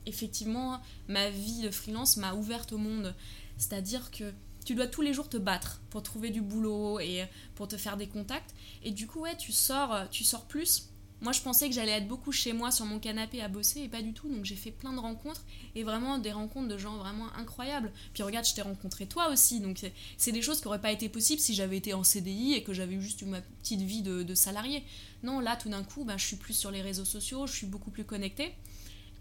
effectivement, 0.07 0.81
ma 1.07 1.29
vie 1.29 1.61
de 1.61 1.69
freelance 1.69 2.17
m'a 2.17 2.33
ouverte 2.33 2.71
au 2.73 2.77
monde. 2.77 3.13
C'est-à-dire 3.57 4.09
que 4.11 4.33
tu 4.67 4.75
dois 4.75 4.87
tous 4.87 5.01
les 5.01 5.13
jours 5.13 5.29
te 5.29 5.37
battre 5.37 5.79
pour 5.89 6.03
trouver 6.03 6.29
du 6.29 6.41
boulot 6.41 6.99
et 6.99 7.23
pour 7.55 7.69
te 7.69 7.77
faire 7.77 7.95
des 7.95 8.07
contacts. 8.07 8.53
Et 8.83 8.91
du 8.91 9.07
coup, 9.07 9.21
ouais, 9.21 9.37
tu 9.37 9.53
sors, 9.53 10.09
tu 10.11 10.25
sors 10.25 10.43
plus. 10.43 10.89
Moi, 11.21 11.31
je 11.31 11.39
pensais 11.39 11.69
que 11.69 11.73
j'allais 11.73 11.93
être 11.93 12.07
beaucoup 12.09 12.33
chez 12.33 12.51
moi 12.51 12.69
sur 12.69 12.85
mon 12.85 12.99
canapé 12.99 13.41
à 13.41 13.47
bosser 13.47 13.79
et 13.79 13.87
pas 13.87 14.01
du 14.01 14.11
tout. 14.11 14.27
Donc, 14.27 14.43
j'ai 14.43 14.57
fait 14.57 14.71
plein 14.71 14.91
de 14.91 14.99
rencontres 14.99 15.45
et 15.73 15.83
vraiment 15.83 16.17
des 16.17 16.33
rencontres 16.33 16.67
de 16.67 16.77
gens 16.77 16.97
vraiment 16.97 17.33
incroyables. 17.37 17.93
Puis, 18.13 18.23
regarde, 18.23 18.45
je 18.45 18.55
t'ai 18.55 18.61
rencontré 18.61 19.05
toi 19.05 19.29
aussi. 19.29 19.61
Donc, 19.61 19.79
c'est 20.17 20.33
des 20.33 20.41
choses 20.41 20.59
qui 20.59 20.65
n'auraient 20.65 20.81
pas 20.81 20.91
été 20.91 21.07
possibles 21.07 21.39
si 21.39 21.55
j'avais 21.55 21.77
été 21.77 21.93
en 21.93 22.03
CDI 22.03 22.53
et 22.53 22.61
que 22.61 22.73
j'avais 22.73 22.95
eu 22.95 23.01
juste 23.01 23.23
ma 23.23 23.39
petite 23.39 23.81
vie 23.81 24.01
de, 24.01 24.35
salarié. 24.35 24.83
Non, 25.23 25.39
là, 25.39 25.55
tout 25.55 25.69
d'un 25.69 25.85
coup, 25.85 26.03
bah, 26.03 26.17
je 26.17 26.25
suis 26.25 26.35
plus 26.35 26.53
sur 26.53 26.71
les 26.71 26.81
réseaux 26.81 27.05
sociaux, 27.05 27.47
je 27.47 27.53
suis 27.53 27.67
beaucoup 27.67 27.89
plus 27.89 28.03
connectée. 28.03 28.53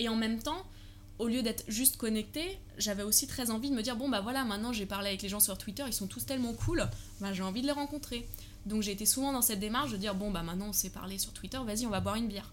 Et 0.00 0.08
en 0.08 0.16
même 0.16 0.42
temps, 0.42 0.66
au 1.18 1.28
lieu 1.28 1.42
d'être 1.42 1.64
juste 1.68 1.96
connecté, 1.96 2.58
j'avais 2.78 3.02
aussi 3.02 3.26
très 3.26 3.50
envie 3.50 3.70
de 3.70 3.74
me 3.74 3.82
dire 3.82 3.96
bon 3.96 4.08
bah 4.08 4.20
voilà, 4.20 4.44
maintenant 4.44 4.72
j'ai 4.72 4.86
parlé 4.86 5.08
avec 5.08 5.22
les 5.22 5.28
gens 5.28 5.40
sur 5.40 5.56
Twitter, 5.56 5.84
ils 5.86 5.92
sont 5.92 6.06
tous 6.06 6.26
tellement 6.26 6.52
cool, 6.52 6.86
bah 7.20 7.32
j'ai 7.32 7.42
envie 7.42 7.62
de 7.62 7.66
les 7.66 7.72
rencontrer. 7.72 8.28
Donc 8.66 8.82
j'ai 8.82 8.92
été 8.92 9.06
souvent 9.06 9.32
dans 9.32 9.42
cette 9.42 9.60
démarche 9.60 9.92
de 9.92 9.96
dire 9.96 10.14
bon 10.14 10.30
bah 10.30 10.42
maintenant 10.42 10.68
on 10.68 10.72
s'est 10.72 10.90
parlé 10.90 11.18
sur 11.18 11.32
Twitter, 11.32 11.58
vas-y 11.64 11.86
on 11.86 11.90
va 11.90 12.00
boire 12.00 12.16
une 12.16 12.28
bière. 12.28 12.52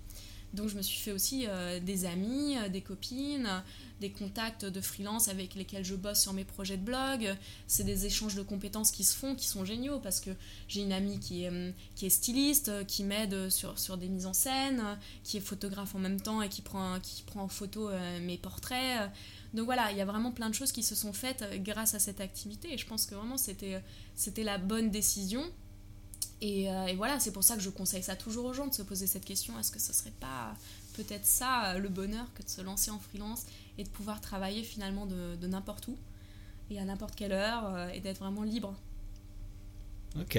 Donc 0.53 0.69
je 0.69 0.77
me 0.77 0.81
suis 0.81 0.99
fait 0.99 1.11
aussi 1.11 1.45
euh, 1.47 1.79
des 1.79 2.05
amis, 2.05 2.57
euh, 2.57 2.69
des 2.69 2.81
copines, 2.81 3.49
des 3.99 4.11
contacts 4.11 4.65
de 4.65 4.81
freelance 4.81 5.27
avec 5.27 5.55
lesquels 5.55 5.83
je 5.83 5.95
bosse 5.95 6.21
sur 6.21 6.33
mes 6.33 6.43
projets 6.43 6.77
de 6.77 6.83
blog. 6.83 7.35
C'est 7.65 7.83
des 7.83 8.05
échanges 8.05 8.35
de 8.35 8.43
compétences 8.43 8.91
qui 8.91 9.03
se 9.03 9.15
font, 9.15 9.33
qui 9.33 9.47
sont 9.47 9.65
géniaux 9.65 9.99
parce 9.99 10.19
que 10.19 10.29
j'ai 10.67 10.81
une 10.81 10.93
amie 10.93 11.19
qui 11.19 11.43
est, 11.43 11.51
euh, 11.51 11.71
qui 11.95 12.05
est 12.05 12.11
styliste, 12.11 12.85
qui 12.85 13.03
m'aide 13.03 13.49
sur, 13.49 13.79
sur 13.79 13.97
des 13.97 14.07
mises 14.07 14.27
en 14.27 14.33
scène, 14.33 14.83
qui 15.23 15.37
est 15.37 15.41
photographe 15.41 15.95
en 15.95 15.99
même 15.99 16.21
temps 16.21 16.41
et 16.43 16.49
qui 16.49 16.61
prend, 16.61 16.99
qui 16.99 17.23
prend 17.23 17.41
en 17.41 17.47
photo 17.47 17.89
mes 18.21 18.37
portraits. 18.37 19.09
Donc 19.53 19.65
voilà, 19.65 19.91
il 19.91 19.97
y 19.97 20.01
a 20.01 20.05
vraiment 20.05 20.31
plein 20.31 20.49
de 20.49 20.55
choses 20.55 20.71
qui 20.71 20.83
se 20.83 20.95
sont 20.95 21.13
faites 21.13 21.43
grâce 21.63 21.93
à 21.93 21.99
cette 21.99 22.21
activité 22.21 22.73
et 22.73 22.77
je 22.77 22.85
pense 22.85 23.05
que 23.05 23.15
vraiment 23.15 23.37
c'était, 23.37 23.81
c'était 24.15 24.43
la 24.43 24.57
bonne 24.57 24.91
décision. 24.91 25.43
Euh, 26.43 26.85
et, 26.87 26.95
voilà, 26.95 27.19
c'est 27.19 27.31
pour 27.31 27.43
ça 27.43 27.55
que 27.55 27.61
je 27.61 27.69
conseille 27.69 28.03
ça 28.03 28.15
toujours 28.15 28.45
aux 28.45 28.53
gens 28.53 28.67
de 28.67 28.73
se 28.73 28.81
poser 28.81 29.07
cette 29.07 29.23
question 29.23 29.57
est-ce 29.59 29.71
que 29.71 29.79
ce 29.79 29.93
serait 29.93 30.13
pas 30.19 30.53
peut-être 30.93 31.25
ça 31.25 31.77
le 31.77 31.89
bonheur 31.89 32.25
que 32.33 32.43
de 32.43 32.49
se 32.49 32.61
lancer 32.61 32.91
en 32.91 32.99
freelance 32.99 33.45
et 33.77 33.83
de 33.83 33.89
pouvoir 33.89 34.19
travailler 34.21 34.63
finalement 34.63 35.05
de, 35.05 35.35
de 35.35 35.47
n'importe 35.47 35.87
où 35.87 35.97
et 36.69 36.79
à 36.79 36.85
n'importe 36.85 37.15
quelle 37.15 37.31
heure 37.31 37.73
euh, 37.73 37.89
et 37.89 37.99
d'être 37.99 38.19
vraiment 38.19 38.43
libre? 38.43 38.75
Ok, 40.19 40.37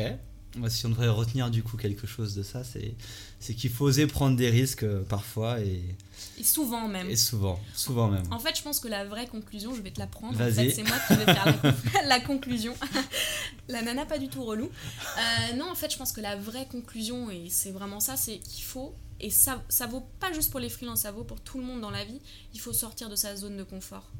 si 0.68 0.86
on 0.86 0.90
devrait 0.90 1.08
retenir 1.08 1.50
du 1.50 1.62
coup 1.62 1.76
quelque 1.76 2.06
chose 2.06 2.34
de 2.34 2.42
ça, 2.42 2.62
c'est 2.64 3.54
qu'il 3.54 3.70
faut 3.70 3.84
oser 3.86 4.06
prendre 4.06 4.36
des 4.36 4.50
risques 4.50 4.84
euh, 4.84 5.02
parfois 5.02 5.60
et, 5.60 5.82
et 6.38 6.44
souvent 6.44 6.88
même. 6.88 7.10
Et 7.10 7.16
souvent, 7.16 7.60
souvent 7.74 8.08
même. 8.08 8.24
En 8.30 8.38
fait, 8.38 8.56
je 8.56 8.62
pense 8.62 8.80
que 8.80 8.88
la 8.88 9.04
vraie 9.04 9.26
conclusion, 9.26 9.74
je 9.74 9.82
vais 9.82 9.90
te 9.90 10.00
la 10.00 10.06
prendre. 10.06 10.34
En 10.34 10.50
fait, 10.50 10.70
c'est 10.70 10.82
moi 10.82 10.96
qui 11.06 11.14
vais 11.14 11.24
faire 11.24 11.60
la, 11.94 12.02
la 12.06 12.20
conclusion. 12.20 12.74
la 13.68 13.82
nana 13.82 14.06
pas 14.06 14.18
du 14.18 14.28
tout 14.28 14.44
relou. 14.44 14.66
Euh, 14.66 15.56
non, 15.56 15.70
en 15.70 15.74
fait, 15.74 15.92
je 15.92 15.98
pense 15.98 16.12
que 16.12 16.20
la 16.20 16.36
vraie 16.36 16.66
conclusion, 16.66 17.30
et 17.30 17.48
c'est 17.50 17.70
vraiment 17.70 18.00
ça, 18.00 18.16
c'est 18.16 18.38
qu'il 18.38 18.64
faut, 18.64 18.94
et 19.20 19.30
ça, 19.30 19.62
ça 19.68 19.86
vaut 19.86 20.06
pas 20.20 20.32
juste 20.32 20.50
pour 20.50 20.60
les 20.60 20.68
freelances, 20.68 21.00
ça 21.00 21.12
vaut 21.12 21.24
pour 21.24 21.40
tout 21.40 21.58
le 21.58 21.64
monde 21.64 21.80
dans 21.80 21.90
la 21.90 22.04
vie, 22.04 22.20
il 22.52 22.60
faut 22.60 22.72
sortir 22.72 23.08
de 23.08 23.16
sa 23.16 23.36
zone 23.36 23.56
de 23.56 23.64
confort. 23.64 24.10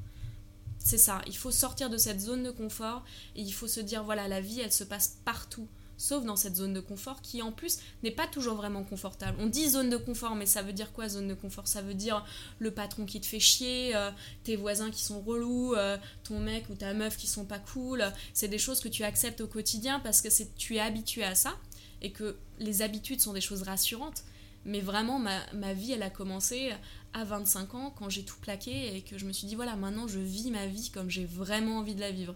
C'est 0.78 0.98
ça, 0.98 1.22
il 1.26 1.36
faut 1.36 1.50
sortir 1.50 1.88
de 1.88 1.96
cette 1.96 2.20
zone 2.20 2.42
de 2.42 2.50
confort 2.50 3.04
et 3.34 3.40
il 3.40 3.52
faut 3.52 3.68
se 3.68 3.80
dire, 3.80 4.04
voilà, 4.04 4.28
la 4.28 4.40
vie, 4.40 4.60
elle 4.60 4.72
se 4.72 4.84
passe 4.84 5.16
partout 5.24 5.66
sauf 5.96 6.24
dans 6.24 6.37
cette 6.37 6.57
zone 6.57 6.72
de 6.72 6.80
confort 6.80 7.20
qui 7.20 7.42
en 7.42 7.52
plus 7.52 7.78
n'est 8.02 8.11
pas 8.11 8.26
toujours 8.26 8.57
vraiment 8.57 8.85
confortable. 8.85 9.37
On 9.40 9.46
dit 9.46 9.68
zone 9.68 9.90
de 9.90 9.96
confort, 9.96 10.35
mais 10.35 10.46
ça 10.46 10.62
veut 10.62 10.72
dire 10.72 10.92
quoi 10.92 11.09
zone 11.09 11.28
de 11.28 11.35
confort? 11.35 11.68
Ça 11.68 11.83
veut 11.83 11.94
dire 11.94 12.24
le 12.59 12.70
patron 12.70 13.04
qui 13.07 13.20
te 13.20 13.26
fait 13.26 13.40
chier, 13.40 13.94
euh, 13.94 14.11
tes 14.42 14.57
voisins 14.57 14.90
qui 14.90 15.02
sont 15.02 15.20
relous, 15.20 15.74
euh, 15.74 15.96
ton 16.24 16.40
mec 16.40 16.68
ou 16.70 16.74
ta 16.74 16.94
meuf 16.94 17.16
qui 17.16 17.26
sont 17.26 17.44
pas 17.44 17.59
cool. 17.59 18.04
C'est 18.33 18.48
des 18.48 18.59
choses 18.59 18.80
que 18.80 18.88
tu 18.88 19.04
acceptes 19.04 19.40
au 19.40 19.46
quotidien 19.46 20.00
parce 20.00 20.20
que 20.20 20.28
tu 20.57 20.76
es 20.76 20.80
habitué 20.80 21.24
à 21.24 21.35
ça 21.35 21.54
et 22.02 22.11
que 22.11 22.37
les 22.59 22.83
habitudes 22.83 23.20
sont 23.20 23.33
des 23.33 23.40
choses 23.40 23.62
rassurantes. 23.62 24.24
Mais 24.66 24.80
vraiment, 24.80 25.18
ma, 25.18 25.40
ma 25.52 25.74
vie, 25.74 25.92
elle 25.92 26.02
a 26.02 26.09
commencé 26.09 26.72
à 27.12 27.24
25 27.24 27.74
ans 27.74 27.94
quand 27.96 28.09
j'ai 28.09 28.24
tout 28.24 28.37
plaqué 28.40 28.96
et 28.96 29.02
que 29.02 29.18
je 29.18 29.24
me 29.24 29.33
suis 29.33 29.46
dit, 29.46 29.54
voilà, 29.54 29.76
maintenant 29.76 30.09
je 30.09 30.18
vis 30.18 30.50
ma 30.50 30.66
vie 30.66 30.90
comme 30.90 31.11
j'ai 31.11 31.24
vraiment 31.24 31.78
envie 31.78 31.94
de 31.94 32.00
la 32.00 32.11
vivre. 32.11 32.35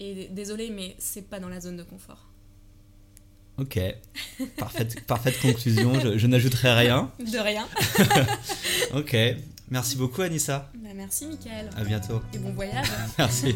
Et 0.00 0.28
désolé, 0.28 0.70
mais 0.70 0.94
c'est 0.98 1.22
pas 1.22 1.40
dans 1.40 1.48
la 1.48 1.60
zone 1.60 1.76
de 1.76 1.82
confort. 1.82 2.25
Ok, 3.58 3.80
parfaite, 4.58 5.00
parfaite 5.06 5.40
conclusion, 5.40 5.98
je, 5.98 6.18
je 6.18 6.26
n'ajouterai 6.26 6.74
rien. 6.74 7.10
De 7.18 7.38
rien. 7.38 7.66
ok, 8.94 9.16
merci 9.70 9.96
beaucoup 9.96 10.20
Anissa. 10.20 10.70
Bah, 10.74 10.90
merci 10.94 11.26
Mickaël. 11.26 11.70
À 11.74 11.82
bientôt. 11.82 12.20
Et 12.34 12.38
bon 12.38 12.52
voyage. 12.52 12.86
Merci. 13.18 13.54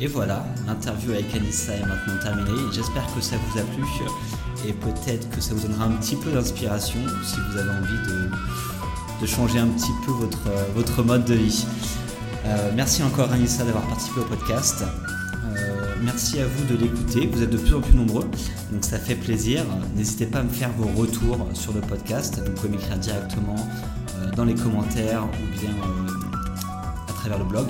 Et 0.00 0.06
voilà, 0.06 0.46
l'interview 0.66 1.12
avec 1.12 1.34
Anissa 1.34 1.74
est 1.74 1.84
maintenant 1.84 2.18
terminée. 2.22 2.72
J'espère 2.72 3.06
que 3.14 3.20
ça 3.20 3.36
vous 3.36 3.58
a 3.58 3.62
plu 3.62 3.84
et 4.66 4.72
peut-être 4.72 5.28
que 5.28 5.42
ça 5.42 5.52
vous 5.52 5.68
donnera 5.68 5.84
un 5.84 5.92
petit 5.92 6.16
peu 6.16 6.30
d'inspiration 6.32 7.00
si 7.22 7.36
vous 7.50 7.58
avez 7.58 7.70
envie 7.70 8.08
de, 8.08 8.30
de 9.20 9.26
changer 9.26 9.58
un 9.58 9.68
petit 9.68 9.92
peu 10.06 10.12
votre, 10.12 10.48
votre 10.74 11.02
mode 11.02 11.26
de 11.26 11.34
vie. 11.34 11.66
Euh, 12.46 12.70
merci 12.74 13.02
encore 13.02 13.30
Anissa 13.32 13.64
d'avoir 13.64 13.86
participé 13.86 14.20
au 14.20 14.24
podcast. 14.24 14.82
Euh, 16.00 16.04
merci 16.04 16.40
à 16.40 16.46
vous 16.46 16.64
de 16.64 16.76
l'écouter. 16.76 17.26
Vous 17.26 17.42
êtes 17.42 17.50
de 17.50 17.56
plus 17.56 17.74
en 17.74 17.80
plus 17.80 17.94
nombreux, 17.94 18.28
donc 18.72 18.84
ça 18.84 18.98
fait 18.98 19.14
plaisir. 19.14 19.64
N'hésitez 19.96 20.26
pas 20.26 20.40
à 20.40 20.42
me 20.42 20.50
faire 20.50 20.70
vos 20.72 20.88
retours 21.00 21.48
sur 21.54 21.72
le 21.72 21.80
podcast. 21.80 22.42
Vous 22.44 22.52
pouvez 22.52 22.68
m'écrire 22.70 22.98
directement 22.98 23.56
euh, 24.16 24.30
dans 24.32 24.44
les 24.44 24.54
commentaires 24.54 25.24
ou 25.24 25.28
bien 25.58 25.70
à 27.08 27.12
travers 27.12 27.38
le 27.38 27.44
blog. 27.44 27.68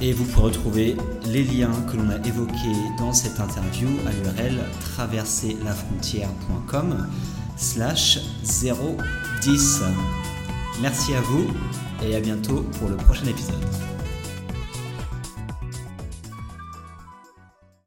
Et 0.00 0.12
vous 0.12 0.24
pourrez 0.24 0.48
retrouver 0.48 0.96
les 1.24 1.42
liens 1.42 1.72
que 1.90 1.96
l'on 1.96 2.10
a 2.10 2.18
évoqués 2.26 2.76
dans 2.98 3.14
cette 3.14 3.40
interview 3.40 3.88
à 4.06 4.10
l'URL 4.12 4.58
traverserlafrontière.com 4.94 7.08
slash 7.56 8.18
010. 8.44 9.80
Merci 10.82 11.14
à 11.14 11.22
vous 11.22 11.46
et 12.04 12.14
à 12.14 12.20
bientôt 12.20 12.66
pour 12.78 12.90
le 12.90 12.96
prochain 12.96 13.24
épisode. 13.24 13.64